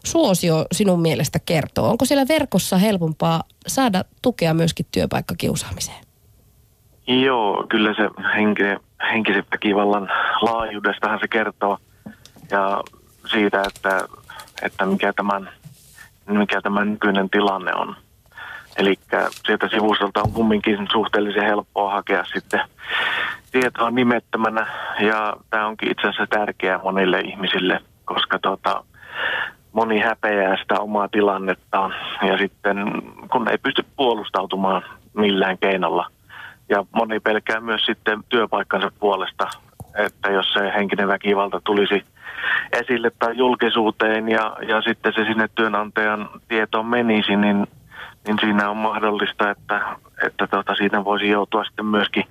suosio 0.05 0.67
sinun 0.73 1.03
mielestä 1.03 1.39
kertoo? 1.47 1.91
Onko 1.91 2.05
siellä 2.05 2.29
verkossa 2.29 2.77
helpompaa 2.77 3.43
saada 3.67 4.05
tukea 4.23 4.55
myöskin 4.55 4.87
työpaikkakiusaamiseen? 4.93 6.05
Joo, 7.07 7.67
kyllä 7.69 7.95
se 7.95 8.03
henkinen, 8.35 8.81
henkisen 9.13 9.45
väkivallan 9.53 10.09
laajuudestahan 10.43 11.19
se 11.21 11.29
kertoo 11.29 11.79
ja 12.51 12.83
siitä, 13.31 13.63
että, 13.63 14.09
että 14.63 14.87
mikä 14.87 15.13
tämän 15.13 15.49
mikä 16.27 16.61
tämä 16.61 16.85
nykyinen 16.85 17.31
tilanne 17.31 17.75
on. 17.75 17.97
Eli 18.77 18.95
sieltä 19.47 19.69
sivustolta 19.69 20.23
on 20.23 20.33
kumminkin 20.33 20.89
suhteellisen 20.93 21.45
helppoa 21.45 21.93
hakea 21.93 22.25
sitten 22.25 22.61
tietoa 23.53 23.91
nimettömänä. 23.91 24.67
Ja 25.01 25.37
tämä 25.51 25.67
onkin 25.67 25.91
itse 25.91 26.09
asiassa 26.09 26.27
tärkeää 26.27 26.81
monille 26.85 27.21
ihmisille, 27.21 27.81
koska 28.05 28.39
tota, 28.39 28.85
moni 29.73 30.01
häpeää 30.01 30.57
sitä 30.57 30.81
omaa 30.81 31.09
tilannettaan. 31.09 31.95
Ja 32.29 32.39
sitten 32.39 32.77
kun 33.33 33.49
ei 33.49 33.59
pysty 33.59 33.85
puolustautumaan 33.97 34.83
millään 35.15 35.59
keinolla. 35.59 36.07
Ja 36.69 36.85
moni 36.93 37.21
pelkää 37.21 37.61
myös 37.61 37.87
sitten 37.87 38.21
työpaikkansa 38.29 38.93
puolesta, 39.01 39.49
että 39.99 40.31
jos 40.31 40.53
se 40.53 40.73
henkinen 40.75 41.09
väkivalta 41.09 41.61
tulisi 41.65 42.05
esille 42.73 43.11
tai 43.19 43.37
julkisuuteen 43.37 44.29
ja, 44.29 44.57
ja 44.69 44.83
sitten 44.83 45.13
se 45.13 45.25
sinne 45.25 45.49
työnantajan 45.55 46.29
tietoon 46.49 46.87
menisi, 46.87 47.37
niin, 47.37 47.67
niin 48.27 48.39
siinä 48.41 48.71
on 48.71 48.77
mahdollista, 48.77 49.51
että, 49.51 49.97
että 50.27 50.47
tota, 50.47 50.75
siinä 50.75 51.05
voisi 51.05 51.29
joutua 51.29 51.65
sitten 51.65 51.87
myöskin, 51.87 52.25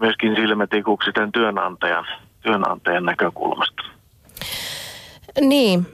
myöskin 0.00 0.36
silmätikuksi 0.36 1.12
tämän 1.12 1.32
työnantajan, 1.32 2.06
työnantajan 2.42 3.04
näkökulmasta. 3.04 3.82
Niin, 5.40 5.86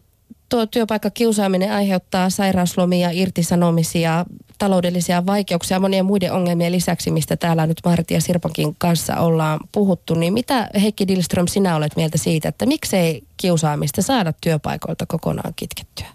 tuo 0.54 0.66
työpaikkakiusaaminen 0.66 1.72
aiheuttaa 1.72 2.30
sairauslomia, 2.30 3.08
irtisanomisia, 3.12 4.24
taloudellisia 4.58 5.26
vaikeuksia 5.26 5.80
monien 5.80 6.04
muiden 6.04 6.32
ongelmien 6.32 6.72
lisäksi, 6.72 7.10
mistä 7.10 7.36
täällä 7.36 7.66
nyt 7.66 7.76
Martti 7.84 8.14
ja 8.14 8.20
Sirpankin 8.20 8.74
kanssa 8.78 9.16
ollaan 9.16 9.60
puhuttu, 9.72 10.14
niin 10.14 10.32
mitä 10.32 10.68
Heikki 10.82 11.08
Dilström 11.08 11.46
sinä 11.46 11.76
olet 11.76 11.96
mieltä 11.96 12.18
siitä, 12.18 12.48
että 12.48 12.66
miksei 12.66 13.22
kiusaamista 13.36 14.02
saada 14.02 14.32
työpaikoilta 14.40 15.06
kokonaan 15.08 15.52
kitkettyä? 15.56 16.06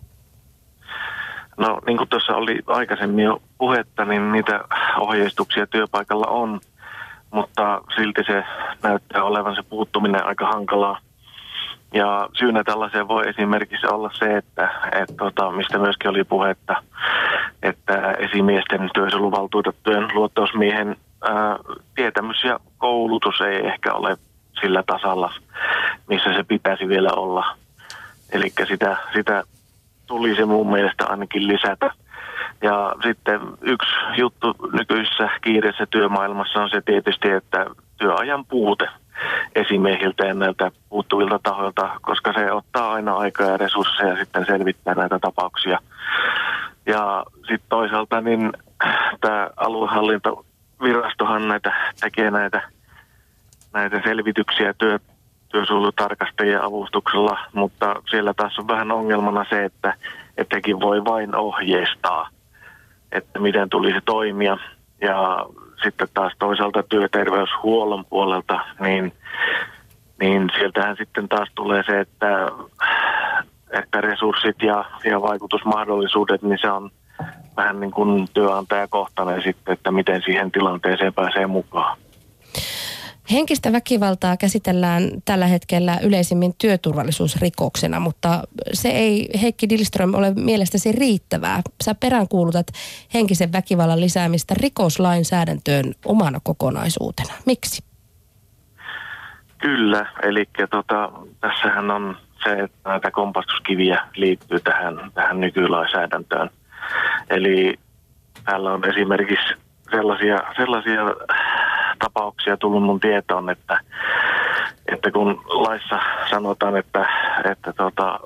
No 1.57 1.79
niin 1.85 1.97
kuin 1.97 2.09
tuossa 2.09 2.35
oli 2.35 2.59
aikaisemmin 2.67 3.25
jo 3.25 3.41
puhetta, 3.57 4.05
niin 4.05 4.31
niitä 4.31 4.63
ohjeistuksia 4.99 5.67
työpaikalla 5.67 6.27
on, 6.27 6.59
mutta 7.31 7.81
silti 7.95 8.21
se 8.27 8.43
näyttää 8.83 9.23
olevan 9.23 9.55
se 9.55 9.63
puuttuminen 9.63 10.25
aika 10.25 10.47
hankalaa. 10.47 10.99
Ja 11.93 12.29
syynä 12.33 12.63
tällaiseen 12.63 13.07
voi 13.07 13.29
esimerkiksi 13.29 13.87
olla 13.87 14.09
se, 14.13 14.37
että, 14.37 14.69
että 15.01 15.13
tota, 15.17 15.51
mistä 15.51 15.77
myöskin 15.77 16.09
oli 16.09 16.23
puhetta, 16.23 16.83
että 17.63 18.11
esimiesten 18.11 18.89
työsuojeluvaltuutettujen 18.93 20.07
luottausmiehen 20.13 20.95
ää, 21.29 21.57
tietämys 21.95 22.43
ja 22.43 22.59
koulutus 22.77 23.41
ei 23.41 23.67
ehkä 23.67 23.93
ole 23.93 24.17
sillä 24.61 24.83
tasalla, 24.87 25.33
missä 26.07 26.33
se 26.33 26.43
pitäisi 26.43 26.87
vielä 26.87 27.09
olla. 27.15 27.57
Eli 28.31 28.53
sitä, 28.67 28.97
sitä 29.13 29.43
tuli 30.07 30.35
se 30.35 30.45
mun 30.45 30.71
mielestä 30.71 31.05
ainakin 31.07 31.47
lisätä. 31.47 31.91
Ja 32.61 32.95
sitten 33.03 33.41
yksi 33.61 33.91
juttu 34.17 34.55
nykyisessä 34.73 35.29
kiireessä 35.41 35.85
työmaailmassa 35.85 36.59
on 36.59 36.69
se 36.69 36.81
tietysti, 36.81 37.29
että 37.29 37.65
työajan 37.97 38.45
puute 38.45 38.87
esimiehiltä 39.55 40.25
ja 40.25 40.33
näiltä 40.33 40.71
puuttuvilta 40.89 41.39
tahoilta, 41.43 41.89
koska 42.01 42.33
se 42.33 42.51
ottaa 42.51 42.93
aina 42.93 43.17
aikaa 43.17 43.47
ja 43.47 43.57
resursseja 43.57 44.15
sitten 44.15 44.45
selvittää 44.45 44.93
näitä 44.93 45.19
tapauksia. 45.19 45.79
Ja 46.85 47.25
sitten 47.35 47.69
toisaalta 47.69 48.21
niin 48.21 48.51
tämä 49.21 49.49
aluehallintovirastohan 49.57 51.47
näitä, 51.47 51.91
tekee 52.01 52.31
näitä, 52.31 52.61
näitä 53.73 54.01
selvityksiä 54.03 54.73
työ, 54.73 54.99
työsuojelutarkastajien 55.49 56.63
avustuksella, 56.63 57.37
mutta 57.53 57.95
siellä 58.09 58.33
taas 58.33 58.59
on 58.59 58.67
vähän 58.67 58.91
ongelmana 58.91 59.45
se, 59.49 59.65
että 59.65 59.93
ettekin 60.37 60.79
voi 60.79 61.05
vain 61.05 61.35
ohjeistaa, 61.35 62.29
että 63.11 63.39
miten 63.39 63.69
tulisi 63.69 63.99
toimia. 64.05 64.57
Ja 65.01 65.45
sitten 65.83 66.07
taas 66.13 66.33
toisaalta 66.39 66.83
työterveyshuollon 66.83 68.05
puolelta, 68.05 68.59
niin, 68.79 69.13
niin 70.19 70.49
sieltähän 70.57 70.95
sitten 70.97 71.29
taas 71.29 71.49
tulee 71.55 71.83
se, 71.85 71.99
että, 71.99 72.51
että 73.71 74.01
resurssit 74.01 74.61
ja, 74.61 74.85
ja 75.05 75.21
vaikutusmahdollisuudet, 75.21 76.41
niin 76.41 76.59
se 76.61 76.71
on 76.71 76.91
vähän 77.57 77.79
niin 77.79 77.91
kuin 77.91 78.27
työnantajakohtainen 78.33 79.43
sitten, 79.43 79.73
että 79.73 79.91
miten 79.91 80.21
siihen 80.21 80.51
tilanteeseen 80.51 81.13
pääsee 81.13 81.47
mukaan. 81.47 81.97
Henkistä 83.31 83.71
väkivaltaa 83.71 84.37
käsitellään 84.37 85.03
tällä 85.25 85.47
hetkellä 85.47 85.99
yleisimmin 86.03 86.53
työturvallisuusrikoksena, 86.57 87.99
mutta 87.99 88.43
se 88.73 88.89
ei 88.89 89.29
Heikki 89.41 89.69
Dilström 89.69 90.13
ole 90.13 90.33
mielestäsi 90.33 90.91
riittävää. 90.91 91.61
Sä 91.83 91.95
peräänkuulutat 91.95 92.67
henkisen 93.13 93.51
väkivallan 93.51 94.01
lisäämistä 94.01 94.53
rikoslainsäädäntöön 94.57 95.93
omana 96.05 96.39
kokonaisuutena. 96.43 97.33
Miksi? 97.45 97.83
Kyllä, 99.57 100.05
eli 100.23 100.45
tota, 100.69 101.11
tässähän 101.41 101.91
on 101.91 102.17
se, 102.43 102.49
että 102.51 102.89
näitä 102.89 103.11
kompastuskiviä 103.11 104.07
liittyy 104.15 104.59
tähän, 104.59 105.11
tähän 105.13 105.39
nykylainsäädäntöön. 105.39 106.49
Eli 107.29 107.79
täällä 108.45 108.73
on 108.73 108.89
esimerkiksi 108.89 109.53
sellaisia, 109.91 110.37
sellaisia 110.57 111.01
tapauksia 111.99 112.57
tullut 112.57 112.83
mun 112.83 112.99
tietoon, 112.99 113.49
että, 113.49 113.79
että 114.87 115.11
kun 115.11 115.41
laissa 115.45 115.99
sanotaan, 116.29 116.77
että, 116.77 117.05
että 117.51 117.73
tota, 117.73 118.19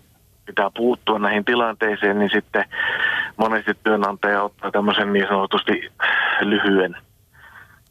pitää 0.46 0.70
puuttua 0.76 1.20
näihin 1.20 1.46
tilanteisiin, 1.46 2.20
niin 2.20 2.30
sitten 2.34 2.66
monesti 3.38 3.72
työnantaja 3.84 4.44
ottaa 4.44 4.72
tämmöisen 4.72 5.14
niin 5.14 5.28
sanotusti 5.28 5.92
lyhyen, 6.42 6.98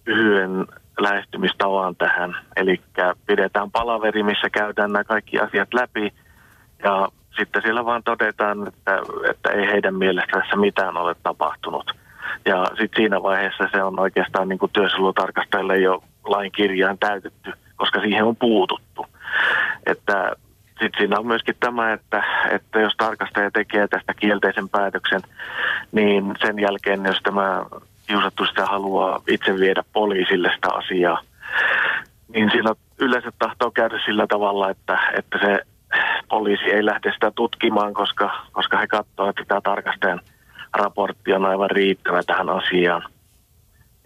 lyhyen 0.07 0.67
lähestymistavan 1.01 1.97
tähän. 1.97 2.37
Eli 2.57 2.81
pidetään 3.27 3.71
palaveri, 3.71 4.23
missä 4.23 4.51
käydään 4.51 4.93
nämä 4.93 5.05
kaikki 5.05 5.39
asiat 5.39 5.75
läpi 5.75 6.13
ja 6.85 7.09
sitten 7.37 7.63
siellä 7.63 7.85
vaan 7.85 8.03
todetaan, 8.03 8.69
että, 8.69 8.99
että 9.31 9.51
ei 9.51 9.67
heidän 9.67 9.95
mielestä 9.95 10.41
tässä 10.41 10.57
mitään 10.57 10.97
ole 10.97 11.15
tapahtunut. 11.23 12.02
Ja 12.45 12.65
sitten 12.67 12.97
siinä 12.97 13.23
vaiheessa 13.23 13.69
se 13.73 13.83
on 13.83 14.01
oikeastaan 14.01 14.49
niin 14.49 14.59
kuin 14.59 14.73
työsuojelutarkastajille 14.73 15.79
jo 15.79 16.05
lain 16.25 16.53
kirjaan 16.53 16.99
täytetty, 16.99 17.53
koska 17.77 18.01
siihen 18.01 18.25
on 18.25 18.37
puututtu. 18.37 19.07
Että 19.87 20.33
sitten 20.69 20.99
siinä 20.99 21.19
on 21.19 21.27
myöskin 21.27 21.55
tämä, 21.61 21.93
että, 21.93 22.25
että 22.51 22.81
jos 22.81 22.93
tarkastaja 22.97 23.51
tekee 23.51 23.89
tästä 23.89 24.15
kielteisen 24.15 24.69
päätöksen, 24.69 25.21
niin 25.93 26.35
sen 26.41 26.59
jälkeen, 26.59 27.05
jos 27.05 27.19
tämä 27.23 27.65
kiusattu 28.07 28.47
sitä 28.47 28.67
haluaa 28.67 29.23
itse 29.29 29.55
viedä 29.59 29.85
poliisille 29.93 30.51
sitä 30.55 30.69
asiaa, 30.75 31.21
niin 32.29 32.51
siinä 32.51 32.75
yleensä 32.99 33.33
tahtoo 33.39 33.71
käydä 33.71 33.99
sillä 34.05 34.27
tavalla, 34.27 34.71
että, 34.71 34.99
että 35.17 35.39
se 35.39 35.61
poliisi 36.29 36.65
ei 36.65 36.85
lähde 36.85 37.13
sitä 37.13 37.31
tutkimaan, 37.31 37.95
koska, 37.95 38.47
koska 38.53 38.79
he 38.79 38.87
katsovat, 38.87 39.29
että 39.29 39.45
tämä 39.49 39.61
tarkastajan 39.61 40.21
raportti 40.75 41.33
on 41.33 41.45
aivan 41.45 41.71
riittävä 41.71 42.23
tähän 42.23 42.49
asiaan. 42.49 43.03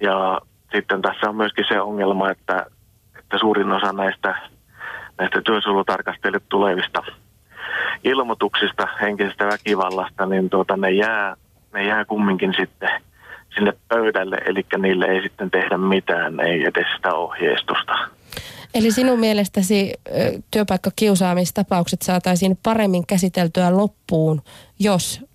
Ja 0.02 0.40
sitten 0.74 1.02
tässä 1.02 1.28
on 1.28 1.36
myöskin 1.36 1.64
se 1.68 1.80
ongelma, 1.80 2.30
että, 2.30 2.66
että 3.18 3.38
suurin 3.38 3.72
osa 3.72 3.92
näistä, 3.92 4.36
näistä 5.18 5.42
työsuojelutarkastajille 5.42 6.40
tulevista 6.48 7.02
ilmoituksista 8.04 8.88
henkisestä 9.00 9.46
väkivallasta, 9.46 10.26
niin 10.26 10.50
tuota, 10.50 10.76
ne, 10.76 10.90
jää, 10.90 11.36
ne 11.72 11.86
jää 11.86 12.04
kumminkin 12.04 12.54
sitten 12.56 12.90
sinne 13.54 13.72
pöydälle, 13.88 14.36
eli 14.36 14.66
niille 14.78 15.04
ei 15.04 15.22
sitten 15.22 15.50
tehdä 15.50 15.76
mitään, 15.76 16.40
ei 16.40 16.64
edes 16.64 16.86
sitä 16.96 17.14
ohjeistusta. 17.14 17.92
Eli 18.74 18.90
sinun 18.90 19.20
mielestäsi 19.20 19.94
työpaikkakiusaamistapaukset 20.50 22.02
saataisiin 22.02 22.58
paremmin 22.62 23.06
käsiteltyä 23.06 23.76
loppuun, 23.76 24.42
jos 24.78 25.26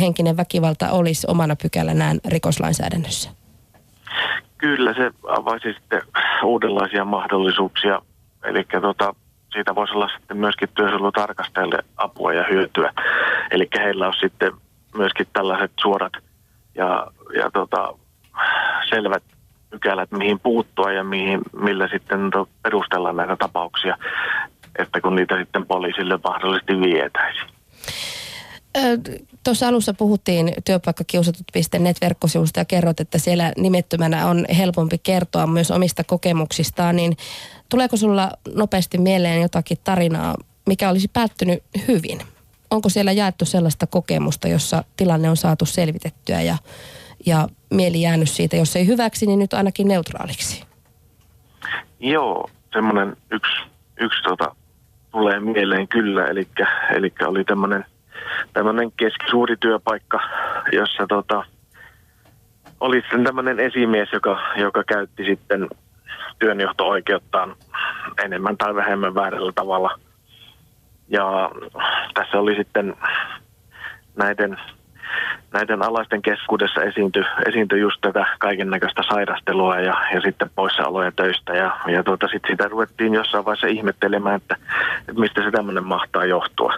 henkinen 0.00 0.36
väkivalta 0.36 0.90
olisi 0.90 1.26
omana 1.30 1.56
pykälänään 1.62 2.18
rikoslainsäädännössä? 2.28 3.30
Kyllä 4.58 4.94
se 4.94 5.10
avaisi 5.28 5.72
sitten 5.72 6.02
uudenlaisia 6.44 7.04
mahdollisuuksia. 7.04 8.02
Eli 8.44 8.64
tota, 8.80 9.14
siitä 9.52 9.74
voisi 9.74 9.94
olla 9.94 10.08
sitten 10.16 10.36
myöskin 10.36 10.68
työsuojelutarkastajille 10.74 11.78
apua 11.96 12.32
ja 12.32 12.44
hyötyä. 12.50 12.92
Eli 13.50 13.68
heillä 13.78 14.06
on 14.06 14.14
sitten 14.20 14.52
myöskin 14.94 15.26
tällaiset 15.32 15.72
suorat 15.80 16.12
ja, 16.74 17.06
ja 17.34 17.50
tota, 17.50 17.94
selvät 18.88 19.22
pykälät, 19.70 20.10
mihin 20.10 20.40
puuttua 20.40 20.92
ja 20.92 21.04
mihin, 21.04 21.40
millä 21.52 21.88
sitten 21.88 22.20
perustellaan 22.62 23.16
näitä 23.16 23.36
tapauksia, 23.36 23.96
että 24.78 25.00
kun 25.00 25.14
niitä 25.14 25.38
sitten 25.38 25.66
poliisille 25.66 26.18
mahdollisesti 26.24 26.80
vietäisiin. 26.80 27.48
Tuossa 29.44 29.68
alussa 29.68 29.94
puhuttiin 29.94 30.52
työpaikkakiusatut.net 30.64 32.00
verkkosivusta 32.00 32.60
ja 32.60 32.64
kerrot, 32.64 33.00
että 33.00 33.18
siellä 33.18 33.52
nimettömänä 33.56 34.26
on 34.26 34.44
helpompi 34.58 34.98
kertoa 34.98 35.46
myös 35.46 35.70
omista 35.70 36.04
kokemuksistaan, 36.04 36.96
niin 36.96 37.16
tuleeko 37.68 37.96
sulla 37.96 38.30
nopeasti 38.54 38.98
mieleen 38.98 39.42
jotakin 39.42 39.78
tarinaa, 39.84 40.36
mikä 40.66 40.90
olisi 40.90 41.08
päättynyt 41.08 41.62
hyvin? 41.88 42.18
Onko 42.70 42.88
siellä 42.88 43.12
jaettu 43.12 43.44
sellaista 43.44 43.86
kokemusta, 43.86 44.48
jossa 44.48 44.84
tilanne 44.96 45.30
on 45.30 45.36
saatu 45.36 45.66
selvitettyä 45.66 46.40
ja, 46.40 46.56
ja 47.26 47.48
mieli 47.70 48.02
jäänyt 48.02 48.30
siitä, 48.30 48.56
jos 48.56 48.76
ei 48.76 48.86
hyväksi, 48.86 49.26
niin 49.26 49.38
nyt 49.38 49.54
ainakin 49.54 49.88
neutraaliksi? 49.88 50.64
Joo, 52.00 52.50
semmoinen 52.72 53.16
yksi, 53.30 53.52
yksi 54.00 54.22
tota, 54.22 54.56
tulee 55.10 55.40
mieleen 55.40 55.88
kyllä, 55.88 56.26
eli, 56.26 56.48
oli 57.26 57.44
tämmöinen 57.44 57.84
tämmöinen 58.52 58.92
keskisuuri 58.92 59.56
työpaikka, 59.56 60.20
jossa 60.72 61.06
tota, 61.06 61.44
oli 62.80 63.00
sitten 63.00 63.24
tämmöinen 63.24 63.60
esimies, 63.60 64.12
joka, 64.12 64.40
joka 64.56 64.84
käytti 64.84 65.24
sitten 65.24 65.68
työnjohto-oikeuttaan 66.38 67.56
enemmän 68.24 68.56
tai 68.56 68.74
vähemmän 68.74 69.14
väärällä 69.14 69.52
tavalla. 69.54 69.98
Ja 71.08 71.50
tässä 72.14 72.38
oli 72.38 72.56
sitten 72.56 72.96
näiden, 74.16 74.60
näiden 75.52 75.82
alaisten 75.82 76.22
keskuudessa 76.22 76.82
esiintyi, 76.82 77.24
esiintyi 77.48 77.80
just 77.80 78.00
tätä 78.00 78.26
kaiken 78.38 78.70
näköistä 78.70 79.02
sairastelua 79.08 79.80
ja, 79.80 79.94
ja 80.14 80.20
sitten 80.20 80.50
poissaoloja 80.54 81.12
töistä. 81.12 81.52
Ja, 81.52 81.76
ja 81.86 82.02
tuota, 82.02 82.28
sitten 82.28 82.50
sitä 82.50 82.68
ruvettiin 82.68 83.14
jossain 83.14 83.44
vaiheessa 83.44 83.66
ihmettelemään, 83.66 84.36
että, 84.36 84.56
että 84.98 85.20
mistä 85.20 85.42
se 85.42 85.50
tämmöinen 85.50 85.84
mahtaa 85.84 86.24
johtua. 86.24 86.74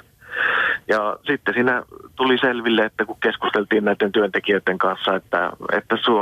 Ja 0.88 1.16
sitten 1.26 1.54
siinä 1.54 1.82
tuli 2.16 2.38
selville, 2.38 2.84
että 2.84 3.04
kun 3.04 3.16
keskusteltiin 3.20 3.84
näiden 3.84 4.12
työntekijöiden 4.12 4.78
kanssa, 4.78 5.16
että, 5.16 5.50
että 5.72 5.96
su, 5.96 6.12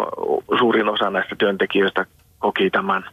suurin 0.59 0.89
osa 0.89 1.11
näistä 1.11 1.37
työntekijöistä 1.39 2.07
koki 2.39 2.71
tämän, 2.71 3.05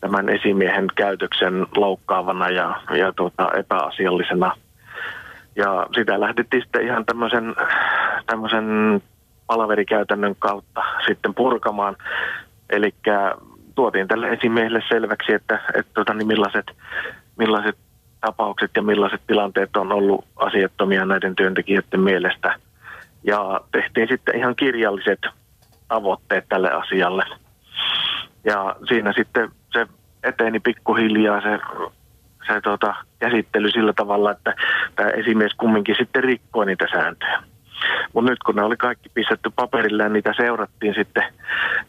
tämän 0.00 0.28
esimiehen 0.28 0.86
käytöksen 0.94 1.66
loukkaavana 1.76 2.48
ja, 2.48 2.80
ja 2.98 3.12
tuota, 3.12 3.50
epäasiallisena. 3.58 4.56
Ja 5.56 5.86
sitä 5.94 6.20
lähdettiin 6.20 6.62
sitten 6.62 6.86
ihan 6.86 7.04
tämmöisen, 7.06 7.54
tämmöisen 8.26 9.02
palaverikäytännön 9.46 10.36
kautta 10.38 10.82
sitten 11.06 11.34
purkamaan. 11.34 11.96
Eli 12.70 12.94
tuotiin 13.74 14.08
tälle 14.08 14.28
esimiehelle 14.28 14.82
selväksi, 14.88 15.32
että, 15.32 15.60
että 15.74 15.90
tuota, 15.94 16.14
niin 16.14 16.26
millaiset, 16.26 16.66
millaiset 17.38 17.76
tapaukset 18.26 18.70
ja 18.76 18.82
millaiset 18.82 19.20
tilanteet 19.26 19.76
on 19.76 19.92
ollut 19.92 20.24
asiattomia 20.36 21.04
näiden 21.04 21.36
työntekijöiden 21.36 22.00
mielestä. 22.00 22.54
Ja 23.24 23.60
tehtiin 23.72 24.08
sitten 24.08 24.36
ihan 24.36 24.56
kirjalliset 24.56 25.20
tavoitteet 25.88 26.44
tälle 26.48 26.70
asialle. 26.70 27.24
Ja 28.44 28.76
siinä 28.88 29.12
sitten 29.16 29.50
se 29.72 29.86
eteni 30.24 30.60
pikkuhiljaa 30.60 31.40
se, 31.40 31.58
se 32.46 32.60
tota, 32.60 32.94
käsittely 33.18 33.70
sillä 33.70 33.92
tavalla, 33.92 34.30
että 34.30 34.54
tämä 34.96 35.08
esimies 35.10 35.54
kumminkin 35.54 35.96
sitten 35.98 36.24
rikkoi 36.24 36.66
niitä 36.66 36.86
sääntöjä. 36.92 37.42
Mutta 38.12 38.30
nyt 38.30 38.38
kun 38.46 38.56
ne 38.56 38.62
oli 38.62 38.76
kaikki 38.76 39.08
pistetty 39.14 39.50
paperille 39.56 40.02
ja 40.02 40.08
niitä 40.08 40.34
seurattiin 40.36 40.94
sitten, 40.94 41.24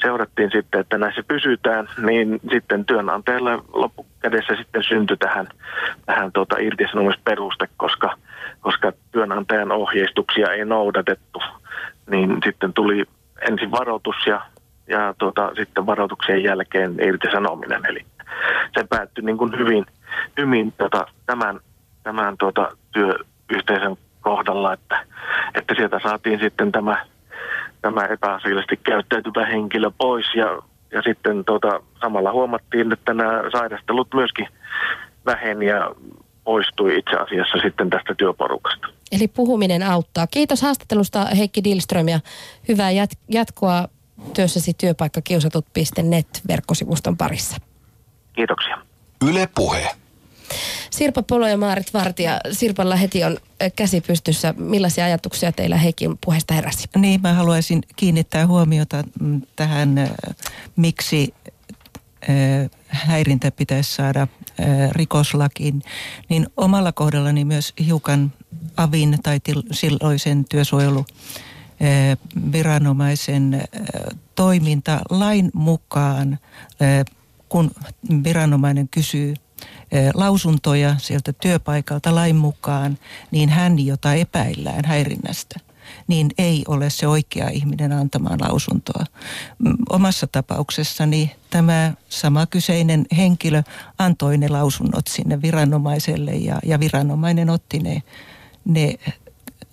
seurattiin 0.01 0.51
sitten, 0.51 0.81
että 0.81 0.97
näissä 0.97 1.23
pysytään, 1.27 1.89
niin 2.05 2.39
sitten 2.51 2.85
työnantajalle 2.85 3.59
loppukädessä 3.73 4.55
sitten 4.55 4.83
syntyi 4.83 5.17
tähän, 5.17 5.47
tähän 6.05 6.31
tuota 6.31 6.57
irtisanomisperuste, 6.59 7.69
koska, 7.77 8.15
koska 8.59 8.93
työnantajan 9.11 9.71
ohjeistuksia 9.71 10.51
ei 10.51 10.65
noudatettu. 10.65 11.39
Niin 12.09 12.37
sitten 12.43 12.73
tuli 12.73 13.05
ensin 13.49 13.71
varoitus 13.71 14.15
ja, 14.27 14.41
ja 14.87 15.13
tuota, 15.17 15.51
sitten 15.55 15.85
varoituksien 15.85 16.43
jälkeen 16.43 16.95
irtisanominen. 17.07 17.81
Eli 17.85 18.05
se 18.77 18.85
päättyi 18.89 19.23
niin 19.23 19.37
kuin 19.37 19.59
hyvin, 19.59 19.85
hyvin 20.37 20.73
tuota, 20.77 21.07
tämän, 21.25 21.59
tämän 22.03 22.37
tuota, 22.37 22.77
työyhteisön 22.91 23.97
kohdalla, 24.23 24.73
että, 24.73 25.05
että 25.55 25.75
sieltä 25.75 25.99
saatiin 26.03 26.39
sitten 26.39 26.71
tämä, 26.71 27.05
tämä 27.81 28.05
epäasiallisesti 28.05 28.77
käyttäytyvä 28.77 29.45
henkilö 29.45 29.91
pois 29.97 30.25
ja, 30.35 30.59
ja 30.91 31.01
sitten 31.01 31.45
tota, 31.45 31.79
samalla 32.01 32.31
huomattiin, 32.31 32.91
että 32.91 33.13
nämä 33.13 33.43
sairastelut 33.51 34.07
myöskin 34.13 34.47
väheni 35.25 35.65
ja 35.65 35.91
poistui 36.43 36.97
itse 36.97 37.15
asiassa 37.15 37.57
sitten 37.63 37.89
tästä 37.89 38.15
työporukasta. 38.15 38.87
Eli 39.11 39.27
puhuminen 39.27 39.83
auttaa. 39.83 40.27
Kiitos 40.27 40.61
haastattelusta 40.61 41.25
Heikki 41.25 41.63
Dilström 41.63 42.07
ja 42.07 42.19
hyvää 42.67 42.91
jat- 42.91 43.19
jatkoa 43.29 43.87
työssäsi 44.35 44.73
työpaikkakiusatut.net 44.73 46.27
verkkosivuston 46.47 47.17
parissa. 47.17 47.57
Kiitoksia. 48.33 48.77
Yle 49.29 49.49
Puhe. 49.55 50.02
Sirpa 50.89 51.23
Polo 51.23 51.47
ja 51.47 51.57
Maarit 51.57 51.93
Vartija. 51.93 52.39
Sirpalla 52.51 52.95
heti 52.95 53.23
on 53.23 53.37
käsi 53.75 54.01
pystyssä. 54.01 54.53
Millaisia 54.57 55.05
ajatuksia 55.05 55.51
teillä 55.51 55.77
Heikin 55.77 56.17
puheesta 56.25 56.53
heräsi? 56.53 56.87
Niin, 56.95 57.21
mä 57.21 57.33
haluaisin 57.33 57.81
kiinnittää 57.95 58.47
huomiota 58.47 59.03
mm, 59.19 59.41
tähän, 59.55 60.09
miksi 60.75 61.33
häirintä 62.87 63.51
pitäisi 63.51 63.95
saada 63.95 64.27
rikoslakiin, 64.91 65.81
niin 66.29 66.47
omalla 66.57 66.91
kohdallani 66.91 67.45
myös 67.45 67.73
hiukan 67.85 68.33
avin 68.77 69.17
tai 69.23 69.39
silloisen 69.71 70.45
työsuojelu 70.49 71.05
viranomaisen 72.51 73.63
toiminta 74.35 75.01
lain 75.09 75.51
mukaan, 75.53 76.39
kun 77.49 77.71
viranomainen 78.23 78.87
kysyy 78.89 79.33
lausuntoja 80.13 80.95
sieltä 80.97 81.33
työpaikalta 81.33 82.15
lain 82.15 82.35
mukaan, 82.35 82.97
niin 83.31 83.49
hän, 83.49 83.79
jota 83.79 84.13
epäillään 84.13 84.85
häirinnästä, 84.85 85.59
niin 86.07 86.31
ei 86.37 86.63
ole 86.67 86.89
se 86.89 87.07
oikea 87.07 87.49
ihminen 87.49 87.91
antamaan 87.91 88.39
lausuntoa. 88.41 89.05
Omassa 89.89 90.27
tapauksessani 90.27 91.35
tämä 91.49 91.93
sama 92.09 92.45
kyseinen 92.45 93.05
henkilö 93.17 93.63
antoi 93.97 94.37
ne 94.37 94.49
lausunnot 94.49 95.07
sinne 95.07 95.41
viranomaiselle 95.41 96.31
ja, 96.31 96.59
ja 96.65 96.79
viranomainen 96.79 97.49
otti 97.49 97.79
ne, 97.79 98.03
ne 98.65 98.95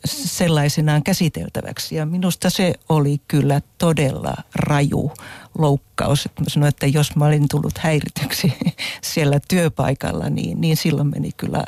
sellaisenaan 0.05 1.03
käsiteltäväksi. 1.03 1.95
Ja 1.95 2.07
minusta 2.07 2.51
se 2.51 2.75
oli 2.89 3.21
kyllä 3.29 3.61
todella 3.79 4.35
raju 4.55 5.13
loukkaus. 5.59 6.29
Mä 6.41 6.45
sanoin, 6.49 6.69
että 6.69 6.87
jos 6.87 7.17
mä 7.17 7.25
olin 7.25 7.49
tullut 7.49 7.79
häirityksi 7.79 8.53
siellä 9.03 9.41
työpaikalla, 9.49 10.29
niin, 10.29 10.61
niin 10.61 10.77
silloin 10.77 11.09
meni 11.09 11.31
kyllä 11.37 11.65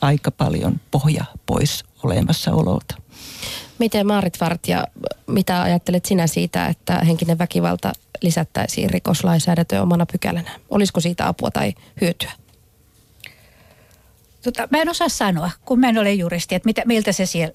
aika 0.00 0.30
paljon 0.30 0.80
pohja 0.90 1.24
pois 1.46 1.84
olemassaololta. 2.02 2.94
Miten 3.78 4.06
Maarit 4.06 4.40
Vartija, 4.40 4.86
mitä 5.26 5.62
ajattelet 5.62 6.04
sinä 6.04 6.26
siitä, 6.26 6.66
että 6.66 6.98
henkinen 6.98 7.38
väkivalta 7.38 7.92
lisättäisiin 8.22 8.90
rikoslainsäädäntöön 8.90 9.82
omana 9.82 10.06
pykälänä? 10.06 10.50
Olisiko 10.70 11.00
siitä 11.00 11.28
apua 11.28 11.50
tai 11.50 11.74
hyötyä? 12.00 12.32
Tota, 14.42 14.68
mä 14.70 14.78
en 14.78 14.88
osaa 14.88 15.08
sanoa, 15.08 15.50
kun 15.64 15.80
mä 15.80 15.88
en 15.88 15.98
ole 15.98 16.12
juristi, 16.12 16.54
että 16.54 16.66
mitä, 16.66 16.82
miltä 16.86 17.12
se 17.12 17.26
siellä. 17.26 17.54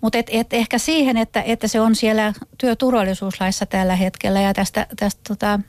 Mutta 0.00 0.18
et, 0.18 0.26
et 0.30 0.52
ehkä 0.52 0.78
siihen, 0.78 1.16
että, 1.16 1.42
että 1.42 1.68
se 1.68 1.80
on 1.80 1.94
siellä 1.94 2.32
työturvallisuuslaissa 2.58 3.66
tällä 3.66 3.96
hetkellä 3.96 4.40
ja 4.40 4.54
tästä, 4.54 4.86
tästä 4.96 5.20
tota, 5.28 5.60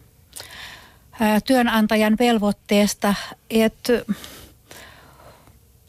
ää, 1.20 1.41
työnantajan 1.41 2.16
velvoitteesta, 2.20 3.16
että 3.49 3.93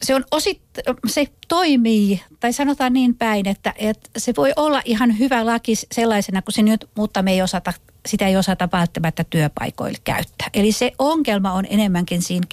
se 0.03 0.15
on 0.15 0.23
osit, 0.31 0.61
se 1.07 1.27
toimii, 1.47 2.21
tai 2.39 2.53
sanotaan 2.53 2.93
niin 2.93 3.15
päin, 3.15 3.47
että, 3.47 3.73
että 3.77 4.09
se 4.17 4.33
voi 4.37 4.53
olla 4.55 4.81
ihan 4.85 5.19
hyvä 5.19 5.45
laki 5.45 5.73
sellaisena 5.75 6.41
kuin 6.41 6.53
se 6.53 6.61
nyt, 6.61 6.89
mutta 6.95 7.21
me 7.21 7.31
ei 7.31 7.41
osata 7.41 7.73
sitä 8.07 8.27
ei 8.27 8.37
osata 8.37 8.69
välttämättä 8.71 9.23
työpaikoille 9.23 9.97
käyttää. 10.03 10.47
Eli 10.53 10.71
se 10.71 10.91
ongelma 10.99 11.51
on 11.51 11.65
enemmänkin 11.69 12.21
siinä, 12.21 12.47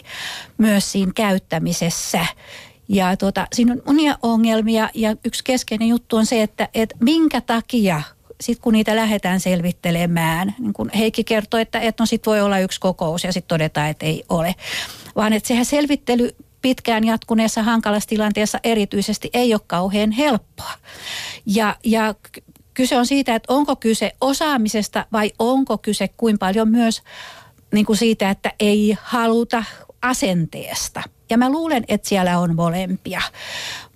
myös 0.58 0.92
siinä 0.92 1.12
käyttämisessä. 1.14 2.26
Ja 2.88 3.16
tuota, 3.16 3.46
siinä 3.52 3.72
on 3.72 3.82
monia 3.86 4.18
ongelmia 4.22 4.90
ja 4.94 5.16
yksi 5.24 5.44
keskeinen 5.44 5.88
juttu 5.88 6.16
on 6.16 6.26
se, 6.26 6.42
että, 6.42 6.68
että 6.74 6.96
minkä 7.00 7.40
takia 7.40 8.02
sitten 8.40 8.62
kun 8.62 8.72
niitä 8.72 8.96
lähdetään 8.96 9.40
selvittelemään, 9.40 10.54
niin 10.58 10.72
kun 10.72 10.90
Heikki 10.98 11.24
kertoi, 11.24 11.60
että, 11.60 11.80
että 11.80 12.02
no 12.02 12.06
sit 12.06 12.26
voi 12.26 12.40
olla 12.40 12.58
yksi 12.58 12.80
kokous 12.80 13.24
ja 13.24 13.32
sitten 13.32 13.48
todetaan, 13.48 13.88
että 13.88 14.06
ei 14.06 14.24
ole. 14.28 14.54
Vaan 15.16 15.32
että 15.32 15.48
sehän 15.48 15.64
selvittely 15.64 16.36
pitkään 16.62 17.04
jatkuneessa 17.04 17.62
hankalassa 17.62 18.08
tilanteessa 18.08 18.60
erityisesti 18.64 19.30
ei 19.32 19.54
ole 19.54 19.60
kauhean 19.66 20.10
helppoa. 20.10 20.72
Ja, 21.46 21.76
ja 21.84 22.14
kyse 22.74 22.96
on 22.96 23.06
siitä, 23.06 23.34
että 23.34 23.52
onko 23.52 23.76
kyse 23.76 24.12
osaamisesta 24.20 25.06
vai 25.12 25.32
onko 25.38 25.78
kyse 25.78 26.08
kuin 26.08 26.38
paljon 26.38 26.68
myös 26.68 27.02
niin 27.72 27.86
kuin 27.86 27.96
siitä, 27.96 28.30
että 28.30 28.52
ei 28.60 28.96
haluta 29.02 29.64
asenteesta. 30.02 31.02
Ja 31.30 31.38
mä 31.38 31.50
luulen, 31.50 31.84
että 31.88 32.08
siellä 32.08 32.38
on 32.38 32.56
molempia. 32.56 33.20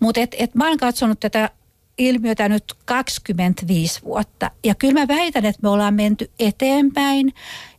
Mutta 0.00 0.20
et, 0.20 0.34
et 0.38 0.54
mä 0.54 0.68
oon 0.68 0.78
katsonut 0.78 1.20
tätä 1.20 1.50
ilmiötä 1.98 2.48
nyt 2.48 2.64
25 2.84 4.02
vuotta. 4.04 4.50
Ja 4.64 4.74
kyllä 4.74 5.00
mä 5.00 5.08
väitän, 5.08 5.44
että 5.44 5.62
me 5.62 5.68
ollaan 5.68 5.94
menty 5.94 6.30
eteenpäin 6.38 7.34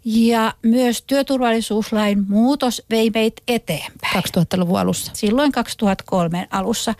ja 0.06 0.54
myös 0.62 1.04
työturvallisuuslain 1.08 2.24
muutos 2.28 2.82
vei 2.90 3.10
meitä 3.14 3.42
eteenpäin. 3.48 4.24
2000-luvun 4.38 4.80
alussa. 4.80 5.12
Silloin 5.16 5.52
2003 5.52 6.48
alussa. 6.52 6.96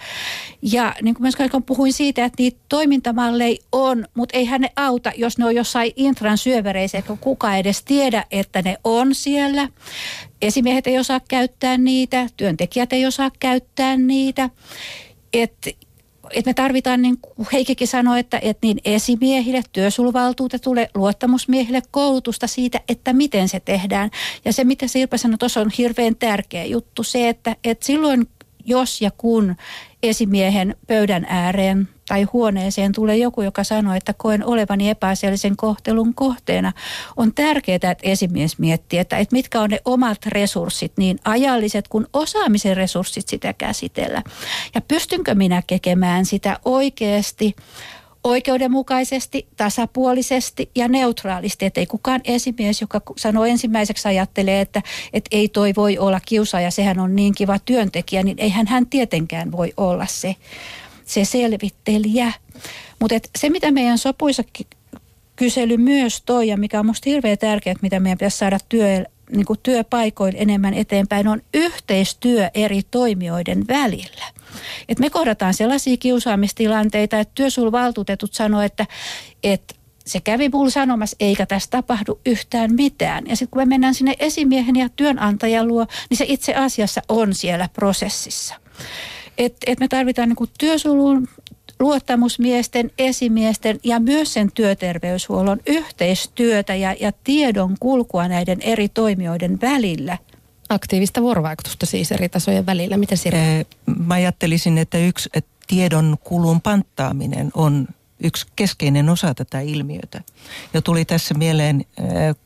Ja 0.62 0.96
niin 1.02 1.16
kuin 1.16 1.32
mä 1.54 1.62
puhuin 1.66 1.94
siitä, 1.94 2.26
että 2.26 2.44
niitä 2.44 2.60
toimintamalleja 2.70 3.58
on, 3.72 4.06
mutta 4.14 4.38
eihän 4.38 4.62
ne 4.62 4.72
auta, 4.76 5.12
jos 5.18 5.38
ne 5.38 5.46
on 5.46 5.56
jossain 5.56 5.92
intran 5.96 6.38
syövereissä, 6.38 7.02
kun 7.02 7.18
kuka 7.18 7.56
edes 7.56 7.84
tiedä, 7.84 8.26
että 8.32 8.62
ne 8.62 8.78
on 8.84 9.16
siellä. 9.16 9.70
Esimiehet 10.42 10.88
ei 10.88 11.00
osaa 11.00 11.20
käyttää 11.28 11.78
niitä, 11.78 12.28
työntekijät 12.38 12.94
ei 12.94 13.06
osaa 13.06 13.32
käyttää 13.40 13.98
niitä. 13.98 14.50
Et 15.34 15.78
että 16.34 16.50
me 16.50 16.54
tarvitaan, 16.54 17.02
niin 17.02 17.18
kuin 17.18 17.48
Heikikin 17.54 17.88
sanoi, 17.88 18.20
että, 18.20 18.40
että 18.42 18.68
niin 18.68 18.78
esimiehille, 18.86 19.62
työsulvaltuutetulle, 19.74 20.90
luottamusmiehille 20.96 21.82
koulutusta 21.92 22.48
siitä, 22.48 22.82
että 22.90 23.14
miten 23.14 23.50
se 23.50 23.60
tehdään. 23.60 24.10
Ja 24.46 24.54
se, 24.54 24.64
mitä 24.64 24.88
Sirpa 24.88 25.18
sanoi, 25.18 25.38
tuossa 25.38 25.62
on 25.62 25.72
hirveän 25.78 26.16
tärkeä 26.16 26.66
juttu, 26.66 27.04
se, 27.04 27.30
että, 27.30 27.56
että 27.64 27.86
silloin 27.86 28.28
jos 28.66 29.02
ja 29.02 29.12
kun 29.18 29.56
esimiehen 30.04 30.76
pöydän 30.88 31.26
ääreen 31.30 31.90
tai 32.08 32.24
huoneeseen 32.24 32.92
tulee 32.92 33.18
joku, 33.18 33.42
joka 33.42 33.64
sanoo, 33.64 33.94
että 33.94 34.14
koen 34.18 34.46
olevani 34.46 34.90
epäasiallisen 34.90 35.56
kohtelun 35.56 36.14
kohteena, 36.14 36.74
on 37.18 37.34
tärkeää, 37.34 37.76
että 37.76 37.96
esimies 38.04 38.60
miettii, 38.60 39.00
että, 39.00 39.18
että 39.18 39.36
mitkä 39.36 39.62
on 39.62 39.70
ne 39.70 39.80
omat 39.86 40.26
resurssit, 40.26 40.94
niin 40.98 41.20
ajalliset 41.26 41.88
kuin 41.88 42.08
osaamisen 42.14 42.78
resurssit 42.78 43.28
sitä 43.28 43.54
käsitellä. 43.54 44.24
Ja 44.76 44.82
pystynkö 44.82 45.36
minä 45.36 45.64
tekemään 45.68 46.26
sitä 46.26 46.60
oikeasti 46.66 47.56
oikeudenmukaisesti, 48.26 49.48
tasapuolisesti 49.58 50.70
ja 50.76 50.88
neutraalisti. 50.88 51.66
Että 51.66 51.80
ei 51.80 51.86
kukaan 51.86 52.22
esimies, 52.24 52.82
joka 52.82 53.02
sanoo 53.18 53.46
ensimmäiseksi 53.46 54.08
ajattelee, 54.08 54.62
että, 54.62 54.82
että 55.14 55.28
ei 55.32 55.50
toi 55.50 55.74
voi 55.76 55.98
olla 55.98 56.20
kiusaaja, 56.26 56.72
sehän 56.72 57.00
on 57.00 57.16
niin 57.16 57.36
kiva 57.36 57.60
työntekijä, 57.60 58.24
niin 58.24 58.40
eihän 58.40 58.68
hän 58.68 58.88
tietenkään 58.88 59.52
voi 59.52 59.74
olla 59.78 60.06
se, 60.10 60.36
se 61.06 61.26
selvittelijä. 61.26 62.34
Mutta 63.00 63.16
se, 63.38 63.50
mitä 63.50 63.72
meidän 63.72 63.98
sopuisa 63.98 64.44
kysely 65.36 65.78
myös 65.78 66.22
toi 66.26 66.48
ja 66.48 66.58
mikä 66.58 66.80
on 66.80 66.86
minusta 66.86 67.10
hirveän 67.10 67.38
tärkeää, 67.38 67.76
mitä 67.82 68.00
meidän 68.00 68.18
pitäisi 68.18 68.38
saada 68.38 68.58
työ, 68.70 69.06
niin 69.32 69.46
kuin 69.46 69.60
työpaikoille 69.64 70.38
enemmän 70.40 70.74
eteenpäin, 70.74 71.28
on 71.28 71.42
yhteistyö 71.54 72.50
eri 72.54 72.82
toimijoiden 72.92 73.68
välillä. 73.68 74.26
Et 74.90 75.00
me 75.00 75.10
kohdataan 75.10 75.54
sellaisia 75.54 75.98
kiusaamistilanteita, 75.98 77.20
että 77.20 77.32
työsulvaltuutetut 77.36 78.34
sanoo, 78.34 78.62
että, 78.62 78.86
että 79.44 79.76
se 80.06 80.20
kävi 80.22 80.50
mulle 80.50 80.72
sanomassa, 80.72 81.16
eikä 81.20 81.46
tässä 81.46 81.70
tapahdu 81.70 82.20
yhtään 82.26 82.74
mitään. 82.74 83.24
Ja 83.28 83.36
sitten 83.36 83.52
kun 83.52 83.62
me 83.62 83.66
mennään 83.66 83.94
sinne 83.94 84.16
esimiehen 84.20 84.76
ja 84.76 84.90
työnantajan 84.96 85.68
luo, 85.68 85.86
niin 86.10 86.18
se 86.18 86.26
itse 86.28 86.54
asiassa 86.54 87.02
on 87.10 87.34
siellä 87.34 87.70
prosessissa. 87.74 88.56
Et, 89.38 89.56
et 89.68 89.80
me 89.80 89.88
tarvitaan 89.88 90.30
niin 90.30 90.50
työsulun 90.60 91.28
luottamusmiesten, 91.80 92.92
esimiesten 92.98 93.80
ja 93.84 94.00
myös 94.00 94.34
sen 94.34 94.52
työterveyshuollon 94.52 95.60
yhteistyötä 95.68 96.76
ja, 96.76 96.96
ja 97.00 97.12
tiedon 97.24 97.76
kulkua 97.80 98.28
näiden 98.28 98.62
eri 98.62 98.90
toimijoiden 98.90 99.62
välillä. 99.62 100.18
Aktiivista 100.70 101.22
vuorovaikutusta 101.22 101.86
siis 101.86 102.12
eri 102.12 102.30
tasojen 102.30 102.66
välillä. 102.66 102.98
Miten 102.98 103.18
Sirpa? 103.18 103.38
Mä 104.06 104.14
ajattelisin, 104.14 104.78
että 104.78 104.98
yksi 104.98 105.30
että 105.34 105.52
tiedon 105.68 106.18
kulun 106.24 106.62
panttaaminen 106.62 107.52
on 107.54 107.88
yksi 108.24 108.48
keskeinen 108.56 109.10
osa 109.10 109.34
tätä 109.34 109.60
ilmiötä. 109.60 110.22
Ja 110.74 110.82
tuli 110.82 111.06
tässä 111.06 111.34
mieleen 111.34 111.86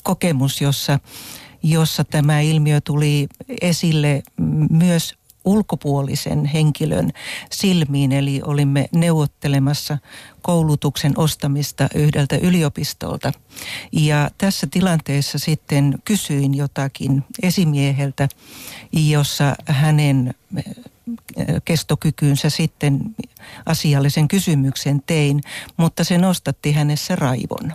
kokemus, 0.04 0.62
jossa, 0.62 1.00
jossa 1.64 2.04
tämä 2.04 2.40
ilmiö 2.40 2.82
tuli 2.82 3.28
esille 3.62 4.24
myös 4.72 5.16
ulkopuolisen 5.46 6.46
henkilön 6.46 7.12
silmiin, 7.52 8.12
eli 8.12 8.42
olimme 8.46 8.90
neuvottelemassa 8.92 9.98
koulutuksen 10.42 11.14
ostamista 11.18 11.90
yhdeltä 11.96 12.38
yliopistolta. 12.38 13.32
Ja 13.92 14.30
tässä 14.38 14.68
tilanteessa 14.72 15.40
sitten 15.40 15.96
kysyin 16.06 16.54
jotakin 16.54 17.24
esimieheltä, 17.44 18.28
jossa 18.92 19.56
hänen 19.66 20.34
kestokykyynsä 21.66 22.50
sitten 22.50 23.16
asiallisen 23.66 24.28
kysymyksen 24.28 25.04
tein, 25.06 25.42
mutta 25.78 26.04
se 26.04 26.18
nostatti 26.18 26.72
hänessä 26.72 27.16
raivon. 27.16 27.74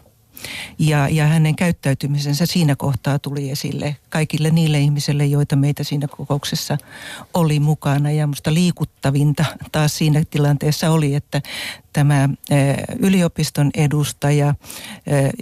Ja, 0.79 1.09
ja 1.09 1.27
hänen 1.27 1.57
käyttäytymisensä 1.57 2.47
siinä 2.47 2.77
kohtaa 2.77 3.19
tuli 3.19 3.51
esille 3.51 3.97
kaikille 4.09 4.51
niille 4.51 4.81
ihmisille, 4.81 5.27
joita 5.27 5.57
meitä 5.57 5.85
siinä 5.85 6.09
kokouksessa 6.09 6.79
oli 7.35 7.61
mukana. 7.61 8.11
Ja 8.11 8.27
musta 8.27 8.55
liikuttavinta 8.55 9.45
taas 9.73 9.99
siinä 9.99 10.23
tilanteessa 10.31 10.91
oli, 10.91 11.15
että 11.15 11.43
tämä 11.93 12.29
yliopiston 12.99 13.71
edustaja 13.75 14.55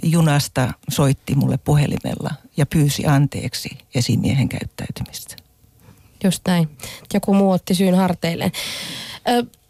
junasta 0.03 0.73
soitti 0.89 1.35
mulle 1.35 1.57
puhelimella 1.57 2.31
ja 2.57 2.65
pyysi 2.65 3.05
anteeksi 3.05 3.77
esimiehen 3.95 4.49
käyttäytymistä. 4.49 5.35
Just 6.23 6.41
näin. 6.47 6.69
Joku 7.13 7.33
muu 7.33 7.51
otti 7.51 7.75
syyn 7.75 7.95
harteilleen. 7.95 8.51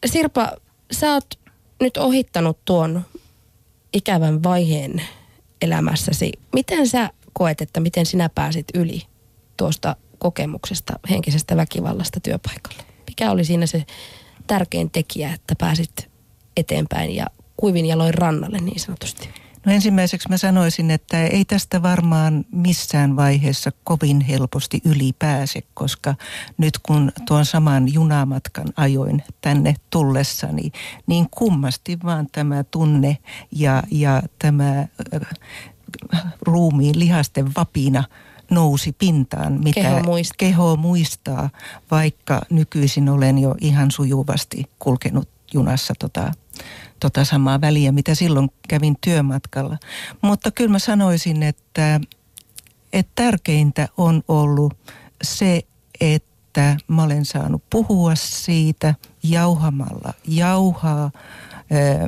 Sirpa, 0.05 0.51
sä 0.91 1.13
oot 1.13 1.39
nyt 1.81 1.97
ohittanut 1.97 2.65
tuon 2.65 3.05
ikävän 3.93 4.43
vaiheen 4.43 5.01
elämässäsi. 5.64 6.32
Miten 6.53 6.88
sä 6.88 7.09
koet, 7.34 7.61
että 7.61 7.80
miten 7.80 8.05
sinä 8.05 8.30
pääsit 8.30 8.66
yli 8.74 9.01
tuosta 9.57 9.95
kokemuksesta, 10.18 10.93
henkisestä 11.09 11.57
väkivallasta 11.57 12.20
työpaikalla? 12.20 12.84
Mikä 13.07 13.32
oli 13.32 13.45
siinä 13.45 13.66
se 13.66 13.86
tärkein 14.47 14.89
tekijä, 14.89 15.34
että 15.34 15.55
pääsit 15.57 16.09
eteenpäin 16.57 17.16
ja 17.16 17.26
kuivin 17.57 17.86
jaloin 17.86 18.14
rannalle 18.14 18.57
niin 18.57 18.80
sanotusti? 18.80 19.30
No 19.66 19.72
ensimmäiseksi 19.72 20.30
mä 20.30 20.38
sanoisin, 20.38 20.91
että 20.91 21.24
ei 21.24 21.45
tästä 21.45 21.82
varmaan 21.82 22.45
missään 22.51 23.16
vaiheessa 23.16 23.72
kovin 23.84 24.22
helposti 24.22 24.82
ylipääse, 24.86 25.61
koska 25.74 26.16
nyt 26.57 26.78
kun 26.78 27.11
tuon 27.28 27.45
saman 27.45 27.93
junamatkan 27.93 28.68
ajoin 28.78 29.24
tänne 29.41 29.76
tullessani, 29.89 30.72
niin 31.07 31.28
kummasti 31.32 31.97
vaan 32.03 32.28
tämä 32.32 32.64
tunne 32.64 33.18
ja, 33.51 33.84
ja 33.91 34.24
tämä 34.39 34.80
äh, 34.80 36.24
ruumiin 36.41 36.99
lihasten 36.99 37.51
vapina 37.57 38.03
nousi 38.51 38.91
pintaan, 38.91 39.53
mitä 39.64 39.82
keho 39.82 39.99
muistaa. 40.03 40.36
keho 40.38 40.76
muistaa, 40.76 41.49
vaikka 41.91 42.41
nykyisin 42.49 43.09
olen 43.09 43.39
jo 43.39 43.55
ihan 43.61 43.91
sujuvasti 43.91 44.66
kulkenut 44.80 45.30
junassa 45.53 45.93
tota 45.99 46.32
tota 47.04 47.26
samaa 47.26 47.62
väliä, 47.62 47.91
mitä 47.91 48.16
silloin 48.16 48.49
kävin 48.68 48.95
työmatkalla. 49.01 49.78
Mutta 50.22 50.51
kyllä 50.51 50.72
mä 50.72 50.80
sanoisin, 50.80 51.43
että, 51.43 51.99
että 52.93 53.12
tärkeintä 53.16 53.88
on 53.97 54.24
ollut 54.28 54.74
se, 55.24 55.62
että 56.01 56.78
mä 56.88 57.04
olen 57.04 57.26
saanut 57.26 57.64
puhua 57.70 58.16
siitä 58.16 58.95
jauhamalla 59.24 60.14
jauhaa 60.28 61.12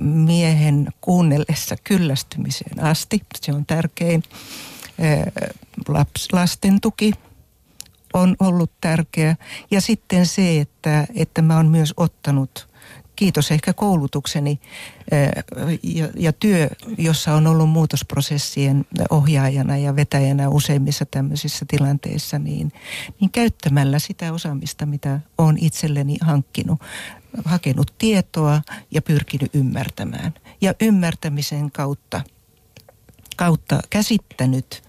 miehen 0.02 0.88
kuunnellessa 1.02 1.76
kyllästymiseen 1.84 2.84
asti. 2.84 3.22
Se 3.42 3.54
on 3.54 3.66
tärkein. 3.66 4.24
Laps, 5.88 6.28
lasten 6.32 6.82
tuki 6.82 7.14
on 8.14 8.36
ollut 8.40 8.72
tärkeä. 8.82 9.36
Ja 9.72 9.82
sitten 9.82 10.26
se, 10.26 10.60
että, 10.60 11.08
että 11.16 11.42
mä 11.42 11.56
oon 11.56 11.68
myös 11.68 11.94
ottanut 11.98 12.75
kiitos 13.16 13.52
ehkä 13.52 13.74
koulutukseni 13.74 14.60
ja, 15.84 16.08
ja 16.16 16.34
työ, 16.34 16.70
jossa 16.98 17.34
on 17.34 17.48
ollut 17.48 17.70
muutosprosessien 17.70 18.86
ohjaajana 19.10 19.78
ja 19.78 19.96
vetäjänä 19.96 20.50
useimmissa 20.50 21.06
tämmöisissä 21.06 21.66
tilanteissa, 21.68 22.40
niin, 22.40 22.72
niin 23.20 23.32
käyttämällä 23.32 24.00
sitä 24.00 24.34
osaamista, 24.34 24.86
mitä 24.86 25.20
olen 25.38 25.58
itselleni 25.62 26.18
hankkinut, 26.22 26.82
hakenut 27.46 27.94
tietoa 27.98 28.62
ja 28.92 29.02
pyrkinyt 29.02 29.56
ymmärtämään. 29.56 30.34
Ja 30.62 30.74
ymmärtämisen 30.82 31.72
kautta, 31.72 32.22
kautta 33.36 33.80
käsittänyt 33.90 34.86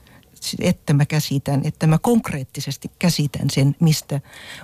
että 0.60 0.92
mä 0.92 1.06
käsitän, 1.06 1.60
että 1.64 1.86
mä 1.86 1.98
konkreettisesti 1.98 2.90
käsitän 2.98 3.50
sen, 3.50 3.76
mistä 3.80 4.20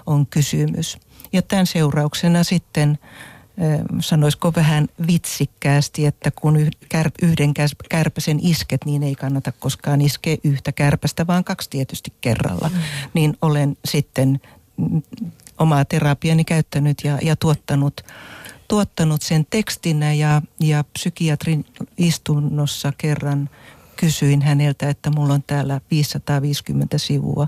on 0.06 0.26
kysymys. 0.26 0.98
Ja 1.32 1.42
tämän 1.42 1.66
seurauksena 1.66 2.44
sitten 2.44 2.98
sanoisiko 4.00 4.52
vähän 4.56 4.88
vitsikkäästi, 5.06 6.06
että 6.06 6.30
kun 6.30 6.56
yhden 7.22 7.54
kärpäsen 7.88 8.38
isket, 8.42 8.84
niin 8.84 9.02
ei 9.02 9.14
kannata 9.14 9.52
koskaan 9.52 10.00
iskeä 10.00 10.36
yhtä 10.44 10.72
kärpästä, 10.72 11.26
vaan 11.26 11.44
kaksi 11.44 11.70
tietysti 11.70 12.12
kerralla. 12.20 12.68
Mm. 12.68 12.80
Niin 13.14 13.36
olen 13.42 13.76
sitten 13.84 14.40
omaa 15.58 15.84
terapiani 15.84 16.44
käyttänyt 16.44 16.98
ja, 17.04 17.18
ja 17.22 17.36
tuottanut, 17.36 18.00
tuottanut 18.68 19.22
sen 19.22 19.46
tekstinä 19.50 20.12
ja, 20.12 20.42
ja 20.60 20.84
psykiatrin 20.92 21.64
istunnossa 21.98 22.92
kerran 22.98 23.50
kysyin 23.96 24.42
häneltä, 24.42 24.88
että 24.88 25.10
mulla 25.10 25.34
on 25.34 25.42
täällä 25.46 25.80
550 25.90 26.98
sivua 26.98 27.46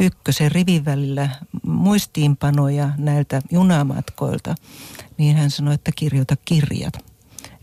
ykkösen 0.00 0.52
rivin 0.52 0.84
välillä 0.84 1.28
muistiinpanoja 1.62 2.90
näiltä 2.98 3.42
junamatkoilta 3.50 4.54
niin 5.18 5.36
hän 5.36 5.50
sanoi, 5.50 5.74
että 5.74 5.90
kirjoita 5.96 6.36
kirjat. 6.44 6.94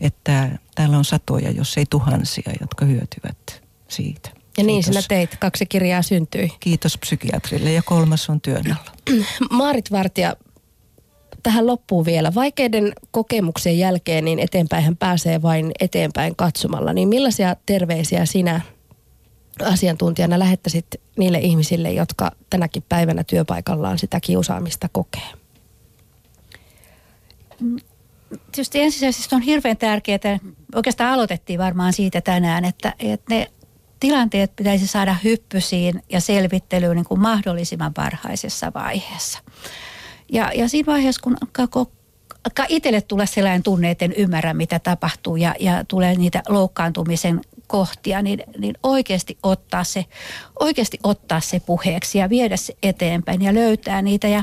Että 0.00 0.58
täällä 0.74 0.98
on 0.98 1.04
satoja, 1.04 1.50
jos 1.50 1.78
ei 1.78 1.86
tuhansia, 1.90 2.52
jotka 2.60 2.84
hyötyvät 2.84 3.62
siitä. 3.88 4.30
Ja 4.56 4.64
niin 4.64 4.82
Kiitos. 4.84 4.84
sinä 4.84 5.02
teit, 5.08 5.36
kaksi 5.40 5.66
kirjaa 5.66 6.02
syntyi. 6.02 6.52
Kiitos 6.60 6.98
psykiatrille 6.98 7.72
ja 7.72 7.82
kolmas 7.82 8.30
on 8.30 8.40
työn 8.40 8.64
alla. 8.66 9.24
Maarit 9.50 9.90
Vartija, 9.90 10.36
tähän 11.42 11.66
loppuu 11.66 12.04
vielä. 12.04 12.34
Vaikeiden 12.34 12.92
kokemuksien 13.10 13.78
jälkeen 13.78 14.24
niin 14.24 14.38
eteenpäin 14.38 14.84
hän 14.84 14.96
pääsee 14.96 15.42
vain 15.42 15.72
eteenpäin 15.80 16.36
katsomalla. 16.36 16.92
Niin 16.92 17.08
millaisia 17.08 17.56
terveisiä 17.66 18.26
sinä 18.26 18.60
asiantuntijana 19.64 20.38
lähettäisit 20.38 20.86
niille 21.18 21.38
ihmisille, 21.38 21.92
jotka 21.92 22.30
tänäkin 22.50 22.84
päivänä 22.88 23.24
työpaikallaan 23.24 23.98
sitä 23.98 24.20
kiusaamista 24.20 24.88
kokee? 24.92 25.43
Tietysti 28.52 28.80
ensisijaisesti 28.80 29.34
on 29.34 29.42
hirveän 29.42 29.76
tärkeää, 29.76 30.38
oikeastaan 30.74 31.12
aloitettiin 31.12 31.58
varmaan 31.58 31.92
siitä 31.92 32.20
tänään, 32.20 32.64
että, 32.64 32.94
että 32.98 33.34
ne 33.34 33.50
tilanteet 34.00 34.56
pitäisi 34.56 34.86
saada 34.86 35.16
hyppysiin 35.24 36.02
ja 36.12 36.20
selvittelyyn 36.20 36.96
niin 36.96 37.04
kuin 37.04 37.20
mahdollisimman 37.20 37.92
varhaisessa 37.96 38.72
vaiheessa. 38.74 39.38
Ja, 40.32 40.50
ja 40.54 40.68
siinä 40.68 40.86
vaiheessa, 40.86 41.22
kun 41.22 41.36
alkaa 42.44 42.66
itselle 42.68 43.00
tulee 43.00 43.26
sellainen 43.26 43.62
tunne, 43.62 43.90
että 43.90 44.04
en 44.04 44.12
ymmärrä, 44.12 44.54
mitä 44.54 44.78
tapahtuu 44.78 45.36
ja, 45.36 45.54
ja 45.60 45.84
tulee 45.88 46.14
niitä 46.14 46.42
loukkaantumisen 46.48 47.40
kohtia, 47.66 48.22
niin, 48.22 48.42
niin 48.58 48.74
oikeasti, 48.82 49.38
ottaa 49.42 49.84
se, 49.84 50.04
oikeasti 50.60 50.98
ottaa 51.02 51.40
se 51.40 51.60
puheeksi 51.60 52.18
ja 52.18 52.28
viedä 52.28 52.56
se 52.56 52.76
eteenpäin 52.82 53.42
ja 53.42 53.54
löytää 53.54 54.02
niitä. 54.02 54.28
Ja, 54.28 54.42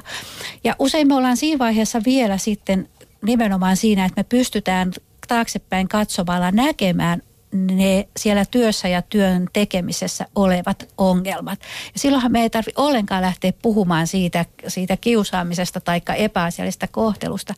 ja 0.64 0.76
usein 0.80 1.08
me 1.08 1.16
ollaan 1.16 1.38
siinä 1.38 1.60
vaiheessa 1.60 2.02
vielä 2.06 2.38
sitten 2.38 2.90
nimenomaan 3.26 3.78
siinä, 3.78 4.06
että 4.06 4.20
me 4.20 4.24
pystytään 4.24 4.92
taaksepäin 5.28 5.88
katsomalla 5.88 6.52
näkemään 6.52 7.22
ne 7.54 8.08
siellä 8.18 8.46
työssä 8.46 8.88
ja 8.88 9.02
työn 9.02 9.48
tekemisessä 9.54 10.26
olevat 10.36 10.90
ongelmat. 10.98 11.60
Ja 11.94 12.00
silloinhan 12.00 12.32
me 12.32 12.42
ei 12.42 12.50
tarvitse 12.50 12.82
ollenkaan 12.82 13.22
lähteä 13.22 13.54
puhumaan 13.62 14.08
siitä, 14.08 14.46
siitä 14.68 14.98
kiusaamisesta 14.98 15.82
tai 15.82 16.02
epäasiallisesta 16.18 16.88
kohtelusta, 16.88 17.54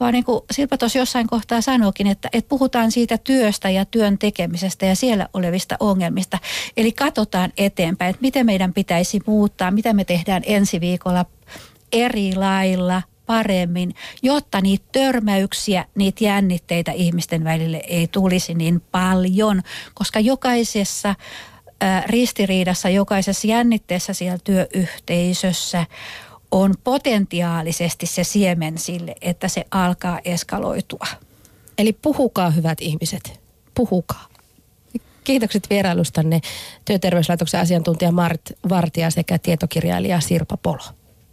vaan 0.00 0.12
niin 0.12 0.24
kuin 0.24 0.40
Silpa 0.50 0.76
tuossa 0.76 0.98
jossain 0.98 1.26
kohtaa 1.26 1.60
sanoikin, 1.60 2.06
että, 2.06 2.28
että 2.32 2.48
puhutaan 2.48 2.90
siitä 2.92 3.18
työstä 3.18 3.70
ja 3.70 3.84
työn 3.84 4.18
tekemisestä 4.18 4.86
ja 4.86 4.96
siellä 4.96 5.28
olevista 5.32 5.76
ongelmista. 5.80 6.38
Eli 6.76 6.92
katsotaan 6.92 7.52
eteenpäin, 7.58 8.10
että 8.10 8.22
miten 8.22 8.46
meidän 8.46 8.72
pitäisi 8.72 9.20
muuttaa, 9.26 9.70
mitä 9.70 9.92
me 9.92 10.04
tehdään 10.04 10.42
ensi 10.46 10.80
viikolla 10.80 11.26
eri 11.92 12.34
lailla– 12.34 13.02
paremmin, 13.26 13.94
jotta 14.22 14.60
niitä 14.60 14.84
törmäyksiä, 14.92 15.84
niitä 15.94 16.24
jännitteitä 16.24 16.92
ihmisten 16.92 17.44
välille 17.44 17.82
ei 17.86 18.08
tulisi 18.08 18.54
niin 18.54 18.82
paljon, 18.92 19.62
koska 19.94 20.20
jokaisessa 20.20 21.14
ristiriidassa, 22.06 22.88
jokaisessa 22.88 23.46
jännitteessä 23.46 24.12
siellä 24.12 24.38
työyhteisössä 24.44 25.86
on 26.50 26.74
potentiaalisesti 26.84 28.06
se 28.06 28.24
siemen 28.24 28.78
sille, 28.78 29.14
että 29.20 29.48
se 29.48 29.64
alkaa 29.70 30.20
eskaloitua. 30.24 31.06
Eli 31.78 31.92
puhukaa 31.92 32.50
hyvät 32.50 32.80
ihmiset, 32.80 33.40
puhukaa. 33.74 34.26
Kiitokset 35.24 35.70
vierailustanne 35.70 36.40
työterveyslaitoksen 36.84 37.60
asiantuntija 37.60 38.12
Mart 38.12 38.40
Vartija 38.68 39.10
sekä 39.10 39.38
tietokirjailija 39.38 40.20
Sirpa 40.20 40.56
Polo. 40.56 40.82